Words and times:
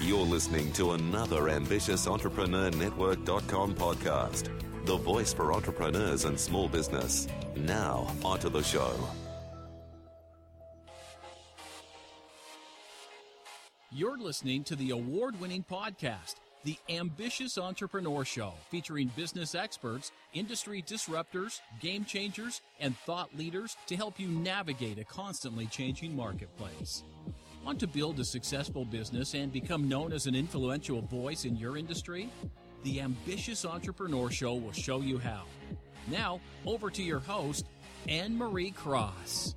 You're 0.00 0.20
listening 0.20 0.70
to 0.74 0.92
another 0.92 1.48
ambitious 1.48 2.06
Entrepreneur 2.06 2.70
Network.com 2.70 3.74
podcast, 3.74 4.48
the 4.86 4.96
voice 4.96 5.32
for 5.32 5.52
entrepreneurs 5.52 6.24
and 6.24 6.38
small 6.38 6.68
business. 6.68 7.26
Now, 7.56 8.06
onto 8.24 8.48
the 8.48 8.62
show. 8.62 8.94
You're 13.90 14.18
listening 14.18 14.62
to 14.64 14.76
the 14.76 14.90
award 14.90 15.40
winning 15.40 15.64
podcast, 15.68 16.36
The 16.62 16.78
Ambitious 16.88 17.58
Entrepreneur 17.58 18.24
Show, 18.24 18.54
featuring 18.70 19.10
business 19.16 19.56
experts, 19.56 20.12
industry 20.32 20.80
disruptors, 20.80 21.60
game 21.80 22.04
changers, 22.04 22.60
and 22.78 22.96
thought 22.98 23.36
leaders 23.36 23.76
to 23.88 23.96
help 23.96 24.20
you 24.20 24.28
navigate 24.28 25.00
a 25.00 25.04
constantly 25.04 25.66
changing 25.66 26.14
marketplace. 26.14 27.02
Want 27.68 27.80
to 27.80 27.86
build 27.86 28.18
a 28.18 28.24
successful 28.24 28.86
business 28.86 29.34
and 29.34 29.52
become 29.52 29.90
known 29.90 30.14
as 30.14 30.26
an 30.26 30.34
influential 30.34 31.02
voice 31.02 31.44
in 31.44 31.54
your 31.54 31.76
industry? 31.76 32.30
The 32.82 33.02
Ambitious 33.02 33.66
Entrepreneur 33.66 34.30
Show 34.30 34.54
will 34.54 34.72
show 34.72 35.02
you 35.02 35.18
how. 35.18 35.42
Now, 36.10 36.40
over 36.64 36.88
to 36.88 37.02
your 37.02 37.18
host, 37.18 37.66
Anne 38.08 38.38
Marie 38.38 38.70
Cross. 38.70 39.54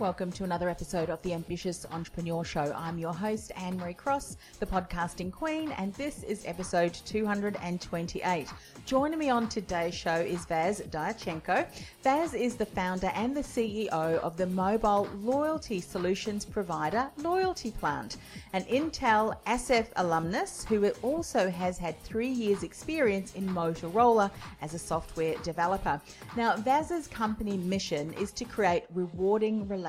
Welcome 0.00 0.30
to 0.32 0.44
another 0.44 0.68
episode 0.68 1.10
of 1.10 1.20
the 1.22 1.34
Ambitious 1.34 1.84
Entrepreneur 1.90 2.44
Show. 2.44 2.72
I'm 2.76 2.98
your 2.98 3.12
host, 3.12 3.50
Anne 3.56 3.76
Marie 3.78 3.94
Cross, 3.94 4.36
the 4.60 4.66
podcasting 4.66 5.32
queen, 5.32 5.72
and 5.72 5.92
this 5.94 6.22
is 6.22 6.44
episode 6.46 6.94
228. 7.04 8.46
Joining 8.86 9.18
me 9.18 9.28
on 9.28 9.48
today's 9.48 9.96
show 9.96 10.14
is 10.14 10.46
Vaz 10.46 10.82
Dyachenko. 10.82 11.66
Vaz 12.04 12.32
is 12.32 12.54
the 12.54 12.64
founder 12.64 13.10
and 13.12 13.36
the 13.36 13.40
CEO 13.40 13.90
of 14.20 14.36
the 14.36 14.46
mobile 14.46 15.08
loyalty 15.20 15.80
solutions 15.80 16.44
provider 16.44 17.10
Loyalty 17.16 17.72
Plant, 17.72 18.18
an 18.52 18.62
Intel 18.66 19.34
ISEF 19.48 19.88
alumnus 19.96 20.64
who 20.68 20.88
also 21.02 21.50
has 21.50 21.76
had 21.76 22.00
three 22.04 22.30
years' 22.30 22.62
experience 22.62 23.34
in 23.34 23.48
Motorola 23.48 24.30
as 24.62 24.74
a 24.74 24.78
software 24.78 25.34
developer. 25.42 26.00
Now, 26.36 26.56
Vaz's 26.56 27.08
company 27.08 27.56
mission 27.56 28.12
is 28.14 28.30
to 28.30 28.44
create 28.44 28.84
rewarding 28.94 29.66
relationships 29.66 29.87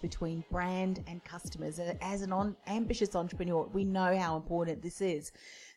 between 0.00 0.44
brand 0.50 1.04
and 1.06 1.22
customers. 1.22 1.78
As 2.00 2.22
an 2.22 2.32
on, 2.32 2.56
ambitious 2.66 3.14
entrepreneur, 3.14 3.68
we 3.72 3.84
know 3.84 4.16
how 4.18 4.36
important 4.36 4.82
this 4.82 5.00
is. 5.00 5.30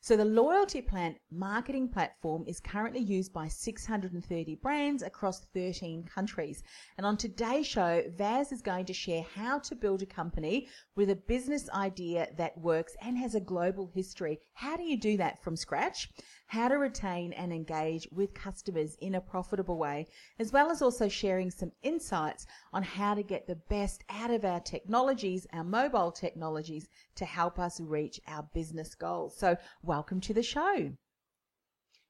So 0.04 0.18
the 0.18 0.26
Loyalty 0.26 0.82
Plant 0.82 1.18
marketing 1.30 1.88
platform 1.88 2.44
is 2.48 2.60
currently 2.60 3.02
used 3.02 3.32
by 3.32 3.48
630 3.48 4.56
brands 4.56 5.04
across 5.04 5.46
13 5.54 6.06
countries. 6.06 6.64
And 6.98 7.06
on 7.06 7.18
today's 7.18 7.68
show, 7.68 8.04
Vaz 8.18 8.52
is 8.52 8.64
going 8.64 8.86
to 8.86 8.94
share 8.94 9.24
how 9.36 9.60
to 9.60 9.76
build 9.76 10.02
a 10.02 10.08
company 10.08 10.68
with 10.96 11.12
a 11.12 11.16
business 11.16 11.70
idea 11.70 12.30
that 12.38 12.58
works 12.58 12.96
and 13.04 13.16
has 13.16 13.36
a 13.36 13.40
global 13.40 13.92
history. 13.94 14.40
How 14.54 14.76
do 14.76 14.82
you 14.82 14.98
do 14.98 15.18
that 15.18 15.44
from 15.44 15.56
scratch? 15.56 16.10
How 16.52 16.68
to 16.68 16.76
retain 16.76 17.32
and 17.32 17.54
engage 17.54 18.06
with 18.12 18.34
customers 18.34 18.98
in 19.00 19.16
a 19.16 19.22
profitable 19.22 19.78
way, 19.78 20.06
as 20.38 20.52
well 20.52 20.70
as 20.70 20.82
also 20.82 21.08
sharing 21.08 21.50
some 21.50 21.72
insights 21.82 22.46
on 22.74 22.84
how 22.84 23.14
to 23.14 23.24
get 23.24 23.48
the 23.48 23.56
best 23.70 24.04
out 24.10 24.30
of 24.30 24.44
our 24.44 24.60
technologies, 24.60 25.48
our 25.54 25.64
mobile 25.64 26.12
technologies, 26.12 26.90
to 27.16 27.24
help 27.24 27.58
us 27.58 27.80
reach 27.80 28.20
our 28.28 28.46
business 28.54 28.96
goals. 28.96 29.38
So, 29.38 29.56
welcome 29.82 30.20
to 30.20 30.34
the 30.34 30.44
show. 30.44 30.92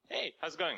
Hey, 0.09 0.33
how's 0.39 0.55
it 0.55 0.59
going? 0.59 0.77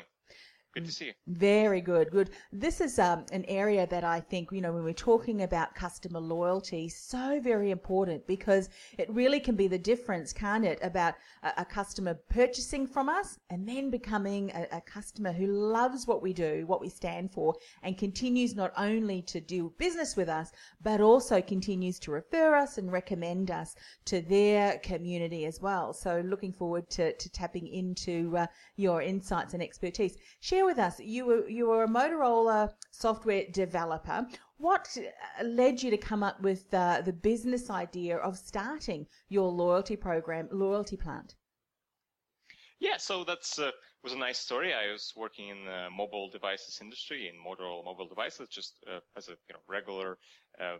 Good 0.74 0.86
to 0.86 0.92
see 0.92 1.04
you. 1.06 1.12
Very 1.28 1.80
good, 1.80 2.10
good. 2.10 2.30
This 2.52 2.80
is 2.80 2.98
um, 2.98 3.24
an 3.30 3.44
area 3.44 3.86
that 3.86 4.02
I 4.02 4.18
think, 4.18 4.50
you 4.50 4.60
know, 4.60 4.72
when 4.72 4.82
we're 4.82 4.92
talking 4.92 5.42
about 5.42 5.72
customer 5.76 6.18
loyalty, 6.18 6.88
so 6.88 7.38
very 7.40 7.70
important 7.70 8.26
because 8.26 8.70
it 8.98 9.08
really 9.08 9.38
can 9.38 9.54
be 9.54 9.68
the 9.68 9.78
difference, 9.78 10.32
can't 10.32 10.64
it, 10.64 10.80
about 10.82 11.14
a, 11.44 11.52
a 11.58 11.64
customer 11.64 12.14
purchasing 12.28 12.88
from 12.88 13.08
us 13.08 13.38
and 13.50 13.68
then 13.68 13.88
becoming 13.88 14.50
a, 14.50 14.66
a, 14.78 14.80
customer 14.80 15.30
who 15.30 15.46
loves 15.46 16.08
what 16.08 16.22
we 16.22 16.32
do, 16.32 16.64
what 16.66 16.80
we 16.80 16.88
stand 16.88 17.30
for, 17.32 17.54
and 17.84 17.96
continues 17.96 18.56
not 18.56 18.72
only 18.76 19.22
to 19.22 19.40
do 19.40 19.72
business 19.78 20.16
with 20.16 20.28
us, 20.28 20.50
but 20.82 21.00
also 21.00 21.40
continues 21.40 22.00
to 22.00 22.10
refer 22.10 22.56
us 22.56 22.78
and 22.78 22.90
recommend 22.90 23.52
us 23.52 23.76
to 24.06 24.20
their 24.22 24.78
community 24.78 25.44
as 25.44 25.60
well. 25.60 25.92
So 25.92 26.20
looking 26.26 26.52
forward 26.52 26.90
to, 26.90 27.16
to 27.16 27.30
tapping 27.30 27.68
into 27.68 28.36
uh, 28.36 28.46
your 28.74 29.02
insights 29.02 29.54
and 29.54 29.62
expertise. 29.62 30.16
Share 30.40 30.63
share 30.64 30.74
with 30.74 30.78
us. 30.78 31.00
You 31.00 31.26
were 31.26 31.48
you 31.48 31.66
were 31.68 31.84
a 31.84 31.88
Motorola 31.88 32.72
software 32.90 33.44
developer. 33.52 34.26
What 34.58 34.96
uh, 34.96 35.44
led 35.44 35.82
you 35.82 35.90
to 35.90 35.96
come 35.96 36.22
up 36.22 36.40
with 36.40 36.72
uh, 36.72 37.02
the 37.04 37.12
business 37.12 37.70
idea 37.70 38.16
of 38.16 38.36
starting 38.38 39.06
your 39.28 39.50
loyalty 39.50 39.96
program, 39.96 40.48
Loyalty 40.52 40.96
Plant? 40.96 41.34
Yeah, 42.80 42.98
so 42.98 43.24
that's 43.24 43.58
uh, 43.58 43.70
was 44.02 44.12
a 44.12 44.18
nice 44.18 44.38
story. 44.38 44.72
I 44.74 44.92
was 44.92 45.12
working 45.16 45.48
in 45.48 45.64
the 45.64 45.88
mobile 45.90 46.30
devices 46.30 46.78
industry 46.82 47.28
in 47.28 47.34
Motorola 47.36 47.84
mobile 47.84 48.08
devices, 48.08 48.48
just 48.48 48.84
uh, 48.86 49.00
as 49.16 49.28
a 49.28 49.36
you 49.48 49.54
know 49.54 49.60
regular 49.68 50.18
uh, 50.60 50.78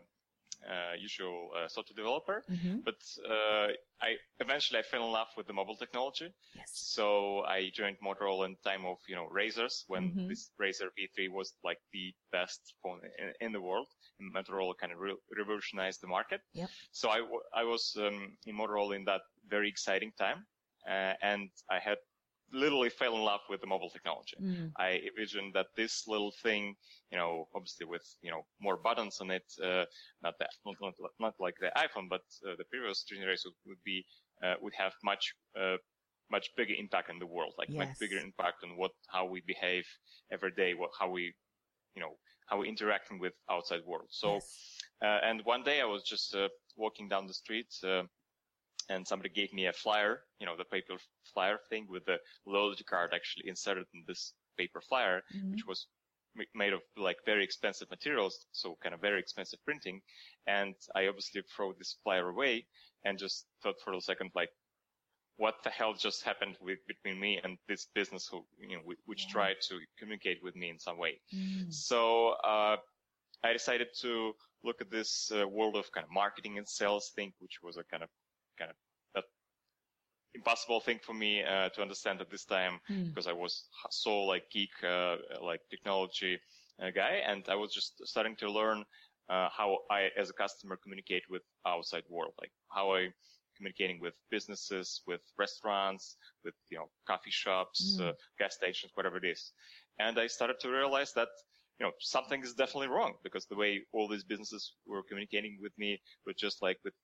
usual 0.99 1.51
uh, 1.57 1.69
software 1.69 1.97
developer. 1.97 2.43
Mm-hmm. 2.51 2.79
But 2.85 3.01
uh, 3.29 3.69
I 4.01 4.17
eventually 4.41 4.81
I 4.81 4.83
fell 4.83 5.05
in 5.07 5.13
love 5.13 5.29
with 5.37 5.47
the 5.47 5.53
mobile 5.53 5.77
technology. 5.77 6.33
Yes. 6.55 6.71
So 6.73 7.41
I 7.41 7.71
joined 7.73 7.97
Motorola 8.05 8.47
in 8.47 8.57
time 8.65 8.85
of 8.87 8.99
you 9.09 9.17
know 9.17 9.29
Razrs 9.33 9.85
when 9.89 10.11
mm-hmm. 10.11 10.29
this 10.29 10.51
Razr 10.61 10.89
V3 10.97 11.31
was 11.31 11.53
like 11.63 11.79
the 11.93 12.15
best 12.33 12.75
phone 12.83 13.01
in, 13.19 13.47
in 13.47 13.53
the 13.53 13.61
world. 13.61 13.89
And 14.21 14.35
Motorola 14.35 14.75
kind 14.79 14.93
of 14.93 14.99
re- 14.99 15.17
revolutionized 15.37 16.01
the 16.01 16.09
market. 16.09 16.41
Yep. 16.53 16.69
So 16.93 17.09
I, 17.09 17.19
w- 17.19 17.43
I 17.55 17.65
was 17.65 17.97
um, 17.99 18.37
in 18.47 18.57
Motorola 18.57 18.97
in 18.97 19.05
that 19.07 19.23
very 19.49 19.69
exciting 19.69 20.13
time. 20.19 20.47
Uh, 20.89 21.15
and 21.23 21.49
I 21.71 21.79
had 21.79 21.97
literally 22.55 22.91
fell 22.91 23.15
in 23.17 23.23
love 23.23 23.41
with 23.51 23.61
the 23.61 23.67
mobile 23.67 23.91
technology. 23.91 24.37
Mm. 24.41 24.73
I 24.79 25.03
envisioned 25.09 25.53
that 25.55 25.67
this 25.77 26.07
little 26.07 26.33
thing, 26.43 26.75
you 27.11 27.19
know, 27.19 27.49
obviously 27.55 27.87
with, 27.87 28.07
you 28.23 28.31
know, 28.31 28.43
more 28.61 28.77
buttons 28.77 29.19
on 29.21 29.31
it, 29.31 29.45
uh, 29.63 29.85
not 30.23 30.35
that, 30.39 30.51
not, 30.65 30.77
not, 30.81 30.95
not 31.21 31.35
like 31.39 31.57
the 31.61 31.71
iPhone, 31.77 32.09
but 32.09 32.23
uh, 32.47 32.55
the 32.57 32.65
previous 32.71 33.03
generation 33.03 33.51
would 33.67 33.83
be, 33.85 34.05
uh, 34.45 34.55
would 34.63 34.75
have 34.77 34.93
much, 35.03 35.35
uh, 35.61 35.77
much 36.31 36.49
bigger 36.57 36.75
impact 36.79 37.11
in 37.11 37.19
the 37.19 37.27
world, 37.27 37.53
like 37.59 37.69
yes. 37.69 37.79
much 37.79 37.99
bigger 38.01 38.19
impact 38.19 38.59
on 38.65 38.71
what, 38.77 38.93
how 39.09 39.25
we 39.27 39.43
behave 39.47 39.87
every 40.33 40.53
day, 40.53 40.75
what, 40.75 40.91
how 40.99 41.11
we, 41.11 41.35
you 41.95 42.03
know, 42.03 42.15
how 42.49 42.59
we 42.61 42.69
interacting 42.69 43.19
with 43.19 43.35
outside 43.51 43.81
world. 43.85 44.09
So, 44.11 44.35
yes. 44.35 44.79
Uh, 45.03 45.19
and 45.29 45.41
one 45.45 45.63
day 45.63 45.81
I 45.81 45.85
was 45.85 46.03
just, 46.03 46.35
uh, 46.35 46.49
walking 46.77 47.09
down 47.09 47.27
the 47.27 47.35
street, 47.35 47.73
and 48.89 49.07
somebody 49.07 49.31
gave 49.31 49.53
me 49.53 49.67
a 49.67 49.73
flyer, 49.73 50.21
you 50.39 50.47
know, 50.47 50.57
the 50.57 50.65
paper 50.65 50.95
flyer 51.33 51.59
thing 51.69 51.87
with 51.89 52.05
the 52.05 52.17
loyalty 52.47 52.85
card 52.85 53.13
actually 53.15 53.49
inserted 53.49 53.87
in 53.95 54.05
this 54.07 54.33
paper 54.59 54.81
flyer, 54.81 55.23
mm-hmm. 55.35 55.53
which 55.53 55.67
was 55.67 55.87
made 56.55 56.73
of 56.73 56.81
like 56.97 57.17
very 57.25 57.45
expensive 57.45 57.89
materials, 57.91 58.47
so 58.53 58.77
kind 58.83 58.95
of 58.95 59.01
very 59.01 59.21
expensive 59.21 59.59
printing. 59.65 60.01
And 60.47 60.75
I 60.95 61.07
obviously 61.07 61.43
throw 61.55 61.73
this 61.73 61.97
flyer 62.03 62.29
away 62.29 62.67
and 63.05 63.19
just 63.19 63.47
thought 63.63 63.81
for 63.85 63.93
a 63.93 64.01
second, 64.01 64.31
like, 64.35 64.51
what 65.37 65.57
the 65.65 65.71
hell 65.71 65.95
just 65.95 66.25
happened 66.25 66.57
with 66.61 66.79
between 66.87 67.21
me 67.21 67.41
and 67.43 67.59
this 67.69 67.89
business 67.95 68.29
who, 68.31 68.45
you 68.59 68.77
know, 68.77 68.83
which 69.07 69.25
yeah. 69.27 69.33
tried 69.33 69.57
to 69.69 69.79
communicate 69.99 70.39
with 70.43 70.55
me 70.55 70.71
in 70.71 70.79
some 70.79 70.99
way. 70.99 71.21
Mm. 71.35 71.73
So, 71.73 72.35
uh, 72.45 72.77
I 73.43 73.53
decided 73.53 73.89
to 74.01 74.33
look 74.63 74.81
at 74.81 74.91
this 74.91 75.31
uh, 75.31 75.47
world 75.47 75.77
of 75.77 75.91
kind 75.93 76.05
of 76.05 76.11
marketing 76.11 76.57
and 76.57 76.67
sales 76.67 77.13
thing, 77.15 77.33
which 77.41 77.59
was 77.63 77.77
a 77.77 77.85
kind 77.85 78.03
of 78.03 78.09
kind 78.59 78.71
of 78.71 78.77
that 79.15 79.25
impossible 80.35 80.81
thing 80.81 80.99
for 81.03 81.15
me 81.15 81.43
uh, 81.43 81.69
to 81.71 81.83
understand 81.83 82.21
at 82.21 82.31
this 82.31 82.45
time 82.45 82.81
mm. 82.91 83.09
because 83.09 83.27
I 83.27 83.33
was 83.33 83.65
so 83.91 84.25
like 84.25 84.51
geek, 84.51 84.71
uh, 84.83 85.17
like 85.43 85.61
technology 85.71 86.39
uh, 86.83 86.91
guy, 86.91 87.23
and 87.27 87.45
I 87.49 87.55
was 87.55 87.73
just 87.73 87.95
starting 88.07 88.37
to 88.37 88.51
learn 88.51 88.85
uh, 89.29 89.49
how 89.57 89.79
I, 89.91 90.09
as 90.19 90.31
a 90.31 90.35
customer, 90.35 90.79
communicate 90.83 91.23
with 91.31 91.43
outside 91.67 92.03
world, 92.09 92.33
like 92.41 92.53
how 92.71 92.95
I 92.95 93.09
communicating 93.57 94.01
with 94.01 94.15
businesses, 94.33 95.01
with 95.07 95.21
restaurants, 95.39 96.17
with 96.45 96.55
you 96.71 96.79
know 96.79 96.89
coffee 97.07 97.31
shops, 97.31 97.99
mm. 98.01 98.13
gas 98.39 98.55
stations, 98.55 98.93
whatever 98.95 99.17
it 99.17 99.25
is, 99.25 99.53
and 99.99 100.19
I 100.19 100.27
started 100.27 100.59
to 100.61 100.69
realize 100.69 101.13
that 101.15 101.29
you 101.79 101.87
know, 101.87 101.93
something 101.99 102.43
is 102.43 102.55
definitely 102.55 102.89
wrong 102.89 103.15
because 103.23 103.47
the 103.47 103.57
way 103.57 103.83
all 103.93 104.09
these 104.09 104.25
businesses 104.25 104.75
were 104.87 105.03
communicating 105.03 105.59
with 105.61 105.73
me 105.77 106.01
was 106.27 106.37
just 106.37 106.63
like 106.63 106.79
with 106.85 106.95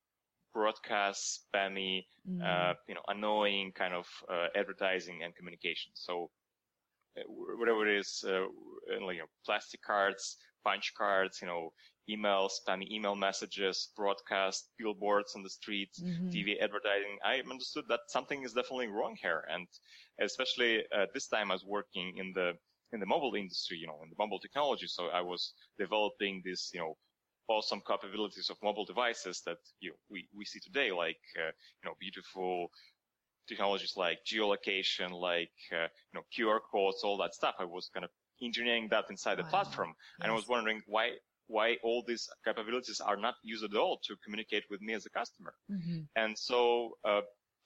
broadcast, 0.53 1.43
spammy, 1.53 2.05
mm. 2.29 2.43
uh, 2.43 2.75
you 2.89 2.95
know, 2.95 3.03
annoying 3.09 3.73
kind 3.73 3.95
of 3.95 4.07
uh, 4.33 4.47
advertising 4.57 5.23
and 5.23 5.35
communication. 5.35 5.91
So 5.95 6.31
uh, 7.17 7.23
whatever 7.59 7.89
it 7.89 7.99
is, 7.99 8.25
uh, 8.27 8.47
like, 9.05 9.17
you 9.17 9.23
know, 9.23 9.29
plastic 9.45 9.83
cards, 9.83 10.37
punch 10.65 10.93
cards, 10.97 11.39
you 11.41 11.49
know, 11.49 11.73
emails, 12.09 12.53
spammy 12.61 12.91
email 12.91 13.15
messages, 13.15 13.91
broadcast, 13.97 14.71
billboards 14.79 15.35
on 15.37 15.43
the 15.43 15.51
streets, 15.51 16.01
mm-hmm. 16.01 16.29
TV 16.29 16.61
advertising. 16.61 17.19
I 17.25 17.43
understood 17.49 17.85
that 17.89 18.01
something 18.09 18.43
is 18.43 18.53
definitely 18.53 18.89
wrong 18.89 19.17
here. 19.21 19.45
And 19.51 19.67
especially 20.21 20.85
uh, 20.97 21.07
this 21.15 21.29
time 21.29 21.51
I 21.51 21.55
was 21.55 21.65
working 21.65 22.17
in 22.17 22.33
the, 22.35 22.53
in 22.93 23.01
the 23.01 23.07
mobile 23.07 23.35
industry, 23.35 23.79
you 23.79 23.87
know, 23.87 24.01
in 24.03 24.11
the 24.11 24.17
mobile 24.19 24.41
technology. 24.41 24.87
So 24.87 25.07
I 25.07 25.21
was 25.21 25.55
developing 25.79 26.43
this, 26.45 26.71
you 26.75 26.81
know, 26.81 26.97
awesome 27.51 27.83
capabilities 27.87 28.49
of 28.49 28.57
mobile 28.63 28.85
devices 28.85 29.43
that 29.45 29.59
you 29.81 29.91
know, 29.91 29.97
we, 30.09 30.29
we 30.35 30.45
see 30.45 30.61
today, 30.61 30.93
like, 30.93 31.21
uh, 31.37 31.51
you 31.83 31.85
know, 31.85 31.95
beautiful 31.99 32.69
technologies 33.49 33.95
like 33.97 34.19
geolocation, 34.25 35.11
like, 35.11 35.51
uh, 35.73 35.89
you 36.13 36.15
know, 36.15 36.23
QR 36.33 36.61
codes, 36.71 37.03
all 37.03 37.19
that 37.19 37.35
stuff. 37.35 37.57
I 37.59 37.65
was 37.65 37.91
kind 37.93 38.05
of 38.05 38.11
engineering 38.41 38.87
that 38.91 39.07
inside 39.11 39.39
wow. 39.39 39.45
the 39.45 39.51
platform. 39.51 39.89
Yes. 39.89 40.23
And 40.23 40.33
I 40.33 40.35
was 40.35 40.47
wondering 40.49 40.81
why, 40.87 41.11
why 41.49 41.77
all 41.83 42.05
these 42.07 42.29
capabilities 42.45 43.01
are 43.01 43.17
not 43.17 43.35
used 43.43 43.65
at 43.65 43.75
all 43.75 43.99
to 44.07 44.15
communicate 44.25 44.65
with 44.71 44.81
me 44.81 44.95
as 44.95 45.05
a 45.07 45.11
customer. 45.11 45.55
Mm-hmm. 45.71 46.03
And 46.15 46.39
so, 46.39 46.93
uh, 47.05 47.23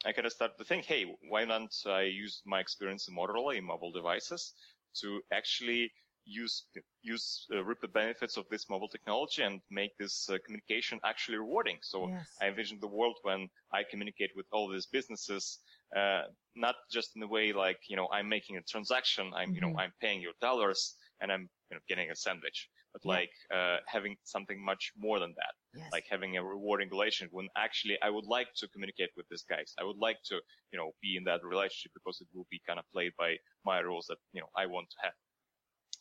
I 0.06 0.12
kind 0.12 0.26
of 0.26 0.32
started 0.32 0.56
to 0.58 0.64
think, 0.64 0.84
hey, 0.84 1.04
why 1.28 1.44
not 1.44 1.72
I 1.86 2.02
use 2.02 2.42
my 2.44 2.60
experience 2.60 3.08
in 3.08 3.16
Motorola 3.16 3.56
in 3.56 3.64
mobile 3.64 3.92
devices 3.92 4.52
to 5.00 5.20
actually 5.32 5.90
use 6.24 6.64
use 7.02 7.46
uh, 7.54 7.62
reap 7.64 7.80
the 7.80 7.88
benefits 7.88 8.36
of 8.36 8.44
this 8.50 8.68
mobile 8.68 8.88
technology 8.88 9.42
and 9.42 9.60
make 9.70 9.96
this 9.98 10.28
uh, 10.30 10.38
communication 10.44 10.98
actually 11.04 11.38
rewarding. 11.38 11.78
So 11.82 12.08
yes. 12.08 12.26
I 12.40 12.48
envision 12.48 12.78
the 12.80 12.88
world 12.88 13.16
when 13.22 13.48
I 13.72 13.82
communicate 13.90 14.30
with 14.36 14.46
all 14.52 14.68
these 14.68 14.86
businesses, 14.86 15.58
uh, 15.96 16.22
not 16.56 16.76
just 16.90 17.10
in 17.16 17.22
a 17.22 17.28
way 17.28 17.52
like 17.52 17.78
you 17.88 17.96
know 17.96 18.08
I'm 18.12 18.28
making 18.28 18.56
a 18.56 18.62
transaction, 18.62 19.32
I'm 19.34 19.48
mm-hmm. 19.48 19.54
you 19.54 19.60
know 19.60 19.68
mm-hmm. 19.68 19.80
I'm 19.80 19.92
paying 20.00 20.20
your 20.20 20.32
dollars 20.40 20.94
and 21.20 21.30
I'm 21.30 21.48
you 21.70 21.76
know 21.76 21.80
getting 21.88 22.10
a 22.10 22.16
sandwich, 22.16 22.68
but 22.92 23.02
yeah. 23.04 23.12
like 23.12 23.34
uh, 23.54 23.76
having 23.86 24.16
something 24.24 24.64
much 24.64 24.92
more 24.98 25.18
than 25.20 25.34
that, 25.36 25.54
yes. 25.78 25.88
like 25.92 26.04
having 26.10 26.36
a 26.36 26.44
rewarding 26.44 26.88
relation 26.90 27.28
when 27.30 27.48
actually 27.56 27.98
I 28.02 28.10
would 28.10 28.26
like 28.26 28.48
to 28.56 28.68
communicate 28.68 29.10
with 29.16 29.26
these 29.30 29.44
guys. 29.48 29.74
I 29.80 29.84
would 29.84 29.98
like 29.98 30.18
to 30.26 30.36
you 30.72 30.78
know 30.78 30.92
be 31.02 31.16
in 31.16 31.24
that 31.24 31.44
relationship 31.44 31.92
because 31.94 32.20
it 32.20 32.28
will 32.34 32.46
be 32.50 32.60
kind 32.66 32.78
of 32.78 32.84
played 32.92 33.12
by 33.18 33.36
my 33.64 33.80
rules 33.80 34.06
that 34.08 34.18
you 34.32 34.40
know 34.40 34.48
I 34.56 34.66
want 34.66 34.88
to 34.90 34.96
have. 35.02 35.12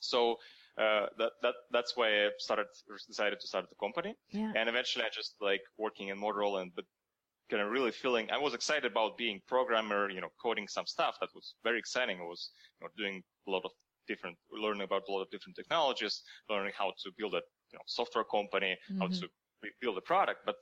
So 0.04 0.38
uh, 0.78 1.06
that 1.18 1.32
that 1.42 1.56
that's 1.72 1.96
why 1.96 2.26
I 2.26 2.30
started 2.40 2.66
decided 3.08 3.40
to 3.40 3.48
start 3.48 3.66
the 3.70 3.76
company. 3.80 4.16
Yeah. 4.32 4.52
And 4.56 4.68
eventually, 4.70 5.06
I 5.06 5.10
just 5.14 5.36
like 5.40 5.62
working 5.78 6.08
in 6.10 6.20
Motorola 6.20 6.62
and 6.64 6.72
but 6.76 6.86
kind 7.50 7.62
of 7.62 7.70
really 7.70 7.92
feeling 7.92 8.30
I 8.32 8.38
was 8.38 8.54
excited 8.54 8.92
about 8.92 9.18
being 9.18 9.42
programmer, 9.48 10.10
you 10.10 10.22
know, 10.22 10.30
coding 10.42 10.68
some 10.68 10.86
stuff 10.86 11.18
that 11.22 11.30
was 11.36 11.56
very 11.64 11.78
exciting. 11.78 12.20
I 12.20 12.24
was 12.24 12.52
you 12.80 12.86
know 12.86 12.92
doing 12.98 13.22
a 13.48 13.52
lot 13.52 13.64
of 13.66 13.72
different 14.08 14.38
learning 14.52 14.82
about 14.84 15.04
a 15.08 15.12
lot 15.12 15.22
of 15.22 15.30
different 15.30 15.56
technologies, 15.56 16.24
learning 16.50 16.74
how 16.78 16.92
to 17.04 17.12
build 17.18 17.34
a 17.34 17.42
you 17.72 17.78
know 17.78 17.84
software 17.86 18.26
company, 18.26 18.76
mm-hmm. 18.92 19.02
how 19.02 19.08
to 19.08 19.28
build 19.82 19.98
a 19.98 20.02
product, 20.02 20.40
but 20.46 20.56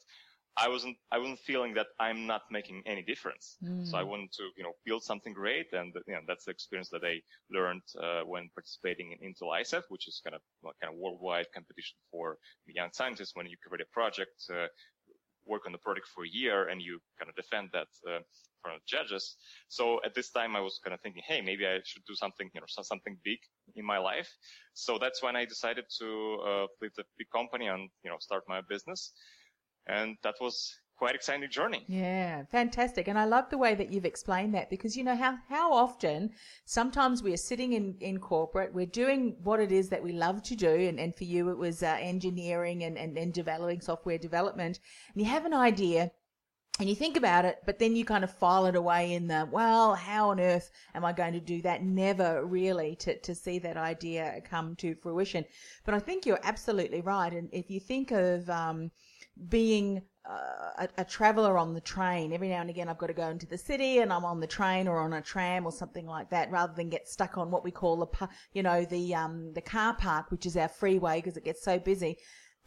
I 0.58 0.68
wasn't 0.68 0.98
I 1.12 1.18
wasn't 1.18 1.40
feeling 1.40 1.74
that 1.76 1.88
I'm 2.00 2.28
not 2.28 2.42
making 2.52 2.84
any 2.86 3.02
difference. 3.02 3.58
Mm. 3.64 3.88
So 3.88 3.98
I 3.98 4.04
wanted 4.04 4.32
to 4.34 4.44
you 4.58 4.64
know 4.64 4.74
build 4.86 5.04
something 5.04 5.34
great, 5.34 5.72
and 5.72 5.94
you 6.08 6.14
know 6.14 6.22
that's 6.28 6.46
the 6.46 6.52
experience 6.52 6.90
that 6.90 7.04
I 7.04 7.22
learned 7.50 7.84
uh, 8.02 8.22
when 8.26 8.50
participating 8.54 9.14
in 9.14 9.34
Intel 9.34 9.50
ISEF, 9.54 9.84
which 9.90 10.08
is 10.08 10.22
kind 10.24 10.36
of 10.36 10.42
kind 10.82 10.94
of 10.94 11.00
worldwide 11.00 11.48
competition 11.54 11.98
for 12.12 12.38
young 12.68 12.90
scientists. 12.92 13.32
When 13.34 13.48
you 13.48 13.56
create 13.66 13.82
a 13.82 13.94
project, 13.94 14.44
uh, 14.54 14.68
work 15.46 15.66
on 15.66 15.72
the 15.72 15.78
project 15.78 16.08
for 16.14 16.26
a 16.26 16.30
year, 16.30 16.68
and 16.68 16.82
you 16.82 17.00
kind 17.18 17.30
of 17.30 17.36
defend 17.36 17.70
that 17.72 17.88
uh, 18.06 18.20
front 18.62 18.78
of 18.78 18.86
judges. 18.86 19.38
So 19.70 20.02
at 20.06 20.14
this 20.14 20.32
time, 20.32 20.56
I 20.56 20.60
was 20.60 20.80
kind 20.84 20.94
of 20.94 21.02
thinking, 21.02 21.24
hey, 21.26 21.42
maybe 21.42 21.66
I 21.66 21.80
should 21.86 22.04
do 22.06 22.16
something 22.16 22.50
you 22.54 22.60
know 22.60 22.68
something 22.68 23.18
big 23.24 23.40
in 23.76 23.86
my 23.86 24.00
life. 24.00 24.30
So 24.74 24.98
that's 25.00 25.24
when 25.24 25.38
I 25.38 25.46
decided 25.46 25.86
to 26.00 26.38
uh, 26.46 26.66
leave 26.82 26.94
the 26.98 27.06
big 27.18 27.30
company 27.34 27.68
and 27.68 27.90
you 28.04 28.12
know 28.12 28.18
start 28.20 28.44
my 28.50 28.60
business 28.68 29.14
and 29.88 30.18
that 30.24 30.36
was 30.40 30.76
quite 31.02 31.16
exciting 31.16 31.50
journey. 31.50 31.84
Yeah, 31.88 32.44
fantastic. 32.52 33.08
And 33.08 33.18
I 33.18 33.26
love 33.26 33.50
the 33.50 33.58
way 33.58 33.74
that 33.74 33.92
you've 33.92 34.06
explained 34.06 34.54
that 34.54 34.70
because 34.70 34.96
you 34.96 35.04
know 35.04 35.16
how 35.16 35.40
how 35.50 35.74
often 35.74 36.30
sometimes 36.66 37.24
we 37.24 37.34
are 37.34 37.38
sitting 37.50 37.74
in 37.74 37.96
in 38.00 38.20
corporate, 38.20 38.72
we're 38.72 38.86
doing 38.86 39.36
what 39.42 39.60
it 39.60 39.72
is 39.72 39.90
that 39.90 40.04
we 40.04 40.12
love 40.14 40.44
to 40.44 40.56
do, 40.56 40.70
and, 40.70 41.00
and 41.00 41.16
for 41.16 41.24
you 41.24 41.50
it 41.50 41.58
was 41.58 41.82
uh, 41.82 41.98
engineering 42.00 42.84
and, 42.84 43.00
and 43.00 43.18
and 43.18 43.34
developing 43.34 43.82
software 43.82 44.20
development, 44.20 44.80
and 45.14 45.24
you 45.24 45.28
have 45.28 45.46
an 45.46 45.56
idea. 45.56 46.12
And 46.80 46.90
you 46.90 46.96
think 46.96 47.18
about 47.18 47.46
it, 47.46 47.58
but 47.66 47.78
then 47.80 47.96
you 47.96 48.06
kind 48.06 48.24
of 48.24 48.32
file 48.32 48.66
it 48.66 48.76
away 48.76 49.14
in 49.14 49.28
the, 49.28 49.48
well, 49.52 49.94
how 49.94 50.30
on 50.30 50.40
earth 50.40 50.72
am 50.96 51.04
I 51.04 51.12
going 51.12 51.34
to 51.34 51.40
do 51.40 51.62
that? 51.62 51.84
Never 51.84 52.46
really 52.46 52.96
to, 53.02 53.20
to 53.20 53.36
see 53.36 53.60
that 53.60 53.78
idea 53.78 54.42
come 54.50 54.76
to 54.78 54.96
fruition. 54.96 55.44
But 55.86 55.94
I 55.94 56.00
think 56.00 56.26
you're 56.26 56.40
absolutely 56.44 57.02
right. 57.02 57.34
And 57.34 57.50
if 57.52 57.70
you 57.70 57.80
think 57.82 58.12
of, 58.12 58.50
um, 58.50 58.90
being 59.50 60.02
uh, 60.30 60.86
a, 60.86 60.90
a, 61.00 61.06
traveler 61.06 61.58
on 61.58 61.74
the 61.74 61.82
train. 61.82 62.32
Every 62.32 62.50
now 62.50 62.62
and 62.62 62.70
again, 62.70 62.88
I've 62.88 62.98
got 62.98 63.08
to 63.08 63.14
go 63.14 63.30
into 63.30 63.48
the 63.48 63.58
city 63.58 64.00
and 64.00 64.14
I'm 64.14 64.24
on 64.24 64.40
the 64.40 64.48
train 64.48 64.88
or 64.88 65.00
on 65.00 65.14
a 65.14 65.22
tram 65.22 65.66
or 65.66 65.72
something 65.72 66.06
like 66.06 66.30
that, 66.30 66.52
rather 66.52 66.74
than 66.74 66.90
get 66.90 67.08
stuck 67.08 67.38
on 67.38 67.50
what 67.50 67.64
we 67.64 67.72
call 67.72 67.98
the, 67.98 68.30
you 68.54 68.62
know, 68.62 68.86
the 68.86 69.16
um, 69.16 69.54
the 69.54 69.62
car 69.62 69.96
park, 69.96 70.30
which 70.30 70.46
is 70.46 70.56
our 70.56 70.68
freeway 70.68 71.18
because 71.18 71.38
it 71.38 71.46
gets 71.46 71.64
so 71.64 71.80
busy. 71.80 72.18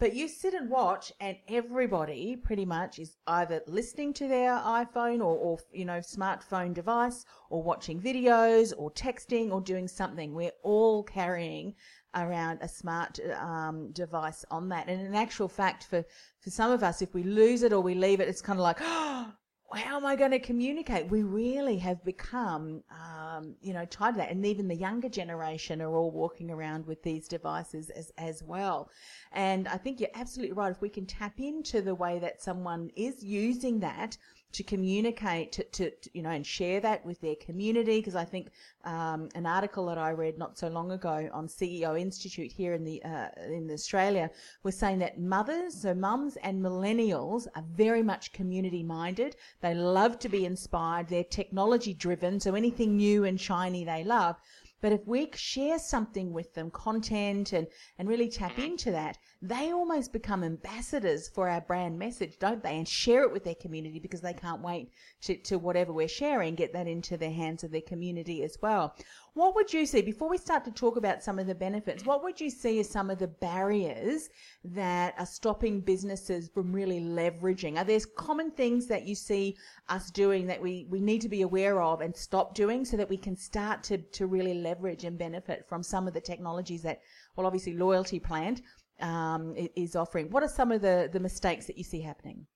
But 0.01 0.17
you 0.17 0.27
sit 0.27 0.55
and 0.55 0.69
watch, 0.69 1.13
and 1.21 1.37
everybody 1.47 2.35
pretty 2.35 2.65
much 2.65 2.99
is 2.99 3.17
either 3.29 3.63
listening 3.69 4.13
to 4.15 4.27
their 4.27 4.51
iPhone 4.51 5.21
or, 5.21 5.37
or 5.37 5.59
you 5.73 5.85
know 5.85 5.99
smartphone 5.99 6.75
device, 6.75 7.25
or 7.49 7.63
watching 7.63 8.01
videos, 8.01 8.73
or 8.77 8.91
texting, 8.91 9.53
or 9.53 9.61
doing 9.61 9.87
something. 9.87 10.35
We're 10.35 10.51
all 10.65 11.05
carrying 11.05 11.77
around 12.15 12.59
a 12.61 12.69
smart 12.69 13.19
um, 13.39 13.91
device 13.93 14.45
on 14.51 14.69
that. 14.69 14.89
And 14.89 15.01
in 15.01 15.15
actual 15.15 15.49
fact, 15.49 15.85
for, 15.85 16.05
for 16.41 16.51
some 16.51 16.71
of 16.71 16.83
us, 16.83 17.03
if 17.03 17.15
we 17.15 17.23
lose 17.23 17.63
it 17.63 17.73
or 17.73 17.81
we 17.81 17.95
leave 17.95 18.21
it, 18.21 18.29
it's 18.29 18.43
kind 18.43 18.59
of 18.59 18.63
like, 18.63 18.79
oh, 18.81 19.33
how 19.75 19.97
am 19.97 20.07
I 20.07 20.15
going 20.15 20.31
to 20.31 20.39
communicate? 20.39 21.11
We 21.11 21.25
really 21.25 21.79
have 21.79 22.05
become, 22.05 22.85
um, 22.91 23.57
you 23.61 23.73
know, 23.73 23.85
tied 23.87 24.13
to 24.13 24.19
that. 24.19 24.31
And 24.31 24.47
even 24.47 24.69
the 24.69 24.77
younger 24.77 25.09
generation 25.09 25.83
are 25.83 25.93
all 25.93 26.13
walking 26.13 26.51
around 26.51 26.87
with 26.87 27.03
these 27.03 27.27
devices 27.27 27.91
as, 27.91 28.13
as 28.17 28.43
well. 28.43 28.91
And 29.33 29.67
I 29.67 29.77
think 29.77 29.99
you're 29.99 30.11
absolutely 30.15 30.53
right. 30.53 30.71
If 30.71 30.81
we 30.81 30.91
can 30.91 31.07
tap 31.07 31.35
into 31.39 31.83
the 31.83 31.95
way 31.95 32.21
that 32.21 32.43
someone 32.43 32.91
is 32.95 33.23
using 33.25 33.81
that 33.81 34.17
to 34.55 34.63
communicate 34.63 35.53
to, 35.53 35.65
to, 35.65 35.91
to, 35.91 36.11
you 36.15 36.23
know 36.23 36.31
and 36.31 36.47
share 36.47 36.81
that 36.81 37.05
with 37.05 37.21
their 37.21 37.35
community 37.37 37.99
because 37.99 38.15
I 38.15 38.25
think 38.25 38.51
um, 38.85 39.29
an 39.35 39.47
article 39.47 39.87
that 39.87 39.99
I 39.99 40.11
read 40.11 40.39
not 40.39 40.57
so 40.57 40.69
long 40.69 40.93
ago 40.93 41.29
on 41.33 41.47
CEO 41.49 42.01
Institute 42.01 42.53
here 42.53 42.73
in 42.73 42.85
the 42.85 43.03
uh, 43.05 43.29
in 43.47 43.71
Australia 43.71 44.31
was 44.63 44.77
saying 44.77 44.99
that 45.01 45.19
mothers 45.19 45.83
so 45.83 45.95
mums 45.95 46.37
and 46.43 46.63
millennials 46.63 47.47
are 47.57 47.65
very 47.75 48.03
much 48.03 48.33
community 48.33 48.83
minded 48.83 49.37
they 49.61 49.75
love 49.75 50.19
to 50.21 50.29
be 50.29 50.45
inspired. 50.47 51.09
They're 51.09 51.25
technology 51.25 51.95
driven 51.95 52.41
so 52.41 52.55
anything 52.55 52.97
new 52.97 53.25
and 53.25 53.41
shiny 53.41 53.85
they 53.85 54.05
love 54.05 54.37
but 54.85 54.93
if 54.93 55.07
we 55.07 55.31
share 55.35 55.79
something 55.79 56.31
with 56.35 56.53
them, 56.53 56.71
content 56.71 57.55
and, 57.55 57.67
and 57.99 58.07
really 58.07 58.29
tap 58.29 58.53
mm-hmm. 58.53 58.73
into 58.73 58.91
that, 58.91 59.17
they 59.41 59.73
almost 59.73 60.13
become 60.13 60.45
ambassadors 60.45 61.27
for 61.27 61.49
our 61.49 61.63
brand 61.63 61.99
message, 61.99 62.39
don't 62.39 62.63
they? 62.63 62.77
And 62.77 62.87
share 62.87 63.23
it 63.23 63.33
with 63.33 63.45
their 63.45 63.55
community 63.55 63.99
because 63.99 64.21
they 64.21 64.35
can't 64.35 64.61
wait 64.61 64.91
to, 65.23 65.39
to 65.45 65.59
whatever 65.59 65.95
we're 65.95 66.07
sharing, 66.07 66.55
get 66.55 66.75
that 66.75 66.87
into 66.87 67.17
the 67.17 67.31
hands 67.31 67.65
of 67.65 67.71
their 67.71 67.81
community 67.81 68.43
as 68.43 68.59
well. 68.61 68.95
What 69.35 69.57
would 69.57 69.73
you 69.73 69.85
see, 69.85 70.01
before 70.01 70.29
we 70.29 70.39
start 70.39 70.65
to 70.65 70.71
talk 70.71 70.97
about 70.97 71.21
some 71.21 71.41
of 71.41 71.49
the 71.49 71.57
benefits, 71.57 72.07
what 72.07 72.23
would 72.23 72.41
you 72.41 72.51
see 72.51 72.79
as 72.79 72.89
some 72.89 73.11
of 73.11 73.19
the 73.19 73.27
barriers 73.27 74.29
that 74.63 75.15
are 75.19 75.27
stopping 75.27 75.81
businesses 75.81 76.49
from 76.49 76.73
really 76.73 77.01
leveraging? 77.01 77.77
Are 77.77 77.85
there 77.85 77.99
common 78.17 78.53
things 78.53 78.87
that 78.87 79.09
you 79.09 79.17
see 79.17 79.57
us 79.89 80.13
doing 80.13 80.47
that 80.47 80.63
we, 80.63 80.87
we 80.89 81.01
need 81.01 81.21
to 81.23 81.29
be 81.29 81.43
aware 81.43 81.83
of 81.83 82.01
and 82.01 82.15
stop 82.15 82.55
doing 82.55 82.85
so 82.85 82.97
that 82.97 83.11
we 83.11 83.17
can 83.17 83.37
start 83.37 83.83
to, 83.85 83.99
to 83.99 84.27
really 84.29 84.55
leverage 84.55 85.03
and 85.03 85.19
benefit 85.19 85.67
from 85.69 85.83
some 85.83 86.07
of 86.07 86.15
the 86.15 86.21
technologies 86.21 86.83
that, 86.83 87.01
well, 87.35 87.45
obviously 87.45 87.75
Loyalty 87.75 88.21
Plant 88.21 88.63
um, 89.01 89.57
is 89.75 89.97
offering? 89.97 90.31
What 90.31 90.45
are 90.45 90.49
some 90.49 90.71
of 90.71 90.81
the, 90.81 91.11
the 91.13 91.19
mistakes 91.19 91.67
that 91.67 91.77
you 91.77 91.83
see 91.83 92.01
happening? 92.01 92.47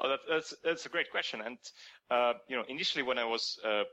Oh, 0.00 0.08
that, 0.08 0.20
that's 0.28 0.54
that's 0.62 0.86
a 0.86 0.88
great 0.88 1.10
question. 1.10 1.40
And 1.40 1.58
uh, 2.10 2.34
you 2.48 2.56
know, 2.56 2.64
initially 2.68 3.02
when 3.02 3.18
I 3.18 3.24
was 3.24 3.58
uh, 3.64 3.84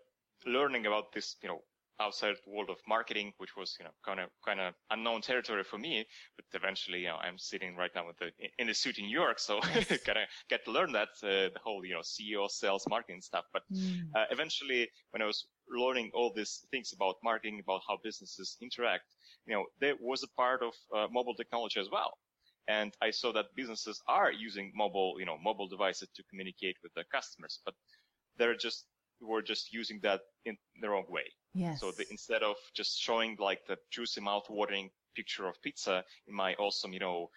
learning 0.45 0.87
about 0.87 1.13
this, 1.13 1.35
you 1.41 1.49
know, 1.49 1.61
outside 1.99 2.35
the 2.43 2.51
world 2.51 2.69
of 2.69 2.77
marketing, 2.87 3.33
which 3.37 3.55
was, 3.55 3.75
you 3.79 3.85
know, 3.85 3.91
kind 4.05 4.19
of, 4.19 4.29
kind 4.45 4.59
of 4.59 4.73
unknown 4.91 5.21
territory 5.21 5.63
for 5.63 5.77
me. 5.77 6.05
But 6.35 6.45
eventually, 6.53 6.99
you 6.99 7.07
know, 7.07 7.17
I'm 7.17 7.37
sitting 7.37 7.75
right 7.75 7.91
now 7.95 8.07
with 8.07 8.17
the, 8.17 8.31
in 8.59 8.67
the 8.67 8.73
suit 8.73 8.97
in 8.97 9.05
New 9.05 9.17
York. 9.17 9.39
So 9.39 9.59
yes. 9.73 9.87
kind 10.05 10.19
of 10.19 10.27
get 10.49 10.65
to 10.65 10.71
learn 10.71 10.91
that, 10.93 11.09
uh, 11.23 11.49
the 11.53 11.59
whole, 11.63 11.85
you 11.85 11.93
know, 11.93 12.01
CEO, 12.01 12.49
sales, 12.49 12.85
marketing 12.89 13.21
stuff. 13.21 13.45
But, 13.53 13.63
mm. 13.71 14.01
uh, 14.15 14.25
eventually 14.31 14.89
when 15.11 15.21
I 15.21 15.25
was 15.25 15.47
learning 15.69 16.11
all 16.13 16.31
these 16.35 16.65
things 16.71 16.93
about 16.93 17.15
marketing, 17.23 17.61
about 17.63 17.81
how 17.87 17.97
businesses 18.03 18.57
interact, 18.61 19.05
you 19.45 19.53
know, 19.53 19.65
there 19.79 19.95
was 19.99 20.23
a 20.23 20.29
part 20.35 20.61
of 20.63 20.73
uh, 20.95 21.07
mobile 21.11 21.35
technology 21.35 21.79
as 21.79 21.89
well. 21.91 22.17
And 22.67 22.95
I 23.01 23.11
saw 23.11 23.31
that 23.33 23.45
businesses 23.55 24.01
are 24.07 24.31
using 24.31 24.71
mobile, 24.75 25.15
you 25.19 25.25
know, 25.25 25.37
mobile 25.37 25.67
devices 25.67 26.09
to 26.15 26.23
communicate 26.29 26.77
with 26.81 26.93
their 26.95 27.05
customers, 27.11 27.59
but 27.63 27.75
they're 28.37 28.55
just, 28.55 28.85
were 29.21 29.41
just 29.41 29.71
using 29.71 29.99
that 30.01 30.21
in 30.45 30.57
the 30.81 30.89
wrong 30.89 31.05
way. 31.07 31.25
Yes. 31.55 31.81
So 31.81 31.91
the, 31.91 32.05
instead 32.09 32.43
of 32.43 32.57
just 32.73 32.99
showing 32.99 33.35
like 33.39 33.65
the 33.67 33.77
juicy 33.91 34.21
mouth-watering 34.21 34.91
picture 35.15 35.47
of 35.47 35.61
pizza 35.61 36.03
in 36.27 36.35
my 36.35 36.55
awesome, 36.55 36.93
you 36.93 36.99
know, 36.99 37.29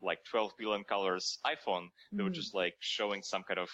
like 0.00 0.24
12 0.24 0.52
billion 0.58 0.84
colors 0.84 1.38
iPhone, 1.46 1.88
they 2.16 2.22
were 2.24 2.30
Mm. 2.30 2.30
just 2.30 2.54
like 2.54 2.74
showing 2.80 3.22
some 3.22 3.44
kind 3.44 3.60
of, 3.60 3.70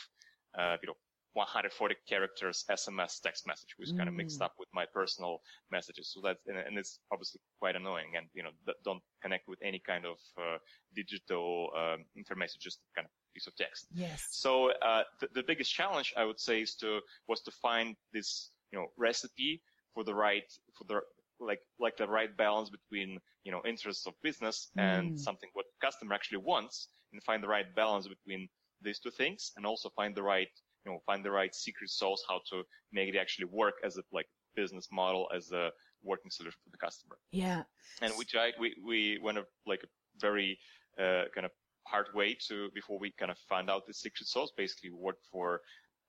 uh, 0.59 0.77
you 0.83 0.89
know, 0.89 0.95
140 1.35 1.97
characters 2.07 2.65
SMS 2.71 3.21
text 3.21 3.47
message, 3.47 3.75
which 3.77 3.93
kind 3.97 4.09
of 4.09 4.15
mixed 4.15 4.41
Mm. 4.41 4.43
up 4.43 4.55
with 4.59 4.69
my 4.73 4.87
personal 4.87 5.41
messages. 5.71 6.13
So 6.13 6.21
that's, 6.23 6.47
and, 6.47 6.57
and 6.59 6.79
it's 6.79 7.01
obviously 7.13 7.41
quite 7.59 7.75
annoying 7.77 8.17
and, 8.17 8.29
you 8.35 8.43
know, 8.45 8.51
don't 8.85 9.03
connect 9.21 9.49
with 9.49 9.59
any 9.63 9.81
kind 9.81 10.07
of, 10.07 10.19
uh, 10.41 10.59
digital, 10.95 11.71
um, 11.77 12.05
information, 12.17 12.61
just 12.61 12.83
kind 12.95 13.07
of 13.07 13.11
piece 13.35 13.49
of 13.49 13.57
text. 13.57 13.89
Yes. 13.91 14.29
So 14.31 14.71
uh, 14.73 15.05
the, 15.21 15.29
the 15.35 15.43
biggest 15.43 15.73
challenge 15.73 16.13
I 16.17 16.25
would 16.25 16.39
say 16.41 16.63
is 16.63 16.77
to 16.77 17.01
was 17.27 17.43
to 17.43 17.51
find 17.51 17.97
this 18.13 18.53
you 18.73 18.79
know 18.79 18.89
recipe 18.97 19.63
for 19.95 20.05
the 20.05 20.15
right 20.15 20.45
for 20.77 20.85
the 20.85 21.01
like 21.41 21.61
like 21.81 21.97
the 21.97 22.07
right 22.07 22.37
balance 22.37 22.71
between 22.71 23.19
you 23.45 23.53
know 23.53 23.63
interests 23.67 24.07
of 24.07 24.15
business 24.23 24.71
and 24.79 25.13
Mm. 25.13 25.19
something 25.19 25.51
what 25.55 25.67
the 25.73 25.87
customer 25.87 26.15
actually 26.15 26.39
wants 26.53 26.89
and 27.13 27.23
find 27.23 27.43
the 27.43 27.49
right 27.49 27.75
balance 27.75 28.07
between 28.09 28.49
these 28.81 28.99
two 28.99 29.11
things 29.11 29.53
and 29.57 29.65
also 29.67 29.89
find 29.91 30.15
the 30.15 30.23
right 30.23 30.49
you 30.85 30.93
know 30.93 30.99
find 31.07 31.25
the 31.25 31.31
right 31.31 31.55
secret 31.55 31.91
sauce 31.91 32.23
how 32.29 32.41
to 32.51 32.63
make 32.93 33.09
it 33.13 33.17
actually 33.19 33.47
work 33.47 33.75
as 33.85 33.97
a 33.97 34.03
like 34.13 34.29
business 34.55 34.89
model 34.93 35.29
as 35.35 35.51
a 35.53 35.71
working 36.03 36.31
solution 36.31 36.59
for 36.65 36.71
the 36.71 36.79
customer 36.87 37.17
Yeah. 37.33 37.63
and 38.03 38.13
we 38.19 38.25
tried 38.25 38.55
we 38.61 38.69
we 38.91 39.19
went 39.27 39.39
a, 39.39 39.45
like 39.67 39.83
a 39.83 39.91
very 40.21 40.59
uh, 41.03 41.25
kind 41.35 41.45
of 41.45 41.53
hard 41.87 42.07
way 42.15 42.37
to 42.49 42.71
before 42.75 42.99
we 42.99 43.11
kind 43.21 43.31
of 43.31 43.39
found 43.53 43.69
out 43.71 43.87
the 43.87 43.95
secret 43.95 44.27
sauce 44.29 44.53
basically 44.57 44.91
we 44.91 44.97
worked 45.09 45.27
for 45.33 45.61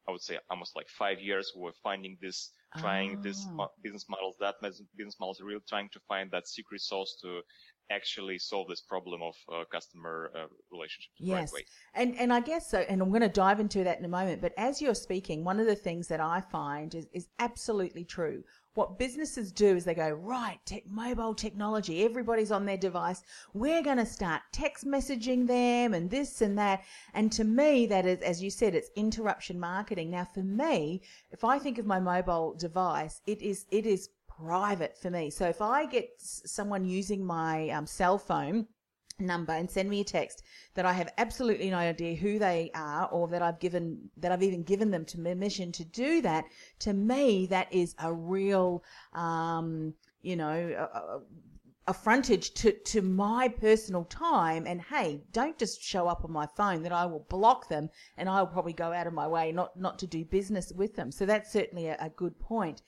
i 0.08 0.12
would 0.12 0.22
say 0.22 0.38
almost 0.52 0.76
like 0.76 0.88
five 1.04 1.20
years 1.20 1.46
we 1.56 1.62
were 1.68 1.78
finding 1.90 2.18
this 2.22 2.52
trying 2.78 3.18
this 3.24 3.46
Ah. 3.60 3.68
business 3.84 4.06
models 4.10 4.36
that 4.40 4.56
business 4.96 5.18
models 5.20 5.42
really 5.42 5.62
trying 5.68 5.90
to 5.90 6.00
find 6.08 6.32
that 6.32 6.48
secret 6.48 6.82
sauce 6.82 7.18
to 7.22 7.42
actually 7.92 8.38
solve 8.40 8.68
this 8.68 8.82
problem 8.82 9.22
of 9.22 9.36
uh, 9.54 9.64
customer 9.72 10.32
uh, 10.36 10.48
relationships 10.72 11.16
Yes. 11.20 11.54
right 11.54 11.66
And 11.94 12.16
and 12.18 12.34
I 12.34 12.40
guess 12.40 12.70
so, 12.70 12.80
and 12.80 13.02
I'm 13.02 13.10
going 13.10 13.22
to 13.22 13.30
dive 13.30 13.60
into 13.60 13.84
that 13.84 14.00
in 14.00 14.06
a 14.06 14.10
moment. 14.10 14.42
But 14.42 14.54
as 14.58 14.82
you're 14.82 14.96
speaking, 14.96 15.44
one 15.44 15.60
of 15.60 15.68
the 15.68 15.76
things 15.76 16.08
that 16.08 16.20
I 16.20 16.42
find 16.42 16.94
is, 16.96 17.08
is 17.14 17.28
absolutely 17.40 18.04
true. 18.04 18.44
What 18.76 19.00
businesses 19.00 19.52
do 19.54 19.76
is 19.76 19.86
they 19.86 19.96
go, 19.96 20.10
right, 20.10 20.60
tech, 20.66 20.84
mobile 20.86 21.34
technology, 21.34 22.04
everybody's 22.04 22.52
on 22.52 22.66
their 22.66 22.78
device. 22.78 23.24
We're 23.54 23.82
going 23.82 23.98
to 23.98 24.06
start 24.06 24.42
text 24.52 24.86
messaging 24.86 25.48
them 25.48 25.94
and 25.94 26.10
this 26.10 26.42
and 26.42 26.58
that. 26.58 26.84
And 27.14 27.32
to 27.32 27.46
me, 27.46 27.86
that 27.88 28.06
is, 28.06 28.20
as 28.22 28.44
you 28.44 28.50
said, 28.50 28.76
it's 28.76 28.90
interruption 28.98 29.60
marketing. 29.60 30.12
Now, 30.12 30.26
for 30.26 30.44
me, 30.44 31.02
if 31.32 31.46
I 31.46 31.58
think 31.58 31.78
of 31.78 31.86
my 31.86 32.02
mobile 32.02 32.54
device, 32.54 33.22
it 33.26 33.42
is, 33.42 33.66
it 33.72 33.86
is 33.86 34.10
private 34.28 34.98
for 34.98 35.10
me. 35.10 35.30
So 35.30 35.48
if 35.48 35.62
I 35.62 35.86
get 35.86 36.10
someone 36.18 36.84
using 36.84 37.26
my 37.26 37.70
um, 37.70 37.88
cell 37.88 38.18
phone, 38.18 38.68
number 39.20 39.54
and 39.54 39.70
send 39.70 39.90
me 39.90 40.02
a 40.02 40.04
text 40.04 40.44
that 40.74 40.86
I 40.86 40.94
have 40.94 41.14
absolutely 41.18 41.70
no 41.70 41.78
idea 41.78 42.16
who 42.16 42.38
they 42.38 42.70
are 42.76 43.08
or 43.08 43.28
that 43.30 43.42
I've 43.42 43.60
given 43.60 44.10
that 44.18 44.32
I've 44.32 44.44
even 44.44 44.64
given 44.64 44.92
them 44.92 45.06
to 45.06 45.18
permission 45.18 45.72
to 45.74 45.86
do 45.86 46.22
that. 46.22 46.46
To 46.80 46.94
me 46.94 47.46
that 47.48 47.72
is 47.74 47.96
a 48.00 48.12
real 48.12 48.84
um 49.14 49.94
you 50.22 50.36
know 50.36 50.90
a, 50.94 51.20
a, 51.88 51.94
frontage 51.94 52.54
to 52.56 52.74
to 52.74 53.02
my 53.02 53.48
personal 53.48 54.04
time. 54.06 54.66
And 54.68 54.82
hey 54.82 55.22
don't 55.32 55.58
just 55.58 55.82
show 55.82 56.08
up 56.08 56.26
on 56.26 56.32
my 56.32 56.48
phone 56.58 56.84
that 56.84 56.92
I 56.92 57.06
will 57.06 57.26
block 57.30 57.70
them 57.70 57.90
and 58.18 58.28
I'll 58.28 58.48
probably 58.48 58.74
go 58.74 58.92
out 58.92 59.08
of 59.08 59.14
my 59.14 59.28
way 59.28 59.52
not 59.52 59.80
not 59.80 59.98
to 60.00 60.08
do 60.08 60.26
business 60.26 60.74
with 60.74 60.96
them. 60.96 61.12
So 61.12 61.26
that's 61.26 61.54
certainly 61.54 61.88
a, 61.88 61.98
a 62.00 62.10
good 62.10 62.38
point. 62.38 62.82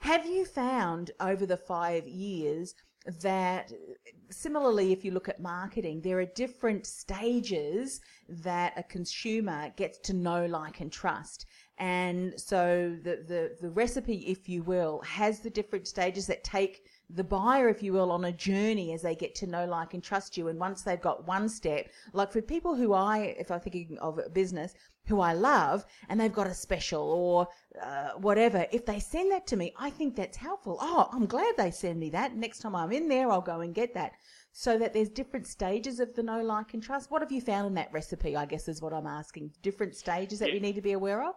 Have 0.00 0.26
you 0.26 0.44
found 0.44 1.10
over 1.20 1.44
the 1.44 1.58
5 1.58 2.08
years 2.08 2.74
that 3.20 3.72
uh, 3.72 4.10
similarly, 4.30 4.92
if 4.92 5.04
you 5.04 5.10
look 5.10 5.28
at 5.28 5.40
marketing, 5.40 6.00
there 6.02 6.20
are 6.20 6.26
different 6.26 6.86
stages 6.86 8.00
that 8.28 8.72
a 8.76 8.82
consumer 8.82 9.72
gets 9.76 9.98
to 9.98 10.12
know, 10.12 10.46
like, 10.46 10.80
and 10.80 10.92
trust. 10.92 11.46
And 11.78 12.38
so 12.38 12.96
the, 13.02 13.24
the, 13.26 13.56
the 13.60 13.70
recipe, 13.70 14.18
if 14.26 14.48
you 14.48 14.62
will, 14.62 15.00
has 15.00 15.40
the 15.40 15.48
different 15.50 15.88
stages 15.88 16.26
that 16.26 16.44
take 16.44 16.82
the 17.08 17.24
buyer, 17.24 17.68
if 17.68 17.82
you 17.82 17.92
will, 17.94 18.12
on 18.12 18.26
a 18.26 18.32
journey 18.32 18.92
as 18.92 19.02
they 19.02 19.14
get 19.14 19.34
to 19.36 19.46
know, 19.46 19.64
like, 19.64 19.94
and 19.94 20.02
trust 20.02 20.36
you. 20.36 20.48
And 20.48 20.58
once 20.58 20.82
they've 20.82 21.00
got 21.00 21.26
one 21.26 21.48
step, 21.48 21.88
like 22.12 22.32
for 22.32 22.42
people 22.42 22.74
who 22.74 22.92
I, 22.92 23.34
if 23.38 23.50
I'm 23.50 23.60
thinking 23.60 23.96
of 24.00 24.18
a 24.18 24.28
business, 24.28 24.74
who 25.10 25.20
I 25.20 25.34
love, 25.34 25.84
and 26.08 26.18
they've 26.18 26.32
got 26.32 26.46
a 26.46 26.54
special 26.54 27.02
or 27.02 27.48
uh, 27.82 28.10
whatever, 28.16 28.66
if 28.72 28.86
they 28.86 28.98
send 28.98 29.30
that 29.32 29.46
to 29.48 29.56
me, 29.56 29.74
I 29.78 29.90
think 29.90 30.16
that's 30.16 30.36
helpful. 30.36 30.78
Oh, 30.80 31.08
I'm 31.12 31.26
glad 31.26 31.56
they 31.56 31.70
send 31.70 32.00
me 32.00 32.10
that. 32.10 32.34
Next 32.34 32.60
time 32.60 32.74
I'm 32.74 32.92
in 32.92 33.08
there, 33.08 33.30
I'll 33.30 33.40
go 33.40 33.60
and 33.60 33.74
get 33.74 33.94
that. 33.94 34.12
So 34.52 34.78
that 34.78 34.92
there's 34.92 35.08
different 35.10 35.46
stages 35.46 36.00
of 36.00 36.14
the 36.14 36.22
no 36.22 36.42
like, 36.42 36.74
and 36.74 36.82
trust. 36.82 37.10
What 37.10 37.22
have 37.22 37.30
you 37.30 37.40
found 37.40 37.66
in 37.66 37.74
that 37.74 37.92
recipe? 37.92 38.36
I 38.36 38.46
guess 38.46 38.68
is 38.68 38.82
what 38.82 38.92
I'm 38.92 39.06
asking. 39.06 39.52
Different 39.62 39.94
stages 39.94 40.38
that 40.40 40.52
we 40.52 40.60
need 40.60 40.74
to 40.74 40.82
be 40.82 40.92
aware 40.92 41.22
of. 41.22 41.34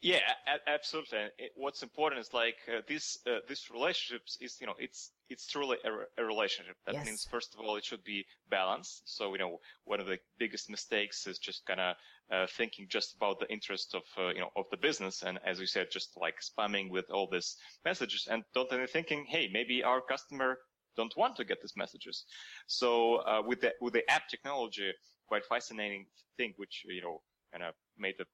Yeah, 0.00 0.20
a- 0.46 0.68
absolutely. 0.68 1.18
And 1.18 1.30
it, 1.38 1.52
what's 1.56 1.82
important 1.82 2.20
is 2.20 2.32
like 2.32 2.56
uh, 2.68 2.80
this 2.86 3.18
uh, 3.26 3.38
this 3.48 3.70
relationships 3.70 4.38
is 4.40 4.58
you 4.60 4.66
know 4.66 4.74
it's 4.78 5.12
it's 5.30 5.46
truly 5.46 5.78
a, 5.84 6.22
a 6.22 6.24
relationship. 6.24 6.76
That 6.86 6.96
Yes. 6.96 7.04
means 7.04 7.26
first 7.30 7.54
of 7.54 7.60
all 7.60 7.76
it 7.76 7.84
should 7.84 8.04
be 8.04 8.24
balanced. 8.48 9.02
So 9.04 9.32
you 9.32 9.38
know 9.38 9.58
one 9.84 10.00
of 10.00 10.06
the 10.06 10.18
biggest 10.38 10.70
mistakes 10.70 11.26
is 11.26 11.38
just 11.38 11.66
kind 11.66 11.80
of 11.80 11.96
uh, 12.32 12.46
thinking 12.56 12.86
just 12.88 13.14
about 13.14 13.38
the 13.40 13.50
interest 13.50 13.94
of 13.94 14.02
uh, 14.18 14.28
you 14.28 14.40
know 14.40 14.50
of 14.56 14.66
the 14.70 14.76
business, 14.76 15.22
and 15.22 15.38
as 15.44 15.60
you 15.60 15.66
said, 15.66 15.88
just 15.90 16.16
like 16.16 16.36
spamming 16.40 16.90
with 16.90 17.10
all 17.10 17.28
these 17.30 17.56
messages, 17.84 18.26
and 18.30 18.44
don't 18.54 18.72
even 18.72 18.86
thinking, 18.86 19.24
hey, 19.28 19.48
maybe 19.52 19.82
our 19.82 20.00
customer 20.00 20.58
don't 20.96 21.16
want 21.16 21.36
to 21.36 21.44
get 21.44 21.60
these 21.60 21.76
messages. 21.76 22.24
So 22.66 23.16
uh, 23.16 23.42
with 23.44 23.60
the 23.60 23.74
with 23.80 23.94
the 23.94 24.08
app 24.10 24.28
technology, 24.28 24.92
quite 25.26 25.44
fascinating 25.44 26.06
thing, 26.36 26.54
which 26.56 26.84
you 26.86 27.02
know 27.02 27.22
kind 27.52 27.64
of 27.64 27.74
made 27.96 28.14
the 28.18 28.26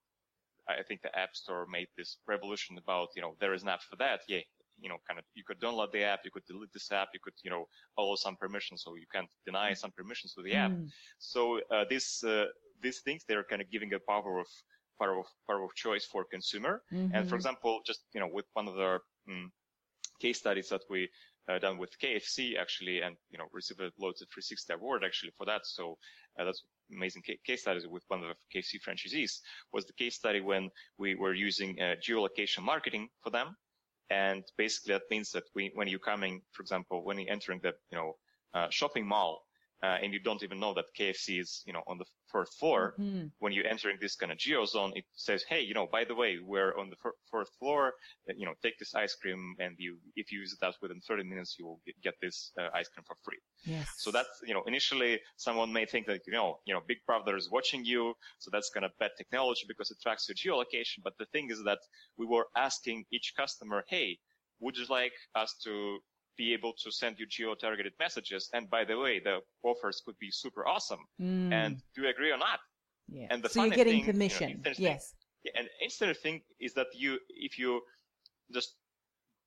I 0.67 0.83
think 0.83 1.01
the 1.01 1.17
App 1.17 1.35
Store 1.35 1.65
made 1.67 1.87
this 1.97 2.17
revolution 2.27 2.77
about, 2.77 3.09
you 3.15 3.21
know, 3.21 3.35
there 3.39 3.53
is 3.53 3.63
an 3.63 3.69
app 3.69 3.81
for 3.81 3.95
that. 3.97 4.21
Yeah, 4.27 4.39
you 4.81 4.89
know, 4.89 4.97
kind 5.07 5.19
of, 5.19 5.25
you 5.35 5.43
could 5.45 5.59
download 5.59 5.91
the 5.91 6.03
app, 6.03 6.21
you 6.25 6.31
could 6.31 6.45
delete 6.45 6.73
this 6.73 6.91
app, 6.91 7.09
you 7.13 7.19
could, 7.23 7.33
you 7.43 7.51
know, 7.51 7.65
allow 7.97 8.15
some 8.15 8.35
permissions, 8.35 8.83
so 8.83 8.95
you 8.95 9.05
can't 9.13 9.29
deny 9.45 9.73
some 9.73 9.91
permissions 9.91 10.33
to 10.33 10.41
the 10.41 10.55
app. 10.55 10.71
Mm. 10.71 10.87
So 11.19 11.59
uh, 11.71 11.85
this 11.89 12.23
uh, 12.23 12.45
these 12.81 12.99
things 13.01 13.23
they're 13.27 13.43
kind 13.43 13.61
of 13.61 13.69
giving 13.69 13.93
a 13.93 13.99
power 13.99 14.39
of 14.39 14.47
power 14.99 15.19
of 15.19 15.25
power 15.47 15.63
of 15.63 15.73
choice 15.75 16.05
for 16.05 16.25
consumer. 16.25 16.81
And 17.13 17.27
for 17.27 17.35
example, 17.35 17.81
just 17.85 18.01
you 18.13 18.19
know, 18.19 18.29
with 18.31 18.45
one 18.53 18.67
of 18.67 18.75
the 18.75 18.99
mm, 19.29 19.47
case 20.19 20.39
studies 20.39 20.69
that 20.69 20.81
we 20.89 21.09
uh, 21.49 21.59
done 21.59 21.77
with 21.77 21.91
KFC 21.99 22.57
actually, 22.59 23.01
and 23.01 23.15
you 23.29 23.37
know, 23.37 23.45
received 23.51 23.81
a 23.81 23.91
Loyalty360 24.01 24.75
award 24.75 25.03
actually 25.03 25.31
for 25.37 25.45
that. 25.45 25.61
So 25.65 25.97
uh, 26.39 26.45
that's 26.45 26.63
amazing 26.93 27.23
ca- 27.25 27.39
case 27.45 27.61
studies 27.61 27.87
with 27.87 28.03
one 28.07 28.23
of 28.23 28.29
the 28.29 28.59
KFC 28.59 28.79
franchisees 28.85 29.39
was 29.73 29.85
the 29.85 29.93
case 29.93 30.15
study 30.15 30.41
when 30.41 30.69
we 30.97 31.15
were 31.15 31.33
using 31.33 31.79
uh, 31.81 31.95
geolocation 32.07 32.63
marketing 32.63 33.09
for 33.23 33.29
them. 33.29 33.55
And 34.11 34.43
basically 34.57 34.93
that 34.93 35.03
means 35.09 35.31
that 35.31 35.45
we, 35.55 35.71
when 35.73 35.87
you're 35.87 35.99
coming, 35.99 36.41
for 36.51 36.61
example, 36.61 37.05
when 37.05 37.17
you're 37.17 37.31
entering 37.31 37.61
the, 37.63 37.73
you 37.91 37.97
know, 37.97 38.17
uh, 38.53 38.67
shopping 38.69 39.07
mall, 39.07 39.41
uh, 39.83 39.97
and 40.01 40.13
you 40.13 40.19
don't 40.19 40.43
even 40.43 40.59
know 40.59 40.73
that 40.73 40.85
KFC 40.95 41.39
is, 41.39 41.63
you 41.65 41.73
know, 41.73 41.83
on 41.87 41.97
the 41.97 42.05
first 42.27 42.53
floor, 42.59 42.95
Mhm. 42.97 43.31
when 43.39 43.51
you're 43.53 43.65
entering 43.67 43.97
this 43.99 44.15
kind 44.15 44.31
of 44.31 44.37
geo 44.37 44.65
zone, 44.65 44.91
it 44.95 45.05
says, 45.13 45.43
hey, 45.49 45.61
you 45.61 45.73
know, 45.73 45.87
by 45.87 46.03
the 46.05 46.13
way, 46.15 46.37
we're 46.39 46.77
on 46.77 46.89
the 46.89 46.95
fir- 46.97 47.15
fourth 47.29 47.49
floor. 47.59 47.93
uh, 48.29 48.33
You 48.35 48.45
know, 48.45 48.53
take 48.61 48.77
this 48.77 48.93
ice 48.93 49.15
cream, 49.15 49.55
and 49.59 49.75
you, 49.79 49.99
if 50.15 50.31
you 50.31 50.41
visit 50.41 50.61
us 50.63 50.75
within 50.81 51.01
30 51.01 51.23
minutes, 51.23 51.57
you 51.57 51.65
will 51.65 51.81
get, 51.85 51.99
get 52.01 52.15
this 52.21 52.51
uh, 52.59 52.69
ice 52.73 52.89
cream 52.89 53.03
for 53.05 53.15
free. 53.23 53.39
Yes. 53.65 53.89
So 54.03 54.11
that's, 54.11 54.41
you 54.43 54.53
know, 54.53 54.63
initially 54.63 55.19
someone 55.37 55.71
may 55.73 55.85
think 55.85 56.05
that, 56.07 56.21
you 56.27 56.33
know, 56.33 56.59
you 56.65 56.73
know, 56.73 56.81
Big 56.87 56.99
Brother 57.05 57.35
is 57.35 57.49
watching 57.49 57.83
you. 57.85 58.13
So 58.39 58.49
that's 58.51 58.69
kind 58.69 58.85
of 58.85 58.91
bad 58.99 59.11
technology 59.17 59.65
because 59.67 59.89
it 59.91 59.97
tracks 60.01 60.27
your 60.29 60.35
geolocation. 60.35 60.99
But 61.03 61.17
the 61.17 61.25
thing 61.27 61.49
is 61.51 61.63
that 61.63 61.79
we 62.17 62.25
were 62.25 62.47
asking 62.55 63.05
each 63.11 63.33
customer, 63.35 63.83
hey, 63.87 64.19
would 64.59 64.77
you 64.77 64.85
like 64.85 65.13
us 65.35 65.57
to 65.63 65.99
be 66.41 66.47
able 66.57 66.73
to 66.83 66.89
send 67.01 67.13
you 67.19 67.25
geo-targeted 67.35 67.93
messages? 68.05 68.43
And 68.55 68.63
by 68.75 68.83
the 68.89 68.97
way, 69.03 69.13
the 69.27 69.35
offers 69.69 69.97
could 70.05 70.17
be 70.25 70.31
super 70.43 70.63
awesome. 70.73 71.03
Mm. 71.19 71.51
And 71.59 71.71
do 71.93 71.97
you 72.01 72.09
agree 72.15 72.31
or 72.35 72.41
not? 72.49 72.59
yeah. 73.11 73.27
and 73.31 73.43
the 73.43 73.49
so 73.49 73.63
you're 73.63 73.75
getting 73.75 73.93
thing, 73.93 73.99
you 73.99 74.07
know, 74.07 74.11
permission. 74.13 74.49
yes. 74.77 75.13
Yeah, 75.43 75.53
and 75.57 75.67
interesting 75.81 76.13
thing 76.25 76.41
is 76.59 76.73
that 76.75 76.87
you, 76.93 77.19
if 77.29 77.57
you 77.61 77.81
just 78.53 78.75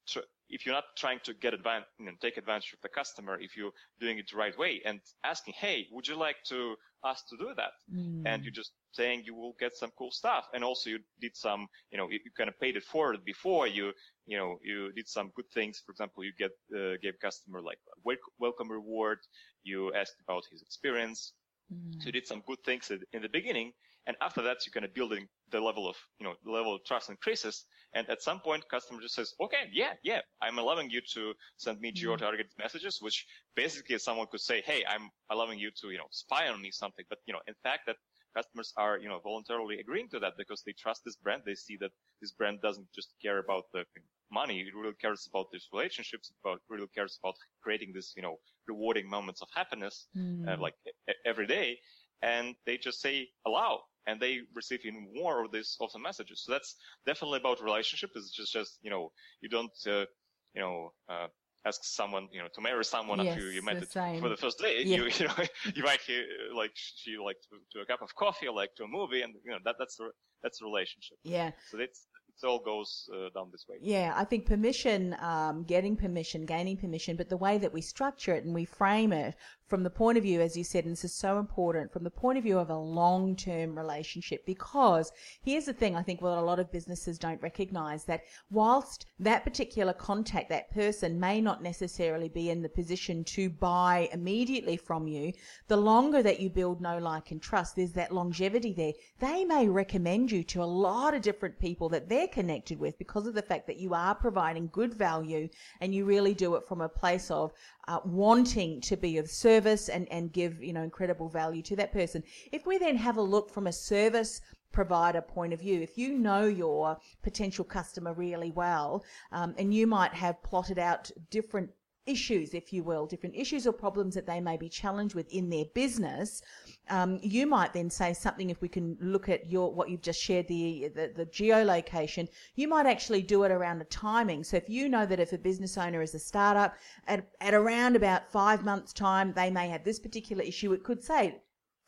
tr- 0.09 0.29
if 0.49 0.67
you're 0.67 0.75
not 0.75 0.85
trying 0.97 1.21
to 1.25 1.33
get 1.35 1.55
advantage, 1.55 1.89
you 1.99 2.07
know, 2.07 2.13
take 2.21 2.37
advantage 2.37 2.73
of 2.75 2.81
the 2.83 2.89
customer, 2.89 3.39
if 3.41 3.57
you're 3.57 3.73
doing 4.01 4.19
it 4.19 4.27
the 4.31 4.37
right 4.37 4.57
way 4.59 4.83
and 4.85 5.01
asking, 5.25 5.55
hey, 5.57 5.87
would 5.91 6.07
you 6.07 6.17
like 6.17 6.37
to 6.49 6.75
us 7.03 7.23
to 7.31 7.37
do 7.37 7.49
that? 7.57 7.73
Mm. 7.93 8.23
And 8.27 8.45
you're 8.45 8.53
just 8.53 8.73
saying 8.93 9.23
you 9.25 9.35
will 9.35 9.55
get 9.59 9.75
some 9.75 9.91
cool 9.99 10.11
stuff. 10.11 10.45
And 10.53 10.63
also 10.63 10.91
you 10.91 10.99
did 11.21 11.35
some, 11.35 11.67
you 11.91 11.99
know, 11.99 12.09
you, 12.11 12.19
you 12.25 12.31
kind 12.37 12.49
of 12.49 12.59
paid 12.61 12.77
it 12.77 12.85
forward 12.85 13.25
before 13.25 13.67
you, 13.67 13.93
you 14.27 14.39
know, 14.39 14.59
you 14.63 14.93
did 14.93 15.09
some 15.09 15.31
good 15.37 15.51
things. 15.53 15.83
For 15.85 15.93
example, 15.93 16.25
you 16.25 16.33
get, 16.39 16.53
uh, 16.77 16.97
gave 17.03 17.19
customer 17.21 17.61
like 17.61 17.79
a 17.89 18.17
welcome 18.39 18.71
reward. 18.71 19.19
You 19.63 19.93
asked 19.95 20.17
about 20.27 20.45
his 20.51 20.63
experience. 20.63 21.33
Mm. 21.73 22.01
So 22.01 22.07
you 22.07 22.13
did 22.13 22.27
some 22.27 22.43
good 22.47 22.63
things 22.65 22.91
in 23.13 23.23
the 23.23 23.29
beginning. 23.29 23.73
And 24.07 24.17
after 24.21 24.43
that, 24.43 24.59
you're 24.65 24.73
kind 24.73 24.85
of 24.85 24.93
building 24.93 25.27
the 25.51 25.61
level 25.61 25.89
of, 25.89 25.97
you 26.19 26.27
know, 26.27 26.35
the 26.45 26.51
level 26.51 26.75
of 26.75 26.85
trust 26.85 27.09
increases. 27.09 27.65
And 27.95 28.09
at 28.11 28.21
some 28.21 28.41
point, 28.41 28.69
customer 28.69 29.01
just 29.01 29.15
says, 29.15 29.33
okay, 29.41 29.71
yeah, 29.73 29.93
yeah, 30.03 30.21
I'm 30.43 30.59
allowing 30.59 30.91
you 30.91 31.01
to 31.15 31.33
send 31.57 31.81
me 31.81 31.91
geo-targeted 31.91 32.53
messages, 32.59 32.99
which 33.01 33.25
basically 33.57 33.99
someone 33.99 34.27
could 34.31 34.41
say, 34.41 34.63
hey, 34.67 34.85
I'm 34.87 35.09
allowing 35.31 35.59
you 35.59 35.71
to, 35.81 35.91
you 35.91 35.99
know, 35.99 36.09
spy 36.11 36.49
on 36.49 36.61
me 36.61 36.71
something. 36.71 37.07
But, 37.09 37.21
you 37.27 37.33
know, 37.33 37.41
in 37.47 37.55
fact, 37.63 37.87
that 37.87 37.97
customers 38.35 38.73
are, 38.77 38.99
you 38.99 39.09
know, 39.09 39.21
voluntarily 39.21 39.79
agreeing 39.81 40.09
to 40.11 40.21
that 40.21 40.35
because 40.39 40.63
they 40.65 40.73
trust 40.73 41.03
this 41.05 41.17
brand. 41.17 41.43
They 41.47 41.55
see 41.55 41.77
that 41.79 41.93
this 42.21 42.33
brand 42.33 42.61
doesn't 42.63 42.89
just 42.95 43.15
care 43.23 43.39
about 43.39 43.65
the 43.73 43.85
money. 44.31 44.61
It 44.61 44.75
really 44.75 44.95
cares 44.95 45.27
about 45.29 45.47
these 45.53 45.69
relationships, 45.73 46.33
about 46.45 46.61
really 46.69 46.89
cares 46.89 47.19
about 47.23 47.35
creating 47.63 47.93
this, 47.95 48.15
you 48.17 48.23
know, 48.23 48.39
rewarding 48.67 49.09
moments 49.09 49.43
of 49.43 49.49
happiness, 49.55 50.09
Mm. 50.15 50.45
uh, 50.49 50.57
like 50.61 50.75
e- 51.09 51.13
every 51.25 51.47
day. 51.47 51.79
And 52.23 52.55
they 52.67 52.79
just 52.79 53.01
say 53.01 53.29
allow 53.47 53.83
and 54.07 54.21
they 54.21 54.41
receive 54.55 54.85
even 54.85 55.13
more 55.15 55.45
of 55.45 55.53
these 55.53 55.77
awesome 55.81 56.03
messages. 56.03 56.43
So 56.45 56.53
that's 56.53 56.77
definitely 57.07 57.39
about 57.39 57.61
relationship. 57.63 58.11
It's 58.15 58.31
just, 58.31 58.53
just, 58.53 58.79
you 58.83 58.91
know, 58.91 59.13
you 59.41 59.49
don't, 59.49 59.73
uh, 59.87 60.07
you 60.55 60.61
know, 60.63 60.93
uh, 61.09 61.29
ask 61.67 61.81
someone, 61.85 62.29
you 62.33 62.41
know, 62.41 62.49
to 62.55 62.61
marry 62.61 62.85
someone 62.85 63.19
Yes, 63.25 63.37
after 63.37 63.51
you 63.51 63.63
met 63.63 63.81
the 63.81 63.87
it 63.87 64.21
for 64.21 64.29
the 64.29 64.37
first 64.37 64.59
date. 64.59 64.87
Yeah. 64.87 64.99
You, 64.99 65.05
you 65.19 65.27
know, 65.27 65.35
you 65.75 65.83
might 65.83 66.01
hear, 66.01 66.23
uh, 66.23 66.57
like, 66.57 66.73
she 66.75 67.17
like 67.17 67.37
to, 67.51 67.59
to 67.73 67.83
a 67.83 67.87
cup 67.87 68.03
of 68.03 68.15
coffee 68.15 68.49
like 68.49 68.75
to 68.77 68.85
a 68.85 68.89
movie 68.89 69.23
and, 69.23 69.35
you 69.45 69.51
know, 69.51 69.59
that, 69.65 69.77
that's 69.79 69.97
the, 69.97 70.11
that's 70.43 70.59
the 70.59 70.67
relationship. 70.67 71.19
Yeah. 71.23 71.53
So 71.71 71.79
it's, 71.79 72.07
it 72.43 72.47
all 72.47 72.59
goes 72.59 73.09
uh, 73.13 73.29
down 73.35 73.49
this 73.53 73.67
way. 73.69 73.77
Yeah, 73.81 74.13
I 74.17 74.25
think 74.25 74.47
permission, 74.47 75.17
um, 75.21 75.65
getting 75.65 75.97
permission, 75.97 76.45
gaining 76.47 76.77
permission, 76.77 77.17
but 77.17 77.29
the 77.29 77.37
way 77.37 77.59
that 77.59 77.73
we 77.73 77.81
structure 77.81 78.35
it 78.35 78.45
and 78.45 78.55
we 78.55 78.65
frame 78.65 79.13
it 79.13 79.35
from 79.67 79.83
the 79.83 79.91
point 79.91 80.19
of 80.19 80.25
view, 80.25 80.41
as 80.41 80.57
you 80.57 80.63
said, 80.63 80.85
and 80.85 80.93
this 80.93 81.05
is 81.05 81.15
so 81.15 81.39
important, 81.39 81.93
from 81.93 82.05
the 82.05 82.11
point 82.11 82.37
of 82.37 82.45
view 82.45 82.59
of 82.59 82.71
a 82.71 82.77
long 82.77 83.35
term 83.35 83.77
relationship, 83.77 84.45
because 84.47 85.11
here's 85.43 85.65
the 85.65 85.73
thing 85.73 85.97
I 85.97 86.03
think 86.03 86.21
what 86.21 86.39
a 86.39 86.43
lot 86.43 86.61
of 86.61 86.71
businesses 86.71 87.19
don't 87.19 87.41
recognize 87.43 88.05
that 88.05 88.23
whilst 88.51 89.07
that 89.19 89.43
particular 89.43 89.93
contact, 89.93 90.51
that 90.51 90.71
person 90.71 91.19
may 91.19 91.41
not 91.41 91.63
necessarily 91.63 92.29
be 92.29 92.51
in 92.51 92.63
the 92.63 92.69
position 92.69 93.25
to 93.25 93.49
buy 93.49 94.09
immediately 94.13 94.77
from 94.77 95.09
you, 95.09 95.33
the 95.69 95.77
longer 95.77 96.23
that 96.23 96.41
you 96.41 96.51
build 96.51 96.81
know, 96.81 96.99
like, 96.99 97.31
and 97.31 97.41
trust, 97.41 97.77
there's 97.77 97.93
that 97.93 98.13
longevity 98.13 98.73
there. 98.73 98.93
They 99.19 99.45
may 99.45 99.69
recommend 99.69 100.31
you 100.31 100.45
to 100.45 100.63
a 100.63 100.65
lot 100.65 101.15
of 101.15 101.23
different 101.23 101.59
people 101.59 101.89
that 101.89 102.09
they're 102.09 102.24
connected 102.27 102.79
with 102.79 102.99
because 102.99 103.27
of 103.27 103.35
the 103.35 103.43
fact 103.43 103.67
that 103.67 103.79
you 103.79 103.95
are 103.95 104.15
providing 104.15 104.69
good 104.73 104.95
value 104.95 105.49
and 105.81 105.95
you 105.95 106.05
really 106.05 106.35
do 106.35 106.55
it 106.55 106.67
from 106.67 106.81
a 106.81 106.89
place 106.89 107.31
of 107.31 107.53
uh, 107.89 108.01
wanting 108.05 108.81
to 108.83 108.97
be 108.97 109.19
of 109.19 109.31
service 109.31 109.89
and, 109.89 110.09
and 110.11 110.33
give, 110.33 110.63
you 110.63 110.73
know, 110.73 110.83
incredible 110.83 111.29
value 111.29 111.63
to 111.63 111.77
that 111.77 111.93
person. 111.93 112.23
If 112.53 112.67
we 112.67 112.79
then 112.79 112.97
have 112.97 113.17
a 113.17 113.23
look 113.23 113.51
from 113.51 113.67
a 113.67 113.73
service 113.73 114.41
provider 114.73 115.21
point 115.21 115.53
of 115.53 115.61
view, 115.61 115.81
if 115.81 115.97
you 115.97 116.19
know 116.19 116.45
your 116.47 116.99
potential 117.23 117.65
customer 117.65 118.13
really 118.13 118.51
well, 118.51 119.05
um, 119.33 119.55
and 119.59 119.73
you 119.73 119.87
might 119.87 120.13
have 120.13 120.43
plotted 120.43 120.79
out 120.79 121.11
different 121.31 121.71
issues, 122.07 122.55
if 122.55 122.73
you 122.73 122.83
will, 122.83 123.07
different 123.07 123.35
issues 123.35 123.67
or 123.67 123.73
problems 123.73 124.15
that 124.15 124.27
they 124.27 124.41
may 124.41 124.57
be 124.57 124.69
challenged 124.69 125.15
with 125.15 125.29
in 125.33 125.49
their 125.49 125.65
business, 125.75 126.43
um, 126.91 127.19
you 127.23 127.47
might 127.47 127.73
then 127.73 127.91
say 127.91 128.13
something. 128.13 128.51
If 128.51 128.61
we 128.61 128.69
can 128.69 128.97
look 129.01 129.29
at 129.29 129.51
your 129.51 129.73
what 129.73 129.89
you've 129.89 130.03
just 130.03 130.21
shared, 130.21 130.49
the, 130.49 130.89
the 130.95 131.13
the 131.15 131.27
geolocation, 131.27 132.29
you 132.57 132.69
might 132.69 132.87
actually 132.87 133.23
do 133.23 133.45
it 133.45 133.51
around 133.51 133.79
the 133.79 133.85
timing. 133.87 134.45
So 134.45 134.57
if 134.57 134.69
you 134.69 134.89
know 134.89 135.07
that 135.07 135.21
if 135.21 135.33
a 135.33 135.39
business 135.39 135.79
owner 135.79 136.03
is 136.03 136.15
a 136.15 136.19
startup, 136.19 136.77
at 137.07 137.27
at 137.41 137.55
around 137.55 137.97
about 137.97 138.31
five 138.31 138.65
months' 138.65 138.93
time, 138.93 139.33
they 139.33 139.51
may 139.51 139.69
have 139.69 139.85
this 139.85 139.99
particular 139.99 140.43
issue. 140.43 140.73
It 140.73 140.85
could 140.85 141.03
say 141.03 141.41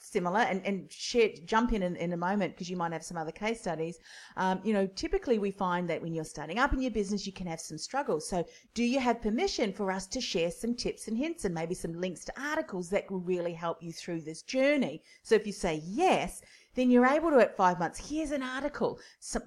similar 0.06 0.40
and, 0.40 0.64
and 0.64 0.90
share, 0.92 1.30
jump 1.44 1.72
in, 1.72 1.82
in 1.82 1.96
in 1.96 2.12
a 2.12 2.16
moment 2.16 2.54
because 2.54 2.70
you 2.70 2.76
might 2.76 2.92
have 2.92 3.04
some 3.04 3.16
other 3.16 3.32
case 3.32 3.60
studies. 3.60 3.98
Um, 4.36 4.60
you 4.64 4.72
know, 4.72 4.86
typically 4.86 5.38
we 5.38 5.50
find 5.50 5.88
that 5.90 6.00
when 6.00 6.14
you're 6.14 6.24
starting 6.24 6.58
up 6.58 6.72
in 6.72 6.80
your 6.80 6.90
business, 6.90 7.26
you 7.26 7.32
can 7.32 7.46
have 7.46 7.60
some 7.60 7.78
struggles. 7.78 8.28
So 8.28 8.44
do 8.74 8.84
you 8.84 9.00
have 9.00 9.20
permission 9.20 9.72
for 9.72 9.90
us 9.90 10.06
to 10.08 10.20
share 10.20 10.50
some 10.50 10.74
tips 10.74 11.08
and 11.08 11.16
hints 11.16 11.44
and 11.44 11.54
maybe 11.54 11.74
some 11.74 12.00
links 12.00 12.24
to 12.26 12.40
articles 12.40 12.88
that 12.90 13.10
will 13.10 13.20
really 13.20 13.52
help 13.52 13.82
you 13.82 13.92
through 13.92 14.20
this 14.22 14.42
journey? 14.42 15.02
So 15.22 15.34
if 15.34 15.46
you 15.46 15.52
say 15.52 15.82
yes, 15.84 16.42
then 16.76 16.90
you're 16.90 17.06
able 17.06 17.30
to 17.30 17.40
at 17.40 17.56
five 17.56 17.78
months, 17.78 18.08
here's 18.08 18.30
an 18.30 18.42
article 18.42 19.00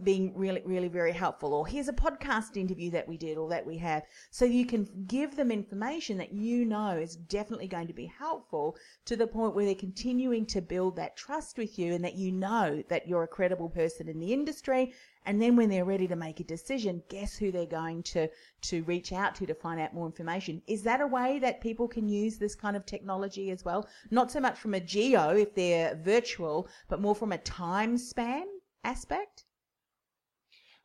being 0.04 0.34
really, 0.36 0.62
really 0.66 0.88
very 0.88 1.12
helpful, 1.12 1.54
or 1.54 1.66
here's 1.66 1.88
a 1.88 1.94
podcast 1.94 2.58
interview 2.58 2.92
that 2.92 3.08
we 3.08 3.18
did 3.18 3.38
or 3.38 3.50
that 3.50 3.66
we 3.66 3.78
have. 3.78 4.04
So 4.32 4.46
you 4.46 4.66
can 4.66 4.88
give 5.08 5.36
them 5.36 5.52
information 5.52 6.18
that 6.18 6.34
you 6.34 6.66
know 6.66 6.98
is 6.98 7.16
definitely 7.16 7.68
going 7.68 7.88
to 7.88 7.94
be 7.94 8.08
helpful 8.08 8.76
to 9.06 9.16
the 9.16 9.28
point 9.28 9.56
where 9.56 9.66
they're 9.66 9.76
continuing 9.76 10.46
to 10.48 10.62
build 10.62 10.96
that 10.96 11.16
trust 11.16 11.58
with 11.58 11.80
you 11.80 11.94
and 11.94 12.04
that 12.04 12.16
you 12.16 12.32
know 12.32 12.84
that 12.90 13.08
you're 13.08 13.24
a 13.24 13.28
credible 13.28 13.70
person 13.70 14.10
in 14.10 14.20
the 14.20 14.34
industry. 14.34 14.94
And 15.26 15.42
then 15.42 15.56
when 15.56 15.70
they're 15.70 15.86
ready 15.86 16.08
to 16.08 16.16
make 16.16 16.40
a 16.40 16.44
decision, 16.44 17.04
guess 17.10 17.36
who 17.36 17.52
they're 17.52 17.66
going 17.66 18.04
to, 18.04 18.30
to 18.62 18.84
reach 18.84 19.12
out 19.14 19.36
to 19.36 19.46
to 19.46 19.54
find 19.54 19.80
out 19.80 19.94
more 19.94 20.06
information. 20.06 20.62
Is 20.66 20.82
that 20.84 21.02
a 21.02 21.08
way 21.08 21.40
that 21.40 21.62
people 21.62 21.88
can 21.88 22.08
use 22.08 22.38
this 22.38 22.56
kind 22.56 22.76
of 22.76 22.86
technology 22.86 23.52
as 23.52 23.64
well? 23.66 23.88
Not 24.12 24.32
so 24.32 24.40
much 24.40 24.58
from 24.58 24.74
a 24.74 24.80
geo 24.80 25.36
if 25.36 25.54
they're 25.54 25.96
virtual, 25.96 26.68
but 26.88 27.02
more 27.02 27.16
from 27.16 27.32
a 27.32 27.38
time 27.38 27.98
span 27.98 28.46
aspect? 28.84 29.46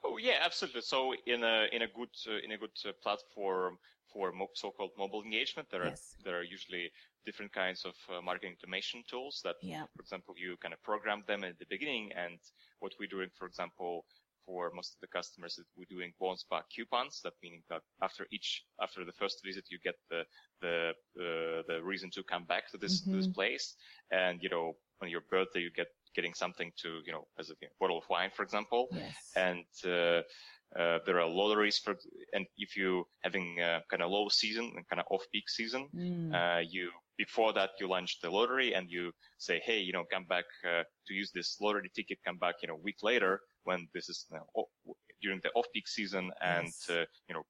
Oh 0.04 0.18
yeah, 0.18 0.38
absolutely. 0.42 0.82
So 0.82 1.14
in 1.26 1.42
a 1.44 1.66
in 1.72 1.82
a 1.82 1.86
good 1.88 2.10
uh, 2.28 2.38
in 2.44 2.52
a 2.52 2.58
good 2.58 2.76
uh, 2.86 2.92
platform 3.02 3.78
for 4.12 4.30
mo- 4.32 4.50
so-called 4.54 4.90
mobile 4.98 5.22
engagement, 5.22 5.68
there 5.70 5.84
Yes. 5.84 6.16
are 6.20 6.24
there 6.24 6.38
are 6.40 6.42
usually 6.44 6.90
different 7.24 7.52
kinds 7.54 7.86
of 7.86 7.94
uh, 8.10 8.20
marketing 8.20 8.54
automation 8.58 9.02
tools 9.08 9.40
that, 9.44 9.56
Yeah. 9.62 9.86
for 9.96 10.02
example, 10.02 10.34
you 10.36 10.58
kind 10.58 10.74
of 10.74 10.82
program 10.82 11.24
them 11.26 11.42
at 11.42 11.58
the 11.58 11.64
beginning. 11.70 12.12
And 12.12 12.38
what 12.80 12.92
we're 13.00 13.08
doing, 13.08 13.30
for 13.38 13.46
example, 13.46 14.04
for 14.46 14.70
most 14.74 14.94
of 14.94 15.00
the 15.00 15.08
customers, 15.08 15.58
is 15.58 15.66
we're 15.76 15.86
doing 15.90 16.12
bounce-back 16.20 16.64
coupons. 16.74 17.20
That 17.24 17.34
meaning 17.42 17.62
that 17.70 17.82
after 18.02 18.26
each 18.32 18.64
after 18.80 19.04
the 19.04 19.12
first 19.12 19.40
visit, 19.44 19.64
you 19.70 19.78
get 19.82 19.96
the 20.10 20.24
the 20.60 20.92
uh, 21.20 21.62
the 21.68 21.80
reason 21.82 22.10
to 22.14 22.22
come 22.24 22.44
back 22.44 22.70
to 22.70 22.78
this 22.78 23.06
to 23.10 23.16
this 23.16 23.28
place. 23.28 23.76
And 24.10 24.40
you 24.42 24.48
know, 24.50 24.74
on 25.02 25.08
your 25.10 25.22
birthday, 25.30 25.60
you 25.60 25.70
get 25.70 25.88
getting 26.14 26.34
something 26.34 26.72
to 26.82 27.00
you 27.06 27.12
know 27.12 27.26
as 27.38 27.50
a 27.50 27.54
you 27.60 27.68
know, 27.68 27.74
bottle 27.80 27.98
of 27.98 28.04
wine, 28.10 28.30
for 28.34 28.42
example 28.42 28.88
Yes. 28.90 29.36
and 29.36 29.64
uh, 29.86 30.22
uh, 30.78 30.98
there 31.06 31.20
are 31.20 31.28
lotteries 31.28 31.78
for 31.78 31.94
and 32.32 32.46
if 32.56 32.76
you 32.76 33.04
having 33.22 33.56
kind 33.90 34.02
of 34.02 34.10
low 34.10 34.28
season 34.28 34.72
and 34.76 34.86
kind 34.88 35.00
of 35.00 35.06
off 35.10 35.24
peak 35.32 35.48
season 35.48 35.88
Mm. 35.94 36.34
uh, 36.34 36.60
you 36.68 36.90
before 37.18 37.52
that 37.52 37.70
you 37.80 37.88
launch 37.88 38.18
the 38.20 38.30
lottery 38.30 38.74
and 38.74 38.88
you 38.90 39.12
say 39.38 39.60
hey 39.64 39.78
you 39.78 39.92
know 39.92 40.04
come 40.12 40.24
back 40.24 40.44
uh, 40.66 40.82
to 41.06 41.14
use 41.14 41.30
this 41.32 41.56
lottery 41.60 41.90
ticket 41.94 42.18
come 42.24 42.38
back 42.38 42.56
you 42.62 42.68
know 42.68 42.74
a 42.74 42.84
week 42.84 42.98
later 43.02 43.40
when 43.64 43.88
this 43.94 44.08
is 44.08 44.26
you 44.30 44.38
know, 44.38 44.66
during 45.22 45.40
the 45.42 45.50
off 45.54 45.66
peak 45.74 45.88
season 45.88 46.30
and 46.40 46.66
Yes. 46.66 46.90
uh, 46.90 47.04
you 47.28 47.34
know 47.34 47.42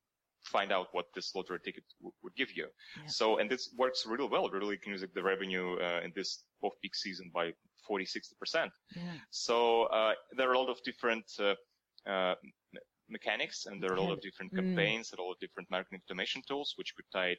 find 0.44 0.70
out 0.72 0.88
what 0.92 1.06
this 1.14 1.34
lottery 1.34 1.58
ticket 1.64 1.84
w- 2.00 2.12
would 2.22 2.34
give 2.36 2.50
you 2.58 2.66
Yeah. 2.96 3.06
so 3.06 3.38
and 3.38 3.50
this 3.50 3.64
works 3.78 4.04
really 4.06 4.28
well 4.28 4.48
really 4.50 4.76
can 4.76 4.92
use 4.92 5.04
the 5.14 5.22
revenue 5.22 5.68
uh, 5.80 6.00
in 6.04 6.12
this 6.14 6.44
off 6.62 6.74
peak 6.82 6.94
season 6.94 7.30
by 7.32 7.52
40 7.86 8.04
60 8.04 8.36
percent 8.38 8.72
Yeah. 8.94 9.16
so 9.30 9.84
uh, 9.84 10.14
there 10.36 10.48
are 10.50 10.54
a 10.54 10.58
lot 10.58 10.68
of 10.70 10.78
different 10.84 11.24
uh, 11.40 11.54
uh, 12.06 12.34
mechanics, 13.08 13.66
and 13.66 13.82
there 13.82 13.92
are 13.92 13.96
a 13.96 14.02
lot 14.02 14.12
of 14.12 14.20
different 14.20 14.52
Mm. 14.52 14.56
campaigns, 14.56 15.12
and 15.12 15.18
a 15.18 15.22
lot 15.22 15.32
of 15.32 15.38
different 15.40 15.70
marketing 15.70 16.00
automation 16.04 16.42
tools, 16.48 16.72
which 16.76 16.94
could 16.96 17.04
tie 17.12 17.30
it, 17.36 17.38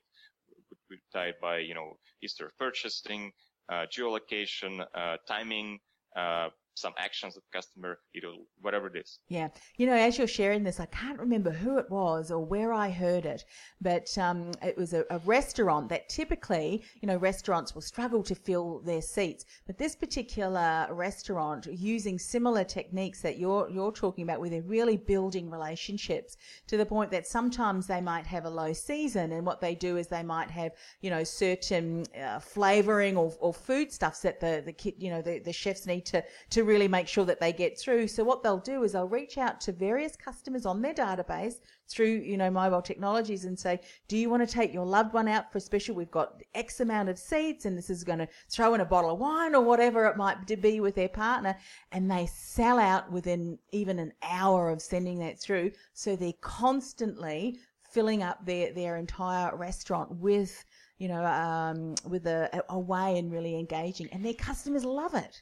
could 0.70 0.78
be 0.90 0.98
tied 1.14 1.36
by 1.42 1.58
you 1.60 1.74
know 1.74 1.98
history 2.22 2.46
of 2.48 2.58
purchasing, 2.58 3.32
uh, 3.72 3.86
geolocation, 3.96 4.86
uh, 4.94 5.18
timing, 5.28 5.80
uh, 6.16 6.50
some 6.76 6.94
actions 6.98 7.36
of 7.38 7.44
customer, 7.52 8.00
you 8.14 8.22
know, 8.22 8.36
whatever 8.62 8.88
it 8.88 8.98
is. 8.98 9.20
Yeah. 9.30 9.48
You 9.78 9.88
know, 9.88 9.96
as 9.96 10.18
you're 10.18 10.28
sharing 10.28 10.64
this, 10.64 10.80
I 10.80 10.86
can't 10.88 11.20
remember 11.20 11.52
who 11.52 11.78
it 11.78 11.90
was 11.90 12.32
or 12.32 12.44
where 12.46 12.74
I 12.74 12.90
heard 12.90 13.26
it, 13.26 13.46
but 13.82 14.16
um, 14.18 14.52
it 14.62 14.78
was 14.78 14.94
a, 14.94 15.06
a 15.10 15.20
restaurant 15.20 15.90
that 15.90 16.10
typically, 16.10 16.84
you 17.02 17.08
know, 17.08 17.18
restaurants 17.18 17.74
will 17.74 17.82
struggle 17.82 18.22
to 18.24 18.36
fill 18.36 18.82
their 18.82 19.02
seats. 19.02 19.46
But 19.66 19.78
this 19.78 19.96
particular 19.96 20.88
restaurant, 20.92 21.66
using 21.68 22.20
similar 22.20 22.64
techniques 22.64 23.22
that 23.22 23.38
you're, 23.40 23.70
you're 23.70 23.92
talking 23.92 24.24
about, 24.24 24.42
where 24.42 24.50
they're 24.50 24.62
really 24.62 24.98
building 24.98 25.50
relationships 25.50 26.38
to 26.68 26.78
the 26.78 26.86
point 26.86 27.10
that 27.12 27.26
sometimes 27.26 27.88
they 27.88 28.02
might 28.02 28.26
have 28.26 28.46
a 28.46 28.50
low 28.50 28.74
season. 28.74 29.32
And 29.32 29.46
what 29.46 29.62
they 29.62 29.76
do 29.76 29.98
is 29.98 30.08
they 30.08 30.24
might 30.24 30.52
have, 30.52 30.74
you 31.02 31.10
know, 31.10 31.24
certain 31.24 32.06
uh, 32.22 32.40
flavoring 32.40 33.16
or, 33.16 33.34
or 33.40 33.54
food 33.54 33.92
stuffs 33.94 34.20
that 34.22 34.40
the, 34.40 34.62
the 34.66 34.96
you 34.98 35.10
know, 35.10 35.22
the, 35.22 35.40
the 35.40 35.54
chefs 35.54 35.86
need 35.86 36.06
to, 36.08 36.24
to 36.50 36.65
really 36.66 36.88
make 36.88 37.08
sure 37.08 37.26
that 37.26 37.40
they 37.40 37.54
get 37.54 37.80
through. 37.80 38.08
So 38.08 38.24
what 38.24 38.44
they'll 38.44 38.58
do 38.58 38.84
is 38.84 38.92
they'll 38.92 39.08
reach 39.08 39.38
out 39.38 39.62
to 39.62 39.72
various 39.72 40.16
customers 40.16 40.66
on 40.66 40.82
their 40.82 40.94
database 40.94 41.56
through, 41.88 42.22
you 42.26 42.38
know, 42.38 42.50
mobile 42.50 42.82
technologies 42.82 43.46
and 43.46 43.58
say, 43.58 43.80
do 44.08 44.18
you 44.18 44.30
want 44.30 44.48
to 44.48 44.54
take 44.54 44.74
your 44.74 44.86
loved 44.86 45.14
one 45.14 45.28
out 45.28 45.52
for 45.52 45.60
a 45.60 45.62
special? 45.62 45.96
We've 45.96 46.12
got 46.12 46.42
X 46.54 46.80
amount 46.80 47.10
of 47.10 47.18
seats 47.18 47.66
and 47.66 47.78
this 47.78 47.90
is 47.90 48.04
going 48.04 48.20
to 48.20 48.28
throw 48.50 48.74
in 48.74 48.82
a 48.82 48.86
bottle 48.86 49.12
of 49.12 49.20
wine 49.20 49.56
or 49.56 49.62
whatever 49.62 50.06
it 50.08 50.18
might 50.18 50.46
be 50.62 50.80
with 50.80 50.96
their 50.96 51.10
partner. 51.10 51.56
And 51.92 52.10
they 52.10 52.26
sell 52.26 52.80
out 52.80 53.12
within 53.12 53.58
even 53.72 54.00
an 54.00 54.14
hour 54.24 54.70
of 54.70 54.82
sending 54.82 55.20
that 55.20 55.40
through. 55.40 55.72
So 55.94 56.16
they're 56.16 56.34
constantly 56.42 57.60
filling 57.92 58.24
up 58.24 58.46
their, 58.46 58.74
their 58.74 58.98
entire 58.98 59.56
restaurant 59.56 60.12
with, 60.12 60.66
you 60.98 61.08
know, 61.08 61.24
um, 61.26 61.96
with 62.06 62.28
a, 62.28 62.64
a 62.70 62.78
way 62.78 63.18
and 63.18 63.32
really 63.32 63.58
engaging. 63.58 64.10
And 64.12 64.24
their 64.24 64.34
customers 64.34 64.84
love 64.84 65.14
it. 65.14 65.42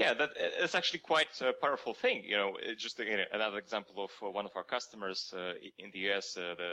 Yeah, 0.00 0.14
that 0.14 0.30
it's 0.36 0.74
actually 0.74 1.00
quite 1.00 1.28
a 1.42 1.52
powerful 1.52 1.92
thing. 1.92 2.24
You 2.24 2.36
know, 2.36 2.56
just 2.78 2.98
again, 3.00 3.20
another 3.32 3.58
example 3.58 4.04
of 4.04 4.10
uh, 4.22 4.30
one 4.30 4.46
of 4.46 4.52
our 4.56 4.64
customers 4.64 5.34
uh, 5.36 5.52
in 5.78 5.90
the 5.92 6.00
US, 6.10 6.38
uh, 6.38 6.54
the 6.56 6.72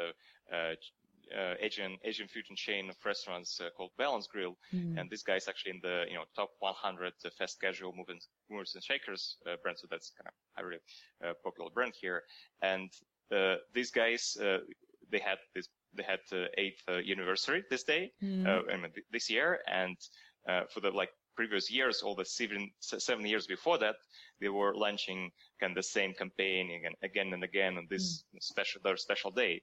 uh, 0.56 0.76
uh, 1.38 1.56
Asian 1.60 1.98
Asian 2.06 2.30
fusion 2.30 2.56
chain 2.56 2.90
of 2.90 2.96
restaurants 3.06 3.60
uh, 3.60 3.70
called 3.76 3.92
Balance 3.98 4.28
Grill, 4.28 4.56
mm. 4.74 4.98
and 4.98 5.10
this 5.10 5.24
guy 5.24 5.36
is 5.36 5.50
actually 5.50 5.72
in 5.72 5.82
the 5.84 6.06
you 6.08 6.16
know 6.16 6.24
top 6.38 6.52
100 6.60 7.14
fast 7.38 7.60
casual 7.60 7.92
movers, 7.92 8.30
movers 8.50 8.76
and 8.76 8.84
shakers 8.84 9.36
brand. 9.62 9.78
So 9.78 9.88
that's 9.92 10.14
kind 10.18 10.30
of 10.32 10.64
a 10.64 10.66
really 10.66 11.36
popular 11.44 11.70
brand 11.70 11.96
here. 12.00 12.24
And 12.62 12.90
these 13.74 13.92
guys, 13.92 14.38
they 15.12 15.20
had 15.20 15.40
this 15.54 15.68
they 15.94 16.04
had 16.04 16.22
eighth 16.58 16.84
anniversary 16.88 17.66
this 17.70 17.84
day, 17.84 18.14
mm. 18.24 18.48
I 18.48 18.78
mean, 18.78 18.94
this 19.12 19.30
year, 19.30 19.60
and 19.68 19.98
for 20.72 20.80
the 20.80 20.92
like 20.92 21.12
previous 21.38 21.72
years, 21.72 22.02
all 22.02 22.16
the 22.16 22.26
seven, 22.26 22.70
seven 22.82 23.26
years 23.26 23.48
before 23.48 23.78
that, 23.78 23.96
they 24.42 24.50
were 24.50 24.76
launching 24.76 25.32
kind 25.60 25.72
of 25.72 25.76
the 25.76 25.84
same 25.84 26.14
campaign 26.14 26.72
again, 26.72 26.94
again 27.04 27.34
and 27.34 27.44
again 27.44 27.78
on 27.78 27.88
this 27.90 28.24
mm. 28.36 28.42
special, 28.42 28.82
their 28.84 28.98
special 28.98 29.32
day. 29.32 29.62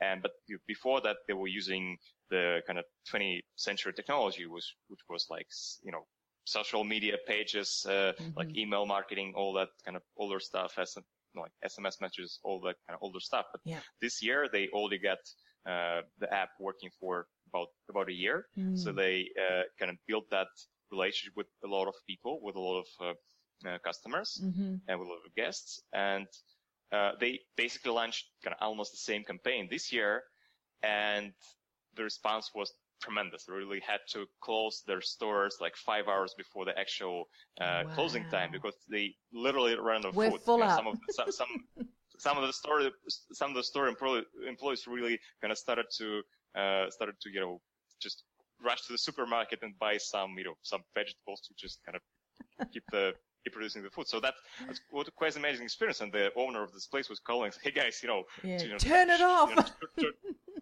And, 0.00 0.22
but 0.22 0.32
before 0.68 1.00
that, 1.00 1.16
they 1.26 1.34
were 1.34 1.48
using 1.48 1.96
the 2.30 2.60
kind 2.66 2.78
of 2.78 2.84
20th 3.12 3.40
century 3.56 3.92
technology, 3.92 4.46
which, 4.46 4.76
which 4.88 5.00
was 5.08 5.26
like, 5.30 5.46
you 5.82 5.92
know, 5.92 6.04
social 6.44 6.84
media 6.84 7.16
pages, 7.26 7.86
uh, 7.88 7.90
mm-hmm. 7.90 8.30
like 8.36 8.56
email 8.56 8.86
marketing, 8.86 9.32
all 9.34 9.52
that 9.54 9.68
kind 9.84 9.96
of 9.96 10.02
older 10.16 10.40
stuff, 10.40 10.74
as 10.78 10.96
like 11.36 11.52
SMS 11.64 12.00
messages, 12.00 12.38
all 12.44 12.60
that 12.60 12.76
kind 12.86 12.94
of 12.94 13.02
older 13.02 13.20
stuff. 13.20 13.46
But 13.52 13.62
yeah. 13.64 13.80
this 14.00 14.22
year, 14.22 14.48
they 14.52 14.68
only 14.72 14.98
got 14.98 15.18
uh, 15.66 16.02
the 16.20 16.32
app 16.32 16.50
working 16.60 16.90
for 17.00 17.26
about 17.48 17.68
about 17.88 18.08
a 18.08 18.12
year. 18.12 18.46
Mm. 18.58 18.78
So 18.78 18.92
they 18.92 19.28
uh, 19.38 19.62
kind 19.78 19.90
of 19.90 19.96
built 20.06 20.28
that 20.30 20.48
relationship 20.90 21.36
with 21.36 21.46
a 21.64 21.68
lot 21.68 21.88
of 21.88 21.94
people, 22.06 22.40
with 22.42 22.56
a 22.56 22.60
lot 22.60 22.80
of 22.80 22.86
uh, 23.00 23.68
uh, 23.68 23.78
customers, 23.84 24.40
mm-hmm. 24.42 24.76
and 24.88 24.98
with 24.98 25.08
a 25.08 25.10
lot 25.10 25.20
of 25.26 25.34
guests. 25.34 25.80
And 25.92 26.26
uh, 26.92 27.12
they 27.20 27.40
basically 27.56 27.92
launched 27.92 28.26
kind 28.42 28.54
of 28.58 28.66
almost 28.66 28.92
the 28.92 28.98
same 28.98 29.24
campaign 29.24 29.68
this 29.70 29.92
year, 29.92 30.22
and 30.82 31.32
the 31.96 32.02
response 32.04 32.50
was 32.54 32.72
tremendous. 33.02 33.44
They 33.44 33.54
really 33.54 33.82
had 33.86 34.00
to 34.12 34.26
close 34.40 34.82
their 34.86 35.00
stores 35.00 35.58
like 35.60 35.76
five 35.76 36.08
hours 36.08 36.34
before 36.36 36.64
the 36.64 36.78
actual 36.78 37.28
uh, 37.60 37.84
wow. 37.86 37.94
closing 37.94 38.28
time 38.30 38.50
because 38.52 38.74
they 38.90 39.14
literally 39.32 39.76
ran 39.78 40.00
out 40.00 40.06
of 40.06 40.16
We're 40.16 40.30
food. 40.30 40.42
Full 40.42 40.58
you 40.58 40.64
know, 40.64 40.76
some 40.76 40.86
of 40.86 40.98
some, 41.10 41.32
some 41.32 41.48
some 42.18 42.38
of 42.38 42.46
the 42.46 42.52
store 42.52 42.80
some 43.32 43.50
of 43.50 43.56
the 43.56 43.64
store 43.64 43.88
employees 43.88 44.86
really 44.86 45.18
kind 45.40 45.52
of 45.52 45.58
started 45.58 45.86
to 45.98 46.22
uh, 46.58 46.90
started 46.90 47.16
to 47.22 47.30
you 47.30 47.40
know 47.40 47.60
just 48.00 48.22
rush 48.64 48.82
to 48.86 48.92
the 48.92 48.98
supermarket 48.98 49.60
and 49.62 49.78
buy 49.78 49.98
some, 49.98 50.34
you 50.38 50.44
know, 50.44 50.54
some 50.62 50.82
vegetables 50.94 51.40
to 51.42 51.54
just 51.56 51.80
kind 51.84 51.96
of 51.96 52.70
keep 52.72 52.84
the 52.90 53.14
keep 53.44 53.52
producing 53.52 53.82
the 53.82 53.90
food. 53.90 54.08
So 54.08 54.20
that, 54.20 54.34
that's 54.66 54.80
what 54.90 55.14
quite 55.14 55.36
an 55.36 55.40
amazing 55.40 55.64
experience. 55.64 56.00
And 56.00 56.12
the 56.12 56.30
owner 56.36 56.62
of 56.62 56.72
this 56.72 56.86
place 56.86 57.08
was 57.08 57.20
calling, 57.20 57.52
"Hey 57.62 57.70
guys, 57.70 58.00
you 58.02 58.08
know, 58.08 58.24
yeah, 58.42 58.58
to, 58.58 58.64
you 58.64 58.72
know 58.72 58.78
turn 58.78 59.10
it 59.10 59.20
off, 59.20 59.50
you 59.50 59.56
know, 59.56 60.10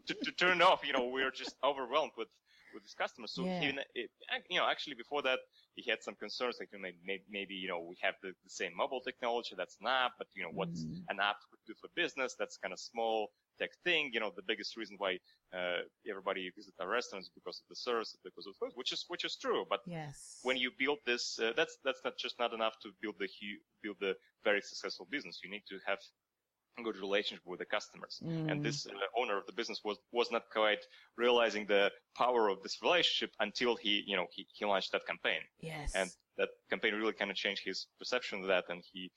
to, 0.07 0.15
to, 0.15 0.25
to, 0.25 0.33
turn 0.33 0.61
it 0.61 0.62
off. 0.62 0.81
You 0.85 0.93
know, 0.93 1.07
we're 1.07 1.31
just 1.31 1.55
overwhelmed 1.65 2.12
with 2.17 2.29
with 2.75 2.83
his 2.83 2.95
customers. 2.95 3.33
So 3.35 3.45
yeah. 3.45 3.61
he, 3.61 3.67
it, 3.95 4.11
you 4.49 4.59
know, 4.59 4.67
actually 4.69 4.95
before 4.95 5.23
that, 5.23 5.38
he 5.75 5.88
had 5.88 6.03
some 6.03 6.15
concerns 6.15 6.57
like 6.59 6.71
you 6.73 6.81
maybe, 6.81 7.23
maybe 7.31 7.55
you 7.55 7.69
know 7.69 7.81
we 7.81 7.97
have 8.01 8.15
the, 8.23 8.29
the, 8.29 8.51
same 8.51 8.73
mobile 8.77 9.01
technology 9.01 9.55
that's 9.57 9.77
an 9.81 9.87
app, 9.87 10.12
but 10.19 10.27
you 10.35 10.43
know 10.43 10.51
what's 10.53 10.85
mm. 10.85 11.03
an 11.09 11.19
app 11.21 11.37
could 11.51 11.61
do 11.67 11.75
for 11.81 11.88
business? 11.95 12.35
That's 12.38 12.57
kind 12.57 12.73
of 12.73 12.81
small 12.81 13.31
tech 13.62 13.72
thing. 13.85 14.11
You 14.14 14.20
know, 14.20 14.31
the 14.35 14.46
biggest 14.51 14.77
reason 14.77 14.96
why 14.98 15.12
uh, 15.57 15.81
everybody 16.09 16.51
visits 16.59 16.77
our 16.81 16.88
restaurants 16.88 17.31
because 17.38 17.57
of 17.62 17.66
the 17.72 17.77
service, 17.77 18.16
because 18.29 18.46
of 18.46 18.55
food, 18.61 18.72
which 18.75 18.92
is 18.92 19.05
which 19.12 19.25
is 19.25 19.35
true. 19.44 19.62
But 19.72 19.81
yes. 19.87 20.38
when 20.42 20.57
you 20.57 20.70
build 20.79 20.98
this, 21.07 21.25
uh, 21.42 21.53
that's 21.59 21.75
that's 21.85 22.03
not 22.05 22.14
just 22.25 22.37
not 22.38 22.53
enough 22.59 22.75
to 22.83 22.88
build 23.03 23.16
the 23.22 23.29
build 23.83 23.96
the 24.01 24.14
very 24.48 24.62
successful 24.70 25.07
business. 25.11 25.40
You 25.44 25.51
need 25.51 25.64
to 25.68 25.79
have 25.87 25.98
good 26.83 26.96
relationship 26.96 27.44
with 27.46 27.59
the 27.59 27.66
customers. 27.66 28.18
Mm. 28.25 28.51
And 28.51 28.64
this 28.64 28.87
uh, 28.87 29.20
owner 29.20 29.37
of 29.37 29.44
the 29.46 29.53
business 29.53 29.81
was, 29.85 29.98
was 30.11 30.29
not 30.31 30.44
quite 30.51 30.83
realizing 31.18 31.66
the 31.66 31.90
power 32.16 32.48
of 32.48 32.62
this 32.62 32.79
relationship 32.83 33.31
until 33.40 33.77
he, 33.77 34.03
you 34.07 34.16
know, 34.16 34.27
he, 34.31 34.46
he 34.55 34.64
launched 34.64 34.92
that 34.92 35.03
campaign. 35.07 35.42
Yes. 35.61 35.92
And 35.94 36.11
that 36.38 36.49
campaign 36.71 36.95
really 36.95 37.12
kind 37.12 37.31
of 37.31 37.37
changed 37.37 37.62
his 37.64 37.87
perception 37.99 38.40
of 38.40 38.49
that. 38.49 38.64
And 38.68 38.83
he 38.92 39.11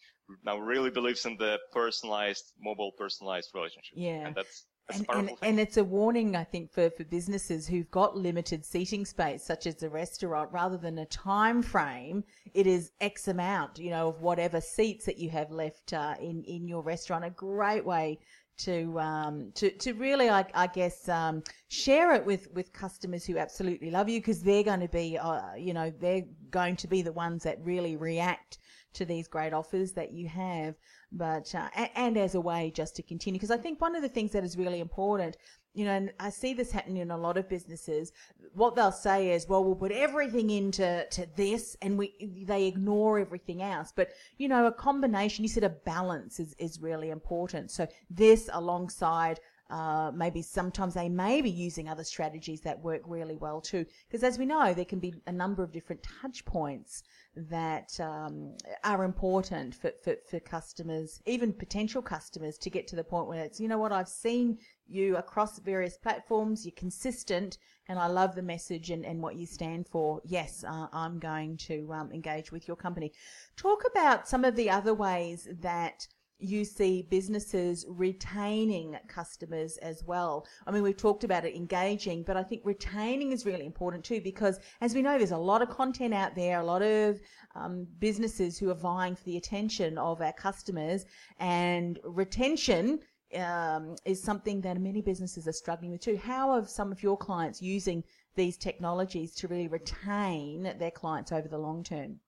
now 0.43 0.57
really 0.57 0.89
believes 0.89 1.25
in 1.25 1.37
the 1.37 1.57
personalized, 1.71 2.53
mobile 2.59 2.91
personalized 2.97 3.51
relationship. 3.53 3.93
Yeah. 3.95 4.27
And 4.27 4.35
that's, 4.35 4.65
and, 4.93 5.05
and, 5.09 5.31
and, 5.41 5.59
it's 5.59 5.77
a 5.77 5.83
warning, 5.83 6.35
I 6.35 6.43
think, 6.43 6.71
for, 6.71 6.91
for 6.91 7.05
businesses 7.05 7.67
who've 7.67 7.89
got 7.89 8.15
limited 8.15 8.63
seating 8.63 9.03
space, 9.03 9.43
such 9.43 9.65
as 9.65 9.81
a 9.81 9.89
restaurant, 9.89 10.51
rather 10.51 10.77
than 10.77 10.99
a 10.99 11.07
time 11.07 11.63
frame, 11.63 12.23
it 12.53 12.67
is 12.67 12.91
X 13.01 13.27
amount, 13.27 13.79
you 13.79 13.89
know, 13.89 14.09
of 14.09 14.21
whatever 14.21 14.61
seats 14.61 15.05
that 15.05 15.17
you 15.17 15.31
have 15.31 15.49
left 15.49 15.93
uh, 15.93 16.13
in, 16.21 16.43
in 16.43 16.67
your 16.67 16.83
restaurant. 16.83 17.25
A 17.25 17.31
great 17.31 17.83
way 17.83 18.19
to 18.57 18.99
um, 18.99 19.51
to 19.55 19.69
to 19.69 19.93
really, 19.93 20.29
I, 20.29 20.45
I 20.53 20.67
guess, 20.67 21.07
um, 21.09 21.43
share 21.67 22.13
it 22.13 22.25
with 22.25 22.51
with 22.53 22.71
customers 22.73 23.25
who 23.25 23.37
absolutely 23.37 23.91
love 23.91 24.09
you 24.09 24.19
because 24.19 24.41
they're 24.41 24.63
going 24.63 24.79
to 24.79 24.87
be, 24.87 25.17
uh, 25.17 25.55
you 25.55 25.73
know, 25.73 25.91
they're 25.99 26.23
going 26.51 26.75
to 26.77 26.87
be 26.87 27.01
the 27.01 27.11
ones 27.11 27.43
that 27.43 27.57
really 27.63 27.95
react 27.95 28.59
to 28.95 29.05
these 29.05 29.27
great 29.27 29.53
offers 29.53 29.93
that 29.93 30.13
you 30.13 30.27
have 30.27 30.75
but 31.11 31.53
uh, 31.55 31.69
and 31.95 32.17
as 32.17 32.35
a 32.35 32.41
way 32.41 32.71
just 32.73 32.95
to 32.95 33.03
continue 33.03 33.39
because 33.39 33.51
I 33.51 33.57
think 33.57 33.79
one 33.79 33.95
of 33.95 34.01
the 34.01 34.09
things 34.09 34.31
that 34.31 34.43
is 34.43 34.57
really 34.57 34.79
important 34.79 35.37
you 35.75 35.83
know, 35.83 35.91
and 35.91 36.13
I 36.21 36.29
see 36.29 36.53
this 36.53 36.71
happening 36.71 37.01
in 37.01 37.11
a 37.11 37.17
lot 37.17 37.37
of 37.37 37.49
businesses. 37.49 38.13
What 38.53 38.75
they'll 38.75 38.93
say 38.93 39.31
is, 39.31 39.47
"Well, 39.47 39.63
we'll 39.63 39.75
put 39.75 39.91
everything 39.91 40.49
into 40.49 41.05
to 41.11 41.27
this, 41.35 41.75
and 41.81 41.97
we 41.97 42.43
they 42.47 42.65
ignore 42.65 43.19
everything 43.19 43.61
else." 43.61 43.91
But 43.93 44.11
you 44.37 44.47
know, 44.47 44.67
a 44.67 44.71
combination. 44.71 45.43
You 45.43 45.49
said 45.49 45.65
a 45.65 45.69
balance 45.69 46.39
is 46.39 46.55
is 46.57 46.79
really 46.79 47.09
important. 47.09 47.71
So 47.71 47.87
this 48.09 48.49
alongside 48.53 49.41
uh, 49.69 50.11
maybe 50.13 50.41
sometimes 50.41 50.93
they 50.93 51.09
may 51.09 51.41
be 51.41 51.49
using 51.49 51.89
other 51.89 52.03
strategies 52.03 52.61
that 52.61 52.79
work 52.79 53.01
really 53.05 53.35
well 53.35 53.59
too. 53.59 53.85
Because 54.07 54.23
as 54.23 54.37
we 54.37 54.45
know, 54.45 54.73
there 54.73 54.85
can 54.85 54.99
be 54.99 55.13
a 55.25 55.31
number 55.31 55.63
of 55.63 55.71
different 55.71 56.03
touch 56.21 56.45
points 56.45 57.03
that 57.35 57.99
um, 57.99 58.55
are 58.83 59.03
important 59.03 59.73
for, 59.73 59.91
for, 60.03 60.15
for 60.29 60.39
customers, 60.39 61.21
even 61.25 61.51
potential 61.51 62.01
customers, 62.01 62.57
to 62.59 62.69
get 62.69 62.87
to 62.87 62.95
the 62.95 63.03
point 63.03 63.27
where 63.27 63.43
it's, 63.43 63.59
you 63.59 63.67
know 63.67 63.77
what, 63.79 63.91
I've 63.91 64.07
seen 64.07 64.59
you 64.87 65.17
across 65.17 65.59
various 65.59 65.97
platforms, 65.97 66.65
you're 66.65 66.73
consistent, 66.75 67.57
and 67.87 67.99
I 67.99 68.07
love 68.07 68.35
the 68.35 68.41
message 68.41 68.91
and, 68.91 69.05
and 69.05 69.21
what 69.21 69.35
you 69.35 69.45
stand 69.45 69.87
for. 69.87 70.21
Yes, 70.25 70.63
uh, 70.63 70.87
I'm 70.93 71.19
going 71.19 71.57
to 71.57 71.91
um, 71.91 72.11
engage 72.11 72.51
with 72.51 72.67
your 72.67 72.77
company. 72.77 73.11
Talk 73.57 73.83
about 73.91 74.27
some 74.27 74.45
of 74.45 74.55
the 74.55 74.69
other 74.69 74.93
ways 74.93 75.47
that 75.61 76.07
you 76.39 76.65
see 76.65 77.07
businesses 77.09 77.85
retaining 77.87 78.97
customers 79.07 79.77
as 79.77 80.03
well. 80.03 80.45
I 80.67 80.71
mean, 80.71 80.83
we've 80.83 80.97
talked 80.97 81.23
about 81.23 81.45
it 81.45 81.55
engaging, 81.55 82.23
but 82.23 82.35
I 82.35 82.43
think 82.43 82.61
retaining 82.65 83.31
is 83.31 83.45
really 83.45 83.65
important 83.65 84.03
too 84.03 84.21
because, 84.21 84.59
as 84.81 84.93
we 84.93 85.01
know, 85.01 85.17
there's 85.17 85.31
a 85.31 85.37
lot 85.37 85.61
of 85.61 85.69
content 85.69 86.13
out 86.13 86.35
there, 86.35 86.59
a 86.59 86.65
lot 86.65 86.81
of 86.81 87.21
um, 87.55 87.87
businesses 87.99 88.57
who 88.57 88.69
are 88.69 88.75
vying 88.75 89.15
for 89.15 89.23
the 89.23 89.37
attention 89.37 89.97
of 89.97 90.21
our 90.21 90.33
customers, 90.33 91.05
and 91.39 91.99
retention 92.03 92.99
um, 93.35 93.95
is 94.05 94.21
something 94.21 94.61
that 94.61 94.79
many 94.79 95.01
businesses 95.01 95.47
are 95.47 95.53
struggling 95.53 95.91
with 95.91 96.01
too. 96.01 96.17
How 96.17 96.51
are 96.51 96.65
some 96.65 96.91
of 96.91 97.01
your 97.01 97.17
clients 97.17 97.61
using 97.61 98.03
these 98.35 98.57
technologies 98.57 99.33
to 99.35 99.47
really 99.47 99.67
retain 99.67 100.73
their 100.77 100.91
clients 100.91 101.31
over 101.31 101.47
the 101.47 101.57
long 101.57 101.83
term? 101.83 102.19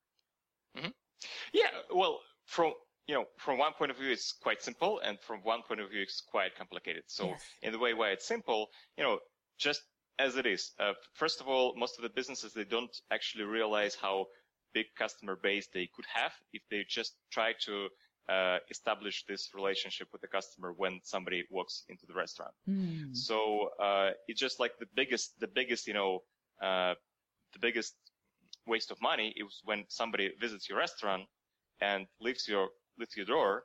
Mm-hmm. 0.77 0.89
Yeah, 1.53 1.69
well, 1.93 2.19
from 2.45 2.73
you 3.07 3.15
know, 3.15 3.25
from 3.37 3.57
one 3.57 3.73
point 3.73 3.91
of 3.91 3.97
view, 3.97 4.11
it's 4.11 4.33
quite 4.33 4.61
simple, 4.61 4.99
and 5.03 5.17
from 5.21 5.39
one 5.43 5.61
point 5.67 5.79
of 5.79 5.89
view, 5.89 6.01
it's 6.01 6.21
quite 6.21 6.55
complicated. 6.57 7.03
So, 7.07 7.27
yes. 7.27 7.41
in 7.61 7.71
the 7.71 7.79
way 7.79 7.93
where 7.93 8.11
it's 8.11 8.27
simple, 8.27 8.67
you 8.97 9.03
know, 9.03 9.19
just 9.57 9.81
as 10.19 10.35
it 10.35 10.45
is. 10.45 10.71
Uh, 10.79 10.93
first 11.13 11.41
of 11.41 11.47
all, 11.47 11.73
most 11.77 11.97
of 11.97 12.03
the 12.03 12.09
businesses 12.09 12.53
they 12.53 12.63
don't 12.63 12.95
actually 13.11 13.45
realize 13.45 13.95
how 13.95 14.25
big 14.73 14.87
customer 14.97 15.37
base 15.41 15.67
they 15.73 15.89
could 15.95 16.05
have 16.13 16.31
if 16.53 16.61
they 16.69 16.85
just 16.87 17.13
try 17.31 17.53
to 17.65 17.87
uh, 18.29 18.57
establish 18.69 19.23
this 19.27 19.49
relationship 19.53 20.07
with 20.11 20.21
the 20.21 20.27
customer 20.27 20.73
when 20.75 20.99
somebody 21.03 21.43
walks 21.49 21.83
into 21.87 22.05
the 22.05 22.13
restaurant. 22.13 22.51
Mm. 22.69 23.15
So 23.15 23.69
uh, 23.79 24.11
it's 24.27 24.39
just 24.39 24.59
like 24.59 24.73
the 24.79 24.87
biggest, 24.95 25.39
the 25.39 25.47
biggest, 25.47 25.87
you 25.87 25.93
know, 25.93 26.23
uh, 26.61 26.95
the 27.53 27.59
biggest 27.59 27.95
waste 28.65 28.91
of 28.91 29.01
money 29.01 29.33
is 29.37 29.61
when 29.63 29.85
somebody 29.87 30.31
visits 30.39 30.67
your 30.67 30.77
restaurant 30.77 31.23
and 31.79 32.05
leaves 32.19 32.47
your 32.47 32.67
leaves 32.99 33.15
your 33.15 33.25
door 33.25 33.63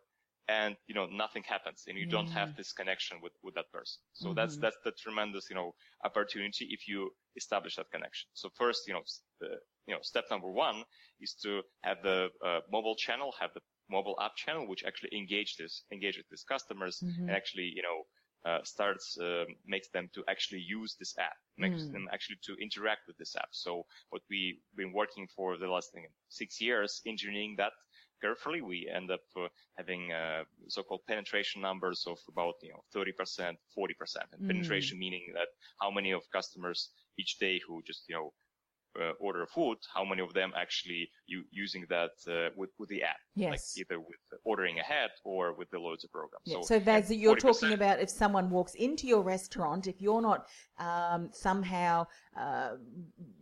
and 0.48 0.76
you 0.86 0.94
know 0.94 1.06
nothing 1.06 1.42
happens 1.46 1.84
and 1.86 1.96
you 1.96 2.06
don't 2.06 2.28
have 2.28 2.56
this 2.56 2.72
connection 2.72 3.18
with 3.22 3.32
with 3.44 3.54
that 3.54 3.70
person 3.72 4.00
so 4.12 4.26
mm-hmm. 4.26 4.34
that's 4.34 4.56
that's 4.56 4.76
the 4.84 4.90
tremendous 4.92 5.48
you 5.48 5.56
know 5.56 5.72
opportunity 6.04 6.66
if 6.70 6.88
you 6.88 7.10
establish 7.36 7.76
that 7.76 7.86
connection 7.92 8.28
so 8.34 8.48
first 8.56 8.88
you 8.88 8.92
know 8.92 9.02
the, 9.40 9.48
you 9.86 9.94
know 9.94 10.00
step 10.02 10.24
number 10.30 10.50
one 10.50 10.82
is 11.20 11.34
to 11.34 11.62
have 11.82 11.98
the 12.02 12.28
uh, 12.44 12.60
mobile 12.70 12.96
channel 12.96 13.32
have 13.40 13.50
the 13.54 13.60
mobile 13.88 14.16
app 14.20 14.34
channel 14.34 14.66
which 14.66 14.82
actually 14.84 15.10
engage 15.16 15.56
this 15.56 15.84
engage 15.92 16.16
with 16.16 16.26
these 16.30 16.44
customers 16.48 17.02
mm-hmm. 17.04 17.28
and 17.28 17.30
actually 17.30 17.72
you 17.76 17.82
know 17.82 18.02
uh, 18.44 18.58
starts 18.64 19.16
uh, 19.18 19.44
makes 19.66 19.88
them 19.90 20.10
to 20.12 20.24
actually 20.28 20.58
use 20.58 20.96
this 20.98 21.14
app, 21.16 21.36
makes 21.58 21.82
mm. 21.82 21.92
them 21.92 22.08
actually 22.12 22.38
to 22.42 22.56
interact 22.60 23.02
with 23.06 23.16
this 23.16 23.36
app. 23.36 23.48
So 23.52 23.86
what 24.10 24.22
we've 24.28 24.58
been 24.74 24.92
working 24.92 25.28
for 25.36 25.56
the 25.56 25.68
last 25.68 25.96
six 26.28 26.60
years, 26.60 27.00
engineering 27.06 27.54
that 27.58 27.70
carefully, 28.22 28.60
we 28.62 28.88
end 28.88 29.10
up 29.10 29.26
uh, 29.36 29.48
having 29.76 30.12
uh, 30.12 30.44
so-called 30.68 31.02
penetration 31.08 31.60
numbers 31.60 32.04
of 32.06 32.18
about 32.28 32.54
you 32.62 32.70
know 32.72 32.82
30%, 32.94 33.10
40%, 33.10 33.56
and 34.32 34.42
mm. 34.42 34.46
penetration 34.46 34.98
meaning 34.98 35.24
that 35.34 35.48
how 35.82 35.90
many 35.90 36.12
of 36.12 36.22
customers 36.32 36.90
each 37.18 37.38
day 37.38 37.60
who 37.66 37.82
just 37.86 38.02
you 38.08 38.16
know 38.16 38.32
uh, 39.00 39.12
order 39.20 39.46
food, 39.46 39.78
how 39.94 40.04
many 40.04 40.22
of 40.22 40.32
them 40.34 40.52
actually 40.56 41.10
you 41.26 41.44
using 41.50 41.84
that 41.88 42.14
uh, 42.28 42.50
with 42.56 42.70
with 42.78 42.88
the 42.88 43.02
app, 43.02 43.22
yes. 43.34 43.50
like 43.50 43.60
either 43.80 43.98
with 44.00 44.21
ordering 44.44 44.78
ahead 44.78 45.10
or 45.24 45.52
with 45.52 45.70
the 45.70 45.78
loyalty 45.78 46.08
program. 46.08 46.40
Yeah. 46.44 46.56
So, 46.56 46.62
so 46.62 46.78
that's 46.78 47.10
you're 47.10 47.36
talking 47.36 47.72
about 47.72 48.00
if 48.00 48.10
someone 48.10 48.50
walks 48.50 48.74
into 48.74 49.06
your 49.06 49.22
restaurant, 49.22 49.86
if 49.86 50.00
you're 50.00 50.22
not 50.22 50.46
um, 50.78 51.28
somehow 51.32 52.06
uh, 52.36 52.72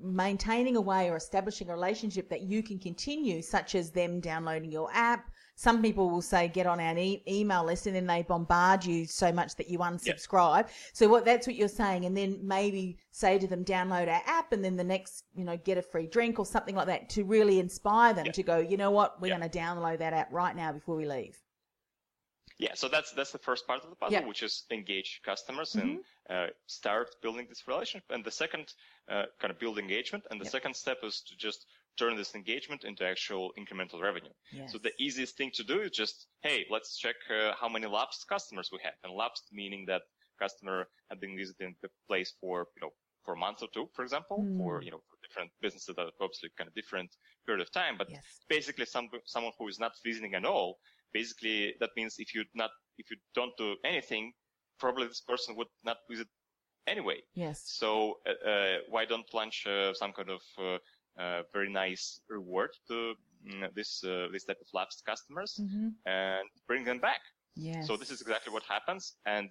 maintaining 0.00 0.76
a 0.76 0.80
way 0.80 1.10
or 1.10 1.16
establishing 1.16 1.68
a 1.70 1.72
relationship 1.72 2.28
that 2.28 2.42
you 2.42 2.62
can 2.62 2.78
continue, 2.78 3.40
such 3.42 3.74
as 3.74 3.90
them 3.90 4.20
downloading 4.20 4.70
your 4.70 4.90
app 4.92 5.30
some 5.60 5.82
people 5.82 6.08
will 6.08 6.22
say 6.22 6.48
get 6.48 6.66
on 6.66 6.80
our 6.80 6.96
e- 6.96 7.22
email 7.28 7.62
list 7.62 7.86
and 7.86 7.94
then 7.94 8.06
they 8.06 8.22
bombard 8.22 8.82
you 8.82 9.04
so 9.04 9.30
much 9.30 9.56
that 9.56 9.68
you 9.68 9.78
unsubscribe. 9.80 10.62
Yep. 10.62 10.70
So 10.94 11.06
what 11.06 11.26
that's 11.26 11.46
what 11.46 11.54
you're 11.54 11.68
saying, 11.68 12.06
and 12.06 12.16
then 12.16 12.38
maybe 12.42 12.96
say 13.10 13.38
to 13.38 13.46
them 13.46 13.62
download 13.62 14.08
our 14.08 14.22
app, 14.24 14.54
and 14.54 14.64
then 14.64 14.76
the 14.76 14.84
next 14.84 15.24
you 15.34 15.44
know 15.44 15.58
get 15.58 15.76
a 15.76 15.82
free 15.82 16.06
drink 16.06 16.38
or 16.38 16.46
something 16.46 16.74
like 16.74 16.86
that 16.86 17.10
to 17.10 17.24
really 17.24 17.60
inspire 17.60 18.14
them 18.14 18.24
yep. 18.24 18.34
to 18.36 18.42
go. 18.42 18.56
You 18.56 18.78
know 18.78 18.90
what? 18.90 19.20
We're 19.20 19.28
yep. 19.28 19.38
going 19.38 19.50
to 19.50 19.58
download 19.58 19.98
that 19.98 20.14
app 20.14 20.32
right 20.32 20.56
now 20.56 20.72
before 20.72 20.96
we 20.96 21.06
leave. 21.06 21.38
Yeah, 22.56 22.72
so 22.74 22.88
that's 22.88 23.12
that's 23.12 23.32
the 23.32 23.38
first 23.38 23.66
part 23.66 23.84
of 23.84 23.90
the 23.90 23.96
puzzle, 23.96 24.26
which 24.26 24.42
is 24.42 24.64
engage 24.70 25.20
customers 25.22 25.74
mm-hmm. 25.74 25.96
and 26.30 26.48
uh, 26.50 26.52
start 26.66 27.16
building 27.20 27.46
this 27.50 27.68
relationship. 27.68 28.04
And 28.08 28.24
the 28.24 28.30
second 28.30 28.72
uh, 29.10 29.24
kind 29.38 29.50
of 29.50 29.58
build 29.58 29.78
engagement, 29.78 30.24
and 30.30 30.40
the 30.40 30.46
second 30.46 30.74
step 30.74 30.98
is 31.02 31.20
to 31.28 31.36
just 31.36 31.66
turn 31.98 32.16
this 32.16 32.34
engagement 32.34 32.84
into 32.84 33.04
actual 33.04 33.52
incremental 33.58 34.00
revenue. 34.00 34.32
Yes. 34.52 34.72
So 34.72 34.78
the 34.78 34.92
easiest 34.98 35.36
thing 35.36 35.50
to 35.54 35.64
do 35.64 35.80
is 35.80 35.90
just, 35.90 36.26
hey, 36.42 36.66
let's 36.70 36.98
check 36.98 37.16
uh, 37.30 37.52
how 37.60 37.68
many 37.68 37.86
lapsed 37.86 38.26
customers 38.28 38.70
we 38.72 38.78
have. 38.82 38.94
And 39.04 39.12
lapsed 39.12 39.48
meaning 39.52 39.84
that 39.86 40.02
customer 40.40 40.86
had 41.10 41.20
been 41.20 41.36
visiting 41.36 41.74
the 41.82 41.88
place 42.08 42.32
for, 42.40 42.66
you 42.76 42.82
know, 42.82 42.90
for 43.24 43.34
a 43.34 43.36
month 43.36 43.62
or 43.62 43.68
two, 43.74 43.86
for 43.94 44.02
example, 44.02 44.38
mm. 44.42 44.56
for, 44.56 44.82
you 44.82 44.90
know, 44.90 45.02
for 45.08 45.16
different 45.26 45.50
businesses 45.60 45.94
that 45.96 46.02
are 46.02 46.12
obviously 46.22 46.48
kind 46.56 46.68
of 46.68 46.74
different 46.74 47.10
period 47.44 47.60
of 47.60 47.70
time. 47.70 47.96
But 47.98 48.08
yes. 48.10 48.24
basically 48.48 48.86
some, 48.86 49.08
someone 49.26 49.52
who 49.58 49.68
is 49.68 49.78
not 49.78 49.92
visiting 50.04 50.34
at 50.34 50.46
all, 50.46 50.78
basically 51.12 51.74
that 51.80 51.90
means 51.96 52.14
if 52.18 52.34
you 52.34 52.44
not, 52.54 52.70
if 52.96 53.10
you 53.10 53.16
don't 53.34 53.54
do 53.58 53.76
anything, 53.84 54.32
probably 54.78 55.06
this 55.06 55.20
person 55.20 55.54
would 55.56 55.66
not 55.84 55.98
visit 56.08 56.28
anyway. 56.86 57.18
Yes. 57.34 57.62
So 57.66 58.14
uh, 58.26 58.48
uh, 58.48 58.76
why 58.88 59.04
don't 59.04 59.26
launch 59.34 59.66
uh, 59.66 59.92
some 59.92 60.12
kind 60.12 60.30
of 60.30 60.40
uh, 61.20 61.30
uh, 61.30 61.42
very 61.52 61.70
nice 61.70 62.20
reward 62.28 62.70
to 62.88 63.14
mm, 63.46 63.74
this 63.74 64.02
uh, 64.04 64.26
this 64.32 64.44
type 64.44 64.60
of 64.60 64.68
lapsed 64.72 65.04
customers 65.04 65.60
mm-hmm. 65.60 65.88
and 66.06 66.48
bring 66.66 66.84
them 66.84 66.98
back. 66.98 67.20
Yes. 67.56 67.86
So 67.86 67.96
this 67.96 68.10
is 68.10 68.20
exactly 68.20 68.52
what 68.52 68.62
happens. 68.64 69.14
And 69.26 69.50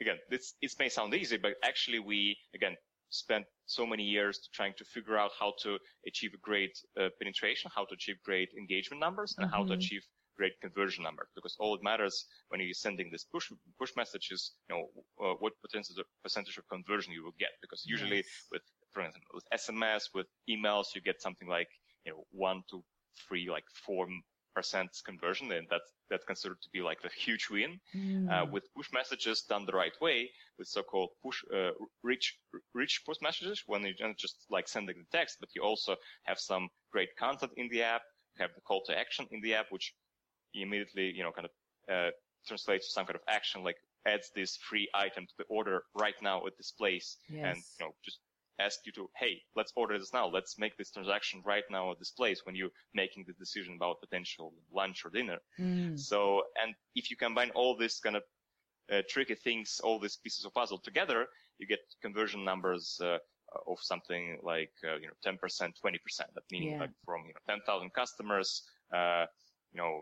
again, 0.00 0.18
this 0.30 0.54
it 0.60 0.72
may 0.78 0.88
sound 0.88 1.14
easy, 1.14 1.36
but 1.36 1.54
actually 1.62 1.98
we 1.98 2.36
again 2.54 2.76
spent 3.10 3.44
so 3.66 3.86
many 3.86 4.02
years 4.02 4.48
trying 4.52 4.74
to 4.76 4.84
figure 4.84 5.16
out 5.16 5.30
how 5.38 5.52
to 5.62 5.78
achieve 6.06 6.32
a 6.34 6.38
great 6.38 6.76
uh, 7.00 7.08
penetration, 7.20 7.70
how 7.74 7.84
to 7.84 7.94
achieve 7.94 8.16
great 8.24 8.50
engagement 8.58 9.00
numbers, 9.00 9.34
and 9.38 9.46
mm-hmm. 9.46 9.54
how 9.54 9.62
to 9.62 9.72
mm-hmm. 9.72 9.78
achieve 9.78 10.04
great 10.36 10.60
conversion 10.60 11.04
numbers. 11.04 11.28
Because 11.36 11.54
all 11.60 11.74
it 11.76 11.82
matters 11.82 12.26
when 12.48 12.60
you're 12.60 12.74
sending 12.74 13.08
this 13.12 13.24
push 13.24 13.50
push 13.78 13.92
messages, 13.96 14.52
you 14.68 14.74
know, 14.74 14.82
uh, 15.24 15.34
what 15.38 15.52
percentage 15.62 15.98
of, 15.98 16.06
percentage 16.22 16.58
of 16.58 16.64
conversion 16.68 17.12
you 17.12 17.22
will 17.22 17.38
get. 17.38 17.52
Because 17.62 17.82
usually 17.86 18.16
yes. 18.16 18.48
with 18.50 18.62
for 18.94 19.02
instance, 19.02 19.24
with 19.34 19.44
SMS, 19.52 20.04
with 20.14 20.26
emails, 20.48 20.94
you 20.94 21.02
get 21.02 21.20
something 21.20 21.48
like, 21.48 21.68
you 22.06 22.12
know, 22.12 22.24
one 22.30 22.62
to 22.70 22.82
three, 23.28 23.50
like 23.50 23.64
four 23.84 24.06
percent 24.54 24.90
conversion, 25.04 25.50
and 25.52 25.66
that's 25.68 25.92
that's 26.08 26.24
considered 26.24 26.60
to 26.62 26.68
be 26.72 26.80
like 26.80 26.98
a 27.04 27.10
huge 27.24 27.48
win. 27.50 27.80
Mm. 27.94 28.30
Uh, 28.30 28.46
with 28.50 28.64
push 28.76 28.88
messages 28.92 29.42
done 29.42 29.66
the 29.66 29.72
right 29.72 29.94
way, 30.00 30.30
with 30.58 30.68
so-called 30.68 31.10
push 31.22 31.42
uh, 31.54 31.70
rich 32.02 32.38
rich 32.72 33.02
push 33.04 33.18
messages, 33.20 33.62
when 33.66 33.82
you 33.82 33.94
don't 33.94 34.16
just 34.16 34.46
like 34.48 34.68
sending 34.68 34.96
the 34.96 35.18
text, 35.18 35.38
but 35.40 35.48
you 35.54 35.62
also 35.62 35.96
have 36.24 36.38
some 36.38 36.68
great 36.92 37.10
content 37.18 37.52
in 37.56 37.68
the 37.68 37.82
app, 37.82 38.02
you 38.36 38.42
have 38.42 38.54
the 38.54 38.60
call 38.62 38.82
to 38.86 38.96
action 38.96 39.26
in 39.32 39.40
the 39.42 39.54
app, 39.54 39.66
which 39.70 39.92
immediately 40.54 41.12
you 41.14 41.22
know 41.24 41.32
kind 41.32 41.48
of 41.48 41.94
uh, 41.94 42.10
translates 42.46 42.86
to 42.86 42.92
some 42.92 43.06
kind 43.06 43.16
of 43.16 43.22
action, 43.28 43.64
like 43.64 43.76
adds 44.06 44.30
this 44.34 44.56
free 44.56 44.88
item 44.94 45.26
to 45.26 45.34
the 45.38 45.44
order 45.48 45.82
right 45.94 46.20
now 46.22 46.46
at 46.46 46.56
this 46.56 46.70
place, 46.70 47.16
yes. 47.28 47.44
and 47.46 47.56
you 47.56 47.86
know 47.86 47.92
just 48.04 48.18
ask 48.60 48.80
you 48.86 48.92
to, 48.92 49.08
hey, 49.16 49.42
let's 49.56 49.72
order 49.76 49.98
this 49.98 50.12
now. 50.12 50.28
Let's 50.28 50.58
make 50.58 50.76
this 50.76 50.90
transaction 50.90 51.42
right 51.44 51.64
now 51.70 51.90
at 51.90 51.98
this 51.98 52.10
place 52.10 52.42
when 52.44 52.54
you're 52.54 52.70
making 52.94 53.24
the 53.26 53.32
decision 53.34 53.74
about 53.76 54.00
potential 54.00 54.52
lunch 54.72 55.04
or 55.04 55.10
dinner. 55.10 55.38
Mm. 55.58 55.98
So, 55.98 56.42
and 56.62 56.74
if 56.94 57.10
you 57.10 57.16
combine 57.16 57.50
all 57.54 57.76
these 57.76 57.98
kind 58.00 58.16
of 58.16 58.22
uh, 58.92 59.02
tricky 59.08 59.34
things, 59.34 59.80
all 59.82 59.98
these 59.98 60.16
pieces 60.16 60.44
of 60.44 60.54
puzzle 60.54 60.78
together, 60.78 61.26
you 61.58 61.66
get 61.66 61.80
conversion 62.02 62.44
numbers 62.44 63.00
uh, 63.02 63.18
of 63.66 63.78
something 63.80 64.38
like 64.42 64.72
uh, 64.84 64.96
you 64.96 65.08
know 65.08 65.32
10%, 65.32 65.38
20%. 65.38 65.72
That 66.34 66.42
meaning 66.50 66.72
yeah. 66.72 66.80
like 66.80 66.90
from 67.04 67.22
you 67.26 67.34
know 67.34 67.54
10,000 67.54 67.92
customers, 67.92 68.62
uh, 68.94 69.26
you 69.72 69.80
know, 69.80 70.00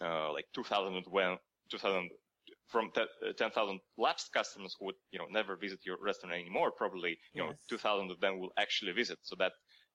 uh, 0.00 0.32
like 0.32 0.46
2,000 0.54 1.04
when 1.10 1.36
2,000 1.70 2.10
from 2.70 2.90
uh, 2.96 3.32
10,000 3.36 3.80
lapsed 3.98 4.32
customers 4.32 4.76
who 4.78 4.86
would, 4.86 4.94
you 5.10 5.18
know, 5.18 5.26
never 5.30 5.56
visit 5.56 5.80
your 5.84 5.96
restaurant 6.00 6.34
anymore, 6.34 6.70
probably, 6.70 7.18
you 7.34 7.42
yes. 7.42 7.50
know, 7.50 7.54
2,000 7.68 8.10
of 8.10 8.20
them 8.20 8.38
will 8.38 8.52
actually 8.58 8.92
visit. 8.92 9.18
So 9.22 9.36
that 9.38 9.52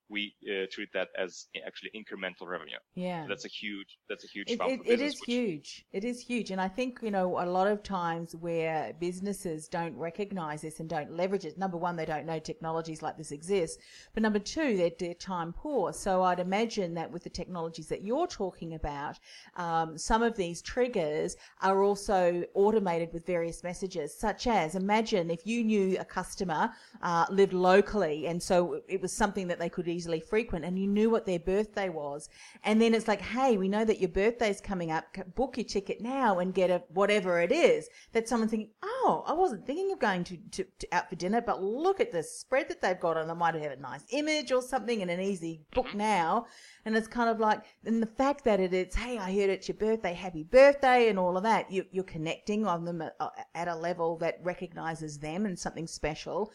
we 0.10 0.36
uh, 0.48 0.65
treat 0.72 0.89
that 0.94 1.10
as 1.18 1.48
actually 1.65 1.91
incremental 1.96 2.48
revenue. 2.48 2.78
Yeah, 2.96 3.24
so 3.24 3.30
that's 3.30 3.46
a 3.46 3.50
huge 3.50 3.98
that's 4.10 4.24
a 4.24 4.28
huge. 4.28 4.50
It, 4.50 4.60
it, 4.62 4.80
it 4.86 5.02
is 5.02 5.13
which... 5.22 5.28
huge. 5.28 5.86
It 5.91 6.04
is 6.04 6.20
huge, 6.22 6.52
and 6.52 6.62
I 6.62 6.68
think 6.68 7.00
you 7.02 7.12
know 7.12 7.39
a 7.39 7.46
lot 7.46 7.68
of 7.68 7.84
times 7.84 8.36
where 8.36 8.94
businesses 9.00 9.68
don't 9.68 9.96
recognise 9.96 10.62
this 10.62 10.80
and 10.80 10.89
don't 10.89 11.12
leverage 11.12 11.46
it. 11.46 11.58
Number 11.58 11.78
one, 11.78 11.96
they 11.96 12.06
don't 12.06 12.26
know 12.26 12.39
technologies 12.39 13.02
like 13.02 13.18
this 13.18 13.32
exist, 13.32 13.80
but 14.13 14.24
number 14.24 14.39
two, 14.39 14.78
they're, 14.78 14.91
they're 15.00 15.13
time 15.13 15.54
poor. 15.54 15.94
So 15.94 16.24
I'd 16.24 16.39
imagine 16.39 16.94
that 16.96 17.12
with 17.12 17.24
the 17.24 17.30
technologies 17.30 17.88
that 17.88 18.04
you're 18.04 18.28
talking 18.28 18.76
about, 18.76 19.20
um, 19.56 19.98
some 19.98 20.22
of 20.22 20.36
these 20.36 20.62
triggers 20.62 21.36
are 21.62 21.84
also 21.84 22.44
automated 22.54 23.10
with 23.13 23.26
various 23.26 23.63
messages, 23.63 24.18
such 24.18 24.48
as 24.48 24.76
imagine 24.76 25.30
if 25.30 25.46
you 25.46 25.63
knew 25.63 25.98
a 26.00 26.06
customer 26.06 26.70
uh, 27.02 27.26
lived 27.30 27.54
locally, 27.54 28.28
and 28.28 28.41
so 28.41 28.82
it 28.88 29.02
was 29.02 29.12
something 29.12 29.48
that 29.48 29.60
they 29.60 29.70
could 29.70 29.88
easily 29.95 30.19
frequent 30.19 30.65
and 30.65 30.77
you 30.77 30.88
knew 30.88 31.10
what 31.10 31.25
their 31.25 31.39
birthday 31.39 31.89
was. 31.89 32.29
And 32.63 32.81
then 32.81 32.93
it's 32.93 33.08
like, 33.08 33.21
hey, 33.21 33.58
we 33.58 33.69
know 33.69 33.86
that 33.86 33.99
your 33.99 34.10
birthday's 34.10 34.62
coming 34.62 34.91
up. 34.91 35.05
Book 35.36 35.58
your 35.58 35.65
ticket 35.65 36.01
now 36.01 36.39
and 36.39 36.53
get 36.53 36.69
a 36.69 36.84
whatever 36.89 37.41
it 37.41 37.51
is. 37.51 37.88
That 38.12 38.27
someone's 38.27 38.51
thinking, 38.51 38.71
oh, 38.84 39.23
I 39.25 39.34
wasn't 39.34 39.65
thinking 39.65 39.91
of 39.91 39.99
going 39.99 40.23
to, 40.25 40.38
to, 40.51 40.65
to 40.79 40.88
out 40.91 41.10
for 41.10 41.15
dinner, 41.15 41.41
but 41.41 41.63
look 41.63 41.99
at 41.99 42.12
the 42.12 42.23
spread 42.23 42.69
that 42.69 42.81
they've 42.81 42.99
got 42.99 43.17
and 43.17 43.29
they 43.29 43.34
might 43.34 43.55
have 43.55 43.71
a 43.71 43.77
nice 43.77 44.03
image 44.12 44.51
or 44.51 44.62
something 44.62 45.01
and 45.01 45.10
an 45.10 45.21
easy 45.21 45.62
book 45.73 45.93
now. 45.93 46.45
And 46.86 46.95
it's 46.95 47.08
kind 47.08 47.29
of 47.29 47.39
like, 47.39 47.63
and 47.86 48.01
the 48.01 48.08
fact 48.08 48.43
that 48.43 48.60
it 48.60 48.73
is, 48.73 48.93
hey, 48.93 49.17
I 49.17 49.34
heard 49.34 49.49
it's 49.49 49.67
your 49.67 49.77
birthday, 49.77 50.13
happy 50.13 50.43
birthday, 50.43 51.10
and 51.10 51.17
all 51.17 51.38
of 51.38 51.43
that, 51.43 51.71
you, 51.71 51.86
you're 51.91 52.03
connecting 52.03 52.65
on 52.67 52.86
them 52.86 53.01
at, 53.01 53.15
at 53.55 53.67
a 53.67 53.75
level 53.75 54.17
that 54.17 54.39
recognizes 54.43 55.17
them 55.17 55.45
and 55.45 55.58
something 55.58 55.88
special 55.88 56.51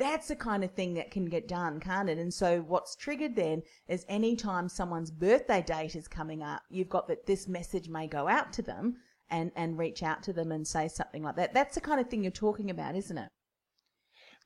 that's 0.00 0.28
the 0.28 0.36
kind 0.36 0.64
of 0.64 0.72
thing 0.72 0.94
that 0.94 1.10
can 1.10 1.26
get 1.26 1.46
done, 1.46 1.78
can't 1.78 2.08
it? 2.08 2.18
And 2.18 2.32
so 2.32 2.60
what's 2.60 2.96
triggered 2.96 3.36
then 3.36 3.62
is 3.86 4.04
anytime 4.08 4.68
someone's 4.68 5.10
birthday 5.10 5.62
date 5.62 5.94
is 5.94 6.08
coming 6.08 6.42
up, 6.42 6.62
you've 6.70 6.88
got 6.88 7.06
that 7.08 7.26
this 7.26 7.46
message 7.46 7.88
may 7.88 8.06
go 8.06 8.26
out 8.26 8.52
to 8.54 8.62
them 8.62 8.96
and, 9.30 9.52
and 9.54 9.78
reach 9.78 10.02
out 10.02 10.22
to 10.24 10.32
them 10.32 10.50
and 10.50 10.66
say 10.66 10.88
something 10.88 11.22
like 11.22 11.36
that. 11.36 11.54
That's 11.54 11.76
the 11.76 11.80
kind 11.80 12.00
of 12.00 12.08
thing 12.08 12.24
you're 12.24 12.32
talking 12.32 12.70
about, 12.70 12.96
isn't 12.96 13.18
it? 13.18 13.28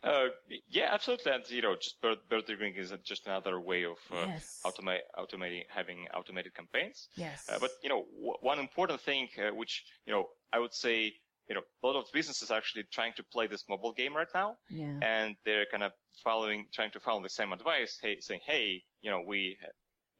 Uh, 0.03 0.27
yeah, 0.69 0.89
absolutely. 0.93 1.33
And, 1.33 1.49
you 1.49 1.63
know, 1.63 1.75
just 1.77 1.97
birthday 2.03 2.55
ring 2.55 2.75
is 2.77 2.93
just 3.03 3.27
another 3.27 3.59
way 3.59 3.85
of 3.85 3.97
uh, 4.13 4.27
yes. 4.27 4.61
automate, 4.67 4.99
automating, 5.19 5.63
having 5.71 6.07
automated 6.15 6.55
campaigns. 6.55 7.09
Yes. 7.17 7.49
Uh, 7.51 7.57
but, 7.59 7.71
you 7.83 7.89
know, 7.89 8.05
w- 8.17 8.37
one 8.43 8.59
important 8.59 9.01
thing, 9.01 9.29
uh, 9.39 9.55
which, 9.55 9.83
you 10.05 10.13
know, 10.13 10.27
I 10.53 10.59
would 10.59 10.75
say 10.75 11.15
you 11.49 11.55
know, 11.55 11.61
a 11.83 11.87
lot 11.87 11.97
of 11.97 12.07
businesses 12.13 12.51
are 12.51 12.57
actually 12.57 12.85
trying 12.93 13.13
to 13.17 13.25
play 13.33 13.47
this 13.47 13.65
mobile 13.69 13.93
game 13.93 14.17
right 14.17 14.29
now. 14.35 14.57
Yeah. 14.71 14.99
And 15.03 15.37
they're 15.45 15.67
kind 15.71 15.83
of 15.83 15.93
following, 16.23 16.67
trying 16.73 16.91
to 16.93 17.01
follow 17.01 17.23
the 17.23 17.29
same 17.29 17.53
advice, 17.53 17.99
hey, 18.03 18.17
saying, 18.21 18.41
hey, 18.47 18.83
you 19.03 19.11
know, 19.11 19.23
we, 19.27 19.57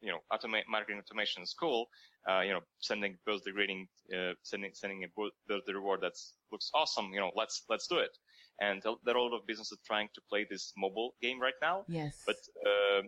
you 0.01 0.11
know, 0.11 0.19
automate 0.31 0.63
marketing 0.69 0.99
automation 0.99 1.41
is 1.41 1.55
cool. 1.59 1.87
Uh, 2.29 2.41
you 2.41 2.53
know, 2.53 2.61
sending 2.79 3.17
birthday 3.25 3.51
greeting, 3.51 3.87
uh, 4.15 4.33
sending, 4.43 4.71
sending 4.73 5.03
a 5.03 5.07
birthday 5.47 5.73
reward 5.73 6.01
that 6.01 6.13
looks 6.51 6.69
awesome. 6.73 7.11
You 7.13 7.19
know, 7.19 7.31
let's, 7.35 7.63
let's 7.69 7.87
do 7.87 7.97
it. 7.97 8.15
And 8.61 8.81
there 8.83 9.15
are 9.15 9.17
a 9.17 9.23
lot 9.23 9.35
of 9.35 9.45
businesses 9.47 9.79
trying 9.85 10.09
to 10.15 10.21
play 10.29 10.45
this 10.49 10.73
mobile 10.77 11.13
game 11.21 11.41
right 11.41 11.53
now. 11.61 11.85
Yes. 11.87 12.21
But, 12.25 12.37
uh, 12.65 13.01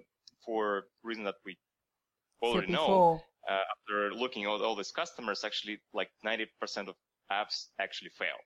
for 0.45 0.85
reason 1.03 1.23
that 1.25 1.35
we 1.45 1.57
already 2.41 2.71
know, 2.71 3.21
uh, 3.49 3.59
after 3.71 4.13
looking 4.13 4.43
at 4.43 4.49
all, 4.49 4.63
all 4.63 4.75
these 4.75 4.91
customers, 4.91 5.43
actually 5.43 5.79
like 5.93 6.09
90% 6.25 6.47
of 6.87 6.95
apps 7.31 7.67
actually 7.79 8.11
fail. 8.17 8.37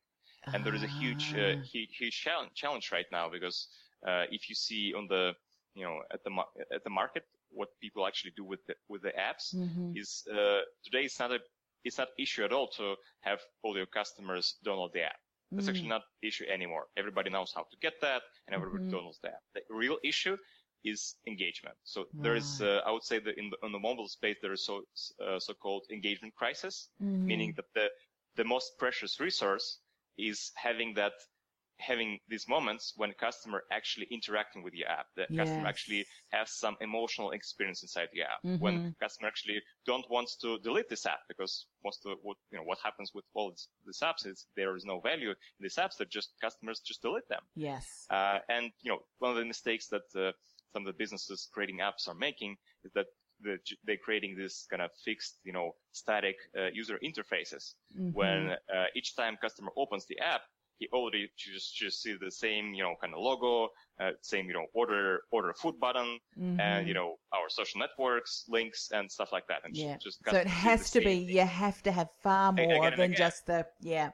And 0.54 0.66
there 0.66 0.74
is 0.74 0.84
a 0.84 0.88
huge, 0.88 1.34
uh, 1.36 1.56
ah. 1.58 1.62
huge, 1.72 1.96
huge 1.98 2.28
challenge, 2.56 2.92
right 2.92 3.06
now 3.12 3.30
because, 3.30 3.68
uh, 4.08 4.26
if 4.32 4.50
you 4.50 4.56
see 4.56 4.94
on 4.96 5.08
the, 5.08 5.34
you 5.76 5.84
know, 5.84 6.00
at 6.12 6.24
the, 6.24 6.32
at 6.74 6.84
the 6.84 6.90
market, 6.90 7.24
what 7.52 7.70
people 7.80 8.08
actually 8.08 8.34
do 8.36 8.44
with 8.44 8.60
the, 8.68 8.76
with 8.90 9.02
the 9.04 9.10
apps 9.10 9.54
mm-hmm. 9.56 9.92
is, 9.96 10.24
uh, 10.32 10.62
today 10.84 11.04
it's 11.04 11.20
not 11.20 11.32
a, 11.32 11.40
it's 11.84 11.98
not 11.98 12.08
issue 12.18 12.44
at 12.44 12.52
all 12.52 12.68
to 12.68 12.96
have 13.22 13.40
all 13.64 13.76
your 13.76 13.86
customers 13.86 14.56
download 14.66 14.94
the 14.94 15.02
app. 15.02 15.20
That's 15.52 15.68
mm. 15.68 15.72
actually 15.72 15.90
not 15.90 16.04
issue 16.24 16.46
anymore. 16.46 16.86
Everybody 16.96 17.30
knows 17.30 17.52
how 17.54 17.64
to 17.64 17.78
get 17.82 17.94
that 18.02 18.22
and 18.48 18.56
everybody 18.56 18.86
mm-hmm. 18.86 18.96
downloads 18.96 19.20
the 19.22 19.30
app. 19.30 19.42
The 19.54 19.62
real 19.70 19.98
issue 20.04 20.38
is 20.84 21.16
engagement. 21.28 21.76
So 21.84 22.06
there 22.14 22.36
is, 22.36 22.62
uh, 22.62 22.82
I 22.86 22.92
would 22.92 23.04
say 23.04 23.20
that 23.20 23.38
in 23.38 23.52
the, 23.52 23.58
in 23.66 23.72
the 23.72 23.80
mobile 23.80 24.08
space, 24.08 24.38
there 24.42 24.54
is 24.54 24.66
so, 24.66 24.82
uh, 25.24 25.40
so-called 25.40 25.86
engagement 25.92 26.34
crisis, 26.36 26.90
mm-hmm. 27.04 27.26
meaning 27.26 27.54
that 27.58 27.66
the, 27.76 27.88
the 28.36 28.44
most 28.44 28.78
precious 28.78 29.20
resource 29.20 29.80
is 30.18 30.52
having 30.56 30.94
that, 30.96 31.14
having 31.80 32.20
these 32.30 32.48
moments 32.48 32.94
when 32.96 33.10
a 33.10 33.14
customer 33.14 33.64
actually 33.72 34.08
interacting 34.12 34.62
with 34.64 34.74
your 34.74 34.88
app. 34.88 35.08
The 35.16 35.26
yes. 35.30 35.48
customer 35.48 35.68
actually 35.68 36.06
has 36.32 36.52
some 36.52 36.76
emotional 36.80 37.32
experience 37.32 37.82
inside 37.82 38.10
the 38.14 38.22
app. 38.22 38.42
Mm-hmm. 38.46 38.64
When 38.64 38.96
customer 39.02 39.28
actually 39.28 39.62
don't 39.86 40.06
want 40.10 40.30
to 40.42 40.60
delete 40.60 40.90
this 40.90 41.06
app 41.06 41.22
because 41.28 41.66
most 41.84 42.06
of 42.06 42.18
what, 42.22 42.38
you 42.52 42.58
know, 42.58 42.64
what 42.64 42.78
happens 42.84 43.12
with 43.14 43.26
all 43.34 43.52
these 43.86 44.00
apps 44.04 44.28
is 44.28 44.46
there 44.56 44.76
is 44.76 44.86
no 44.86 45.00
value 45.00 45.30
in 45.30 45.36
these 45.60 45.76
apps 45.76 45.98
that 45.98 46.10
just 46.12 46.34
customers 46.42 46.82
just 46.86 47.02
delete 47.02 47.28
them. 47.30 47.42
Yes. 47.56 48.06
Uh, 48.10 48.40
and, 48.50 48.72
you 48.82 48.92
know, 48.92 49.00
one 49.20 49.32
of 49.32 49.38
the 49.38 49.46
mistakes 49.46 49.88
that, 49.88 50.04
uh, 50.16 50.32
some 50.74 50.88
of 50.88 50.94
the 50.94 50.98
businesses 50.98 51.50
creating 51.52 51.80
apps 51.80 52.08
are 52.08 52.16
making 52.16 52.56
is 52.86 52.92
that 52.94 53.08
they're 53.44 53.98
creating 54.04 54.36
this 54.38 54.68
kind 54.70 54.82
of 54.82 54.92
fixed, 55.06 55.38
you 55.44 55.54
know, 55.54 55.72
static 55.92 56.36
uh, 56.58 56.68
user 56.74 57.00
interfaces. 57.04 57.74
Mm-hmm. 57.98 58.12
When 58.12 58.52
uh, 58.52 58.86
each 58.96 59.16
time 59.16 59.38
customer 59.42 59.72
opens 59.78 60.06
the 60.06 60.20
app, 60.20 60.42
he 60.82 60.88
already 60.94 61.30
just 61.38 61.76
just 61.76 62.02
see 62.02 62.16
the 62.20 62.32
same, 62.32 62.74
you 62.74 62.84
know, 62.84 62.96
kind 63.00 63.14
of 63.14 63.20
logo, 63.20 63.70
uh, 64.02 64.12
same, 64.22 64.48
you 64.48 64.54
know, 64.54 64.66
order 64.74 65.22
order 65.32 65.54
food 65.54 65.80
button, 65.80 66.20
mm-hmm. 66.40 66.60
and 66.60 66.88
you 66.88 66.96
know, 66.96 67.18
our 67.34 67.50
social 67.50 67.80
networks, 67.80 68.46
links, 68.50 68.90
and 68.92 69.12
stuff 69.12 69.32
like 69.32 69.46
that. 69.48 69.60
And 69.64 69.76
yeah. 69.78 69.98
Just 70.02 70.20
so 70.28 70.38
it 70.38 70.48
has 70.48 70.90
to 70.92 71.00
be. 71.00 71.06
Thing. 71.26 71.30
You 71.30 71.46
have 71.46 71.84
to 71.84 71.92
have 71.92 72.10
far 72.24 72.52
more 72.52 72.66
again 72.66 72.94
than 72.98 73.14
just 73.14 73.46
the 73.46 73.68
yeah 73.82 74.10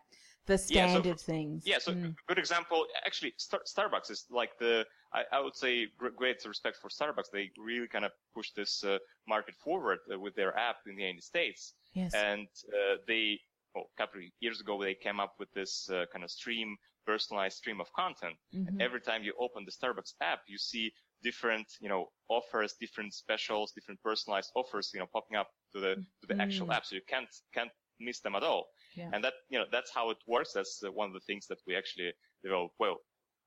the 0.47 0.57
standard 0.57 1.05
yeah, 1.05 1.11
so, 1.13 1.17
things. 1.17 1.63
Yeah, 1.65 1.77
so 1.79 1.93
mm. 1.93 2.15
good 2.27 2.39
example. 2.39 2.85
Actually, 3.05 3.33
Star- 3.37 3.61
Starbucks 3.67 4.09
is 4.09 4.25
like 4.31 4.57
the 4.59 4.85
I, 5.13 5.23
I, 5.31 5.39
would 5.41 5.55
say 5.55 5.87
great 5.97 6.43
respect 6.45 6.77
for 6.81 6.89
Starbucks. 6.89 7.29
They 7.31 7.51
really 7.57 7.87
kind 7.87 8.05
of 8.05 8.11
push 8.33 8.51
this 8.55 8.83
uh, 8.83 8.97
market 9.27 9.55
forward 9.55 9.99
uh, 10.11 10.19
with 10.19 10.35
their 10.35 10.57
app 10.57 10.77
in 10.87 10.95
the 10.95 11.03
United 11.03 11.23
States. 11.23 11.73
Yes. 11.93 12.13
And 12.13 12.47
uh, 12.69 12.97
they, 13.07 13.39
well, 13.75 13.85
a 13.95 14.01
couple 14.01 14.19
of 14.19 14.25
years 14.39 14.59
ago, 14.59 14.81
they 14.81 14.95
came 14.95 15.19
up 15.19 15.35
with 15.39 15.51
this 15.53 15.89
uh, 15.89 16.05
kind 16.11 16.23
of 16.23 16.31
stream, 16.31 16.75
personalized 17.05 17.57
stream 17.57 17.79
of 17.79 17.91
content. 17.93 18.35
Mm-hmm. 18.53 18.67
And 18.67 18.81
every 18.81 19.01
time 19.01 19.23
you 19.23 19.33
open 19.39 19.65
the 19.65 19.71
Starbucks 19.71 20.13
app, 20.21 20.39
you 20.47 20.57
see 20.57 20.91
different, 21.23 21.67
you 21.79 21.89
know, 21.89 22.07
offers, 22.29 22.75
different 22.79 23.13
specials, 23.13 23.71
different 23.71 24.01
personalized 24.01 24.51
offers, 24.55 24.91
you 24.93 24.99
know, 24.99 25.07
popping 25.11 25.37
up 25.37 25.49
to 25.73 25.79
the 25.79 25.95
to 25.95 26.27
the 26.27 26.35
mm. 26.35 26.41
actual 26.41 26.71
app. 26.71 26.85
So 26.85 26.95
you 26.95 27.01
can't 27.07 27.29
can't 27.53 27.71
miss 27.99 28.19
them 28.19 28.35
at 28.35 28.43
all. 28.43 28.67
Yeah. 28.97 29.09
And 29.13 29.23
that, 29.23 29.33
you 29.49 29.59
know, 29.59 29.65
that's 29.71 29.91
how 29.93 30.09
it 30.09 30.17
works. 30.27 30.51
That's 30.53 30.81
uh, 30.85 30.91
one 30.91 31.07
of 31.07 31.13
the 31.13 31.19
things 31.21 31.47
that 31.47 31.59
we 31.67 31.75
actually 31.75 32.11
developed 32.43 32.75
well 32.79 32.97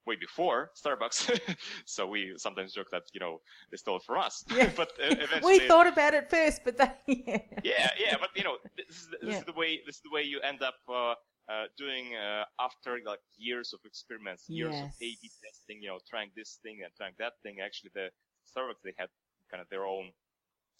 way 0.07 0.17
before 0.17 0.71
Starbucks. 0.83 1.39
so 1.85 2.07
we 2.07 2.33
sometimes 2.37 2.73
joke 2.73 2.87
that, 2.93 3.03
you 3.13 3.21
know, 3.21 3.41
they 3.71 3.77
stole 3.77 3.97
it 3.97 4.05
from 4.05 4.19
us. 4.21 4.45
Yeah. 4.57 4.71
but 4.77 4.91
uh, 5.03 5.11
eventually. 5.11 5.59
we 5.59 5.69
thought 5.69 5.87
about 5.87 6.15
it 6.15 6.31
first, 6.31 6.63
but 6.65 6.79
then, 6.79 6.93
yeah. 7.07 7.39
yeah, 7.65 7.91
yeah. 7.99 8.17
But, 8.19 8.31
you 8.35 8.45
know, 8.45 8.57
this 8.77 8.97
is, 8.97 9.09
this 9.21 9.31
yeah. 9.31 9.39
is 9.39 9.45
the 9.45 9.53
way, 9.53 9.81
this 9.85 9.97
is 9.97 10.03
the 10.03 10.11
way 10.11 10.23
you 10.23 10.41
end 10.41 10.63
up, 10.63 10.77
uh, 10.89 11.15
uh, 11.51 11.67
doing 11.77 12.15
uh, 12.15 12.45
after 12.61 12.99
like 13.05 13.19
years 13.37 13.73
of 13.75 13.81
experiments, 13.85 14.49
years 14.49 14.73
yes. 14.73 14.85
of 14.85 15.03
A/B 15.03 15.31
testing, 15.43 15.83
you 15.83 15.89
know, 15.89 15.99
trying 16.09 16.31
this 16.37 16.61
thing 16.63 16.79
and 16.85 16.95
trying 16.95 17.13
that 17.19 17.33
thing. 17.43 17.57
Actually, 17.59 17.91
the 17.93 18.07
Starbucks 18.47 18.79
they 18.85 18.95
had 18.97 19.09
kind 19.51 19.61
of 19.61 19.69
their 19.69 19.85
own 19.85 20.13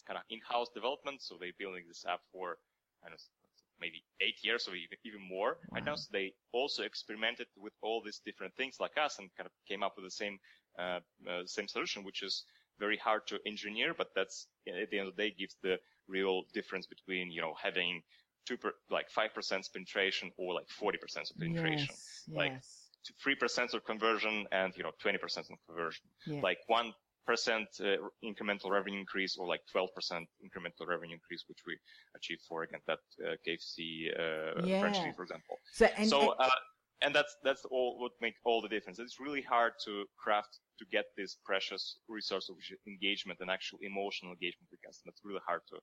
kind 0.07 0.15
of 0.17 0.23
in-house 0.29 0.69
development, 0.73 1.21
so 1.21 1.35
they're 1.37 1.51
building 1.59 1.83
this 1.89 2.05
app 2.07 2.21
for 2.31 2.55
I 3.03 3.09
don't 3.09 3.19
know, 3.19 3.40
maybe 3.81 4.03
eight 4.21 4.35
years 4.43 4.67
or 4.67 4.75
even, 4.75 4.97
even 5.03 5.21
more 5.27 5.57
wow. 5.69 5.75
right 5.75 5.85
now. 5.85 5.95
So 5.95 6.09
they 6.13 6.33
also 6.53 6.83
experimented 6.83 7.47
with 7.57 7.73
all 7.81 8.01
these 8.05 8.21
different 8.23 8.55
things 8.55 8.77
like 8.79 8.91
us 9.03 9.17
and 9.19 9.29
kind 9.35 9.47
of 9.47 9.53
came 9.67 9.83
up 9.83 9.93
with 9.97 10.05
the 10.05 10.11
same, 10.11 10.37
uh, 10.79 10.99
uh, 11.29 11.45
same 11.45 11.67
solution, 11.67 12.03
which 12.03 12.21
is 12.21 12.45
very 12.79 12.97
hard 12.97 13.27
to 13.27 13.39
engineer, 13.45 13.93
but 13.97 14.07
that's 14.15 14.47
at 14.67 14.89
the 14.89 14.99
end 14.99 15.07
of 15.09 15.15
the 15.15 15.23
day 15.23 15.35
gives 15.37 15.55
the 15.61 15.77
real 16.07 16.43
difference 16.53 16.87
between, 16.87 17.31
you 17.31 17.41
know, 17.41 17.53
having 17.61 18.01
two 18.45 18.57
per, 18.57 18.73
like 18.89 19.07
5% 19.11 19.73
penetration 19.73 20.31
or 20.37 20.53
like 20.53 20.67
40% 20.67 21.31
of 21.31 21.37
penetration. 21.39 21.87
Yes, 21.89 22.23
like 22.27 22.51
yes. 22.53 22.89
3% 23.25 23.73
of 23.73 23.85
conversion 23.85 24.45
and, 24.51 24.75
you 24.75 24.83
know, 24.83 24.91
20% 25.03 25.15
of 25.37 25.45
conversion. 25.67 26.05
Yeah. 26.25 26.41
Like 26.41 26.59
one 26.67 26.93
incremental 27.29 28.69
revenue 28.69 28.99
increase 28.99 29.37
or 29.37 29.47
like 29.47 29.61
12% 29.75 29.87
incremental 30.11 30.87
revenue 30.87 31.15
increase, 31.15 31.43
which 31.47 31.59
we 31.65 31.77
achieved 32.15 32.41
for 32.47 32.63
again 32.63 32.79
that 32.87 32.99
uh, 33.25 33.35
KFC 33.47 34.09
uh, 34.17 34.65
yeah. 34.65 34.81
franchise, 34.81 35.13
for 35.15 35.23
example. 35.23 35.57
So, 35.73 35.87
and, 35.97 36.09
so 36.09 36.29
uh, 36.39 36.49
and 37.01 37.13
that's 37.13 37.35
that's 37.43 37.65
all 37.65 37.99
what 37.99 38.11
make 38.21 38.35
all 38.45 38.61
the 38.61 38.69
difference. 38.69 38.99
It's 38.99 39.19
really 39.19 39.41
hard 39.41 39.73
to 39.85 40.05
craft 40.17 40.59
to 40.79 40.85
get 40.91 41.05
this 41.17 41.37
precious 41.45 41.97
resource 42.07 42.49
of 42.49 42.55
engagement 42.87 43.39
and 43.41 43.49
actual 43.49 43.79
emotional 43.81 44.31
engagement 44.31 44.69
with 44.71 44.81
customers. 44.85 45.13
It's 45.15 45.25
really 45.25 45.41
hard 45.45 45.61
to 45.69 45.77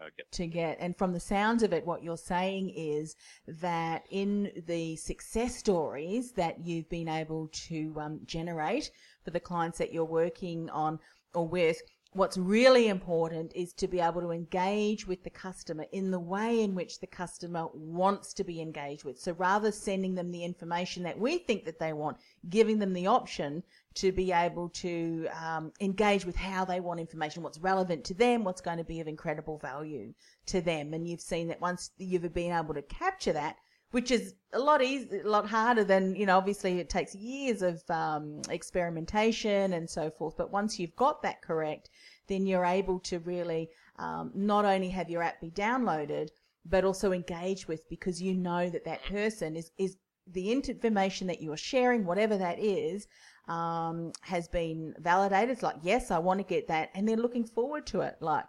uh, 0.00 0.08
get. 0.16 0.30
To 0.32 0.46
get, 0.46 0.76
and 0.80 0.96
from 0.96 1.12
the 1.12 1.20
sounds 1.20 1.62
of 1.62 1.72
it, 1.72 1.86
what 1.86 2.02
you're 2.02 2.16
saying 2.16 2.70
is 2.70 3.16
that 3.46 4.04
in 4.10 4.50
the 4.66 4.96
success 4.96 5.56
stories 5.56 6.32
that 6.32 6.64
you've 6.64 6.88
been 6.88 7.08
able 7.08 7.48
to 7.68 7.94
um, 8.00 8.20
generate 8.24 8.90
for 9.24 9.30
the 9.30 9.40
clients 9.40 9.78
that 9.78 9.92
you're 9.92 10.04
working 10.04 10.70
on 10.70 10.98
or 11.34 11.48
with, 11.48 11.80
what's 12.14 12.38
really 12.38 12.86
important 12.86 13.52
is 13.56 13.72
to 13.72 13.88
be 13.88 13.98
able 13.98 14.20
to 14.20 14.30
engage 14.30 15.04
with 15.04 15.24
the 15.24 15.30
customer 15.30 15.84
in 15.90 16.12
the 16.12 16.18
way 16.18 16.60
in 16.60 16.74
which 16.74 17.00
the 17.00 17.06
customer 17.08 17.66
wants 17.74 18.32
to 18.32 18.44
be 18.44 18.60
engaged 18.60 19.04
with. 19.04 19.18
So 19.18 19.32
rather 19.32 19.72
sending 19.72 20.14
them 20.14 20.30
the 20.30 20.44
information 20.44 21.02
that 21.02 21.18
we 21.18 21.38
think 21.38 21.64
that 21.64 21.80
they 21.80 21.92
want, 21.92 22.18
giving 22.48 22.78
them 22.78 22.92
the 22.92 23.08
option 23.08 23.64
to 23.94 24.12
be 24.12 24.30
able 24.30 24.68
to 24.68 25.26
um, 25.44 25.72
engage 25.80 26.24
with 26.24 26.36
how 26.36 26.64
they 26.64 26.78
want 26.78 27.00
information, 27.00 27.42
what's 27.42 27.58
relevant 27.58 28.04
to 28.04 28.14
them, 28.14 28.44
what's 28.44 28.60
going 28.60 28.78
to 28.78 28.84
be 28.84 29.00
of 29.00 29.08
incredible 29.08 29.58
value 29.58 30.14
to 30.46 30.60
them. 30.60 30.94
And 30.94 31.08
you've 31.08 31.20
seen 31.20 31.48
that 31.48 31.60
once 31.60 31.90
you've 31.98 32.32
been 32.32 32.52
able 32.52 32.74
to 32.74 32.82
capture 32.82 33.32
that, 33.32 33.56
which 33.94 34.10
is 34.10 34.34
a 34.52 34.58
lot 34.58 34.82
easy, 34.82 35.20
a 35.20 35.28
lot 35.28 35.46
harder 35.46 35.84
than 35.84 36.16
you 36.16 36.26
know. 36.26 36.36
Obviously, 36.36 36.80
it 36.80 36.88
takes 36.88 37.14
years 37.14 37.62
of 37.62 37.80
um, 37.88 38.42
experimentation 38.50 39.72
and 39.72 39.88
so 39.88 40.10
forth. 40.10 40.36
But 40.36 40.50
once 40.50 40.80
you've 40.80 40.96
got 40.96 41.22
that 41.22 41.42
correct, 41.42 41.90
then 42.26 42.44
you're 42.44 42.64
able 42.64 42.98
to 43.10 43.20
really 43.20 43.70
um, 44.00 44.32
not 44.34 44.64
only 44.64 44.88
have 44.88 45.08
your 45.08 45.22
app 45.22 45.40
be 45.40 45.52
downloaded, 45.52 46.30
but 46.66 46.84
also 46.84 47.12
engage 47.12 47.68
with 47.68 47.88
because 47.88 48.20
you 48.20 48.34
know 48.34 48.68
that 48.68 48.84
that 48.84 49.04
person 49.04 49.54
is 49.54 49.70
is 49.78 49.96
the 50.26 50.50
information 50.50 51.28
that 51.28 51.40
you 51.40 51.52
are 51.52 51.56
sharing, 51.56 52.04
whatever 52.04 52.36
that 52.36 52.58
is, 52.58 53.06
um, 53.46 54.10
has 54.22 54.48
been 54.48 54.92
validated. 54.98 55.50
It's 55.50 55.62
like, 55.62 55.76
yes, 55.82 56.10
I 56.10 56.18
want 56.18 56.40
to 56.40 56.44
get 56.44 56.66
that, 56.66 56.90
and 56.96 57.06
they're 57.06 57.16
looking 57.16 57.44
forward 57.44 57.86
to 57.88 58.00
it. 58.00 58.16
Like, 58.18 58.46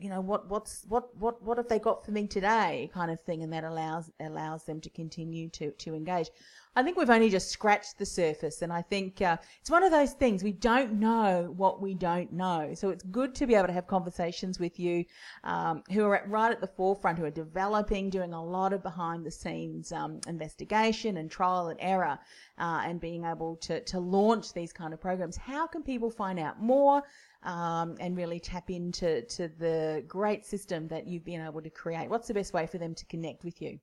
you 0.00 0.08
know 0.08 0.20
what 0.20 0.48
what's 0.48 0.84
what 0.88 1.14
what 1.16 1.42
what 1.42 1.58
have 1.58 1.68
they 1.68 1.78
got 1.78 2.04
for 2.04 2.10
me 2.10 2.26
today 2.26 2.90
kind 2.92 3.10
of 3.10 3.20
thing 3.20 3.42
and 3.42 3.52
that 3.52 3.64
allows 3.64 4.10
allows 4.20 4.64
them 4.64 4.80
to 4.80 4.90
continue 4.90 5.48
to 5.50 5.70
to 5.72 5.94
engage. 5.94 6.30
I 6.76 6.84
think 6.84 6.96
we've 6.96 7.10
only 7.10 7.30
just 7.30 7.50
scratched 7.50 7.98
the 7.98 8.06
surface 8.06 8.62
and 8.62 8.72
i 8.72 8.80
think 8.80 9.20
uh, 9.20 9.36
it's 9.60 9.70
one 9.70 9.82
of 9.82 9.90
those 9.90 10.12
things 10.12 10.44
we 10.44 10.52
don't 10.52 10.92
know 10.92 11.52
what 11.56 11.82
we 11.82 11.94
don't 11.94 12.32
know. 12.32 12.72
So 12.74 12.90
it's 12.90 13.02
good 13.04 13.34
to 13.36 13.46
be 13.46 13.54
able 13.56 13.66
to 13.66 13.72
have 13.72 13.88
conversations 13.88 14.60
with 14.60 14.78
you 14.78 15.04
um, 15.42 15.82
who 15.90 16.04
are 16.06 16.16
at, 16.16 16.30
right 16.30 16.52
at 16.52 16.60
the 16.60 16.68
forefront 16.68 17.18
who 17.18 17.24
are 17.24 17.30
developing 17.30 18.08
doing 18.08 18.32
a 18.32 18.44
lot 18.44 18.72
of 18.72 18.82
behind 18.82 19.26
the 19.26 19.30
scenes 19.30 19.90
um, 19.92 20.20
investigation 20.28 21.16
and 21.16 21.30
trial 21.30 21.68
and 21.68 21.80
error 21.80 22.18
uh, 22.58 22.82
and 22.84 23.00
being 23.00 23.24
able 23.24 23.56
to 23.56 23.80
to 23.80 23.98
launch 23.98 24.52
these 24.52 24.72
kind 24.72 24.94
of 24.94 25.00
programs. 25.00 25.36
How 25.36 25.66
can 25.66 25.82
people 25.82 26.10
find 26.10 26.38
out 26.38 26.62
more 26.62 27.02
um, 27.42 27.96
and 28.00 28.16
really 28.16 28.40
tap 28.40 28.70
into 28.70 29.22
to 29.22 29.48
the 29.48 30.04
great 30.06 30.44
system 30.44 30.88
that 30.88 31.06
you've 31.06 31.24
been 31.24 31.40
able 31.40 31.62
to 31.62 31.70
create? 31.70 32.08
What's 32.08 32.28
the 32.28 32.34
best 32.34 32.52
way 32.52 32.66
for 32.66 32.78
them 32.78 32.94
to 32.94 33.04
connect 33.06 33.44
with 33.44 33.60
you? 33.60 33.78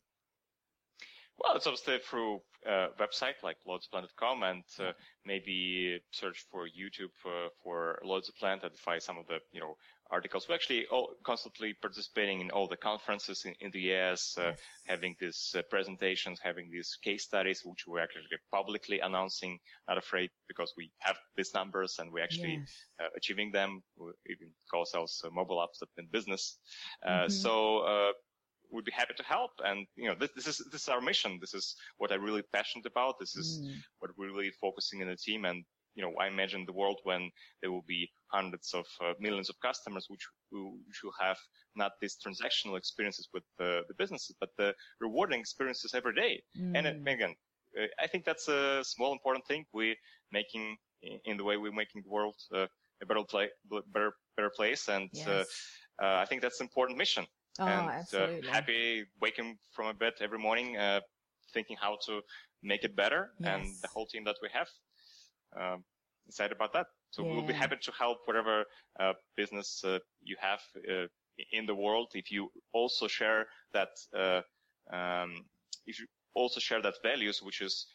Well, 1.39 1.55
it's 1.55 1.67
obviously 1.67 1.99
through 1.99 2.41
uh, 2.67 2.87
website 2.99 3.43
like 3.43 3.57
loyaltyplant.com 3.67 4.43
and 4.43 4.63
uh, 4.79 4.91
maybe 5.25 5.99
search 6.11 6.45
for 6.51 6.65
YouTube 6.65 7.13
uh, 7.25 7.49
for 7.63 7.99
Loyalty 8.03 8.33
Plant 8.39 8.63
and 8.63 8.75
find 8.77 9.01
some 9.01 9.17
of 9.17 9.27
the 9.27 9.37
you 9.51 9.59
know 9.59 9.77
articles. 10.11 10.47
We're 10.47 10.55
actually 10.55 10.85
all 10.87 11.15
constantly 11.23 11.73
participating 11.81 12.41
in 12.41 12.51
all 12.51 12.67
the 12.67 12.77
conferences 12.77 13.45
in, 13.45 13.53
in 13.59 13.71
the 13.71 13.93
US, 13.93 14.37
uh, 14.37 14.53
having 14.85 15.15
these 15.19 15.55
uh, 15.57 15.61
presentations, 15.69 16.39
having 16.41 16.69
these 16.71 16.97
case 17.03 17.23
studies, 17.23 17.61
which 17.63 17.85
we're 17.87 17.99
actually 17.99 18.23
publicly 18.51 18.99
announcing, 18.99 19.59
not 19.87 19.97
afraid 19.97 20.29
because 20.47 20.73
we 20.77 20.91
have 20.99 21.17
these 21.35 21.53
numbers 21.53 21.97
and 21.99 22.11
we're 22.11 22.23
actually 22.23 22.61
uh, 23.01 23.07
achieving 23.15 23.51
them. 23.51 23.81
We 23.97 24.11
even 24.29 24.49
call 24.69 24.81
ourselves 24.81 25.21
mobile 25.31 25.57
apps 25.57 25.85
in 25.97 26.07
business. 26.11 26.57
Mm-hmm. 27.05 27.29
So, 27.29 28.13
would 28.71 28.85
be 28.85 28.91
happy 28.91 29.13
to 29.15 29.23
help. 29.23 29.51
And 29.63 29.87
you 29.95 30.07
know, 30.07 30.15
this, 30.19 30.29
this, 30.35 30.47
is 30.47 30.67
this 30.71 30.83
is 30.83 30.89
our 30.89 31.01
mission. 31.01 31.37
This 31.39 31.53
is 31.53 31.75
what 31.97 32.11
I'm 32.11 32.23
really 32.23 32.43
passionate 32.53 32.85
about. 32.85 33.19
This 33.19 33.35
is 33.35 33.61
mm. 33.61 33.75
what 33.99 34.11
we're 34.17 34.33
really 34.33 34.51
focusing 34.61 35.01
in 35.01 35.07
the 35.07 35.15
team. 35.15 35.45
And 35.45 35.63
you 35.97 36.03
know, 36.03 36.13
I 36.21 36.27
imagine 36.27 36.63
the 36.65 36.79
world 36.81 36.99
when 37.03 37.31
there 37.61 37.71
will 37.71 37.87
be 37.87 38.09
hundreds 38.27 38.73
of 38.73 38.85
uh, 39.01 39.13
millions 39.19 39.49
of 39.49 39.59
customers, 39.59 40.05
which 40.09 40.25
which 40.51 41.01
will 41.03 41.17
have 41.19 41.39
not 41.75 41.93
these 41.99 42.17
transactional 42.23 42.77
experiences 42.77 43.27
with 43.33 43.43
the, 43.57 43.81
the 43.87 43.95
businesses, 43.95 44.35
but 44.39 44.49
the 44.57 44.73
rewarding 45.01 45.39
experiences 45.39 45.95
every 45.95 46.13
day. 46.13 46.41
Mm. 46.55 46.77
And 46.77 47.07
again, 47.07 47.35
uh, 47.77 47.87
I 47.99 48.07
think 48.07 48.25
that's 48.25 48.47
a 48.47 48.83
small 48.83 49.11
important 49.11 49.45
thing. 49.47 49.65
We're 49.73 49.95
making 50.31 50.77
in 51.01 51.35
the 51.37 51.43
way 51.43 51.57
we're 51.57 51.71
making 51.83 52.03
the 52.03 52.09
world 52.09 52.35
uh, 52.53 52.67
a 53.01 53.05
better, 53.05 53.23
play, 53.23 53.49
better, 53.93 54.13
better 54.35 54.51
place. 54.55 54.87
And 54.87 55.09
uh, 55.27 55.31
yes. 55.31 55.47
uh, 56.01 56.15
I 56.23 56.25
think 56.25 56.41
that's 56.41 56.59
an 56.59 56.65
important 56.65 56.97
mission. 56.97 57.25
Oh, 57.59 57.65
and 57.65 57.87
uh, 57.87 57.91
absolutely. 57.91 58.49
happy 58.49 59.05
waking 59.19 59.57
from 59.71 59.87
a 59.87 59.93
bed 59.93 60.13
every 60.21 60.39
morning, 60.39 60.77
uh, 60.77 61.01
thinking 61.53 61.77
how 61.79 61.97
to 62.05 62.21
make 62.61 62.83
it 62.83 62.95
better, 62.95 63.31
yes. 63.39 63.49
and 63.49 63.67
the 63.81 63.87
whole 63.87 64.05
team 64.05 64.23
that 64.25 64.35
we 64.41 64.49
have 64.53 64.67
um, 65.59 65.83
excited 66.27 66.55
about 66.55 66.73
that. 66.73 66.87
So 67.11 67.23
yeah. 67.23 67.33
we'll 67.33 67.47
be 67.47 67.53
happy 67.53 67.77
to 67.81 67.91
help 67.97 68.19
whatever 68.25 68.65
uh, 68.99 69.13
business 69.35 69.81
uh, 69.83 69.99
you 70.21 70.35
have 70.39 70.59
uh, 70.89 71.07
in 71.51 71.65
the 71.65 71.75
world. 71.75 72.11
If 72.13 72.31
you 72.31 72.49
also 72.73 73.07
share 73.07 73.45
that, 73.73 73.89
uh, 74.15 74.41
um, 74.95 75.45
if 75.85 75.99
you 75.99 76.05
also 76.33 76.59
share 76.59 76.81
that 76.81 76.95
values, 77.03 77.41
which 77.41 77.61
is 77.61 77.87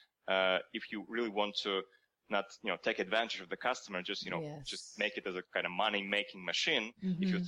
if 0.72 0.90
you 0.90 1.04
really 1.08 1.28
want 1.28 1.54
to 1.62 1.82
not 2.30 2.46
you 2.62 2.70
know 2.70 2.78
take 2.82 2.98
advantage 2.98 3.40
of 3.40 3.48
the 3.50 3.56
customer, 3.56 4.02
just 4.02 4.24
you 4.24 4.30
know 4.30 4.40
yes. 4.40 4.66
just 4.66 4.98
make 4.98 5.16
it 5.16 5.26
as 5.26 5.36
a 5.36 5.42
kind 5.54 5.66
of 5.66 5.72
money 5.72 6.02
making 6.02 6.44
machine. 6.44 6.92
Mm-hmm. 7.04 7.22
If 7.22 7.28
you 7.30 7.40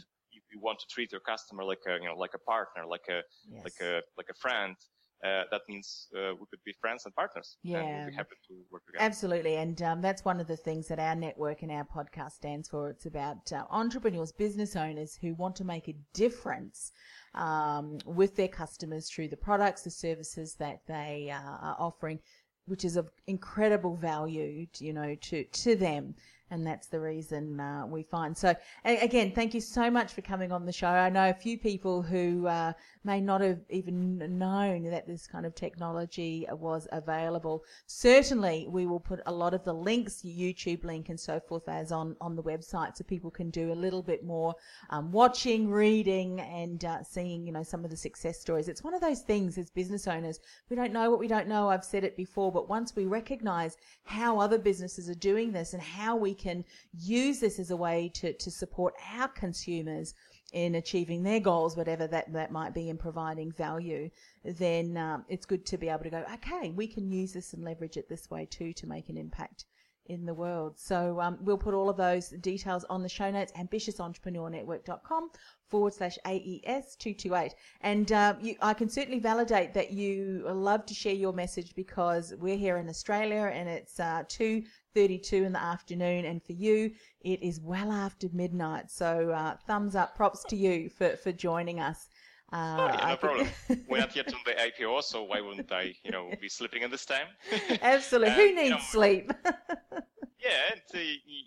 you 0.52 0.60
want 0.60 0.78
to 0.78 0.86
treat 0.94 1.10
your 1.12 1.20
customer 1.20 1.64
like 1.64 1.84
a 1.88 1.94
you 2.00 2.08
know 2.08 2.16
like 2.16 2.34
a 2.34 2.38
partner, 2.38 2.86
like 2.86 3.06
a 3.08 3.20
yes. 3.50 3.64
like 3.64 3.80
a 3.80 4.00
like 4.18 4.28
a 4.30 4.34
friend, 4.34 4.76
uh, 5.24 5.44
that 5.50 5.62
means 5.68 6.08
uh, 6.14 6.34
we 6.38 6.44
could 6.50 6.62
be 6.64 6.74
friends 6.80 7.06
and 7.06 7.14
partners. 7.14 7.56
Yeah, 7.62 7.80
and 7.80 8.10
be 8.10 8.16
happy 8.16 8.36
to 8.48 8.54
work 8.70 8.84
together. 8.84 9.04
Absolutely, 9.04 9.56
and 9.56 9.80
um, 9.80 10.02
that's 10.02 10.24
one 10.24 10.38
of 10.38 10.46
the 10.46 10.56
things 10.56 10.86
that 10.88 10.98
our 10.98 11.14
network 11.14 11.62
and 11.62 11.72
our 11.72 11.84
podcast 11.84 12.32
stands 12.32 12.68
for. 12.68 12.90
It's 12.90 13.06
about 13.06 13.50
uh, 13.50 13.64
entrepreneurs, 13.70 14.32
business 14.32 14.76
owners 14.76 15.18
who 15.20 15.34
want 15.34 15.56
to 15.56 15.64
make 15.64 15.88
a 15.88 15.94
difference 16.12 16.92
um, 17.34 17.98
with 18.04 18.36
their 18.36 18.48
customers 18.48 19.08
through 19.08 19.28
the 19.28 19.36
products, 19.36 19.82
the 19.82 19.90
services 19.90 20.56
that 20.56 20.80
they 20.86 21.32
uh, 21.32 21.38
are 21.38 21.76
offering, 21.78 22.18
which 22.66 22.84
is 22.84 22.96
of 22.96 23.08
incredible 23.26 23.96
value, 23.96 24.66
you 24.78 24.92
know, 24.92 25.14
to 25.22 25.44
to 25.44 25.74
them 25.74 26.14
and 26.50 26.66
that's 26.66 26.88
the 26.88 27.00
reason 27.00 27.58
uh, 27.58 27.84
we 27.86 28.02
find. 28.02 28.36
So 28.36 28.54
again, 28.84 29.32
thank 29.32 29.54
you 29.54 29.60
so 29.60 29.90
much 29.90 30.12
for 30.12 30.22
coming 30.22 30.52
on 30.52 30.66
the 30.66 30.72
show. 30.72 30.88
I 30.88 31.08
know 31.08 31.28
a 31.28 31.34
few 31.34 31.58
people 31.58 32.02
who 32.02 32.46
uh, 32.46 32.72
may 33.02 33.20
not 33.20 33.40
have 33.40 33.60
even 33.70 34.18
known 34.38 34.84
that 34.84 35.06
this 35.06 35.26
kind 35.26 35.46
of 35.46 35.54
technology 35.54 36.46
was 36.52 36.86
available. 36.92 37.64
Certainly, 37.86 38.66
we 38.68 38.86
will 38.86 39.00
put 39.00 39.20
a 39.26 39.32
lot 39.32 39.54
of 39.54 39.64
the 39.64 39.74
links, 39.74 40.22
YouTube 40.24 40.84
link 40.84 41.08
and 41.08 41.18
so 41.18 41.40
forth, 41.40 41.68
as 41.68 41.92
on 41.92 42.16
on 42.20 42.36
the 42.36 42.42
website, 42.42 42.96
so 42.96 43.04
people 43.04 43.30
can 43.30 43.50
do 43.50 43.72
a 43.72 43.74
little 43.74 44.02
bit 44.02 44.24
more 44.24 44.54
um, 44.90 45.10
watching, 45.10 45.68
reading, 45.68 46.40
and 46.40 46.84
uh, 46.84 47.02
seeing 47.02 47.46
you 47.46 47.52
know 47.52 47.62
some 47.62 47.84
of 47.84 47.90
the 47.90 47.96
success 47.96 48.40
stories. 48.40 48.68
It's 48.68 48.84
one 48.84 48.94
of 48.94 49.00
those 49.00 49.20
things 49.20 49.58
as 49.58 49.70
business 49.70 50.06
owners, 50.06 50.40
we 50.68 50.76
don't 50.76 50.92
know 50.92 51.10
what 51.10 51.20
we 51.20 51.28
don't 51.28 51.48
know. 51.48 51.68
I've 51.68 51.84
said 51.84 52.04
it 52.04 52.16
before, 52.16 52.52
but 52.52 52.68
once 52.68 52.94
we 52.94 53.06
recognise 53.06 53.76
how 54.04 54.38
other 54.38 54.58
businesses 54.58 55.08
are 55.08 55.14
doing 55.14 55.52
this 55.52 55.72
and 55.72 55.82
how 55.82 56.16
we 56.16 56.33
can 56.34 56.64
use 56.98 57.40
this 57.40 57.58
as 57.58 57.70
a 57.70 57.76
way 57.76 58.10
to, 58.14 58.32
to 58.32 58.50
support 58.50 58.94
our 59.16 59.28
consumers 59.28 60.14
in 60.52 60.76
achieving 60.76 61.22
their 61.22 61.40
goals, 61.40 61.76
whatever 61.76 62.06
that, 62.06 62.32
that 62.32 62.52
might 62.52 62.72
be, 62.72 62.88
in 62.88 62.96
providing 62.96 63.50
value, 63.50 64.08
then 64.44 64.96
um, 64.96 65.24
it's 65.28 65.44
good 65.44 65.66
to 65.66 65.76
be 65.76 65.88
able 65.88 66.04
to 66.04 66.10
go, 66.10 66.24
okay, 66.32 66.70
we 66.70 66.86
can 66.86 67.10
use 67.10 67.32
this 67.32 67.54
and 67.54 67.64
leverage 67.64 67.96
it 67.96 68.08
this 68.08 68.30
way 68.30 68.46
too 68.46 68.72
to 68.72 68.86
make 68.86 69.08
an 69.08 69.16
impact 69.16 69.64
in 70.06 70.26
the 70.26 70.34
world. 70.34 70.78
So 70.78 71.20
um, 71.20 71.38
we'll 71.40 71.58
put 71.58 71.74
all 71.74 71.88
of 71.88 71.96
those 71.96 72.28
details 72.28 72.84
on 72.84 73.02
the 73.02 73.08
show 73.08 73.30
notes, 73.30 73.52
ambitiousentrepreneurnetwork.com 73.52 75.30
forward 75.68 75.94
slash 75.94 76.18
AES 76.26 76.96
228. 76.96 77.54
And 77.80 78.12
uh, 78.12 78.34
you, 78.40 78.56
I 78.60 78.74
can 78.74 78.88
certainly 78.88 79.18
validate 79.18 79.72
that 79.74 79.92
you 79.92 80.44
love 80.46 80.86
to 80.86 80.94
share 80.94 81.14
your 81.14 81.32
message 81.32 81.74
because 81.74 82.34
we're 82.38 82.56
here 82.56 82.76
in 82.76 82.88
Australia 82.88 83.50
and 83.52 83.68
it's 83.68 83.98
uh, 83.98 84.24
2.32 84.28 85.32
in 85.32 85.52
the 85.52 85.62
afternoon. 85.62 86.26
And 86.26 86.42
for 86.42 86.52
you, 86.52 86.92
it 87.22 87.42
is 87.42 87.60
well 87.60 87.90
after 87.90 88.28
midnight. 88.32 88.90
So 88.90 89.30
uh, 89.30 89.56
thumbs 89.66 89.96
up, 89.96 90.14
props 90.14 90.44
to 90.50 90.56
you 90.56 90.90
for, 90.90 91.16
for 91.16 91.32
joining 91.32 91.80
us. 91.80 92.08
Uh, 92.54 92.76
oh, 92.78 92.86
yeah, 92.86 93.08
no 93.08 93.16
problem. 93.16 93.48
We're 93.88 93.98
not 93.98 94.14
yet 94.14 94.32
on 94.32 94.38
the 94.46 94.52
IPO, 94.52 95.02
so 95.02 95.24
why 95.24 95.40
wouldn't 95.40 95.72
I, 95.72 95.92
you 96.04 96.12
know, 96.12 96.30
be 96.40 96.48
sleeping 96.48 96.84
at 96.84 96.90
this 96.92 97.04
time? 97.04 97.26
Absolutely. 97.82 98.32
Who 98.32 98.54
needs 98.54 98.62
you 98.62 98.70
know, 98.70 98.78
sleep? 98.78 99.32
yeah, 99.44 100.70
and 100.70 100.80
uh, 100.94 100.98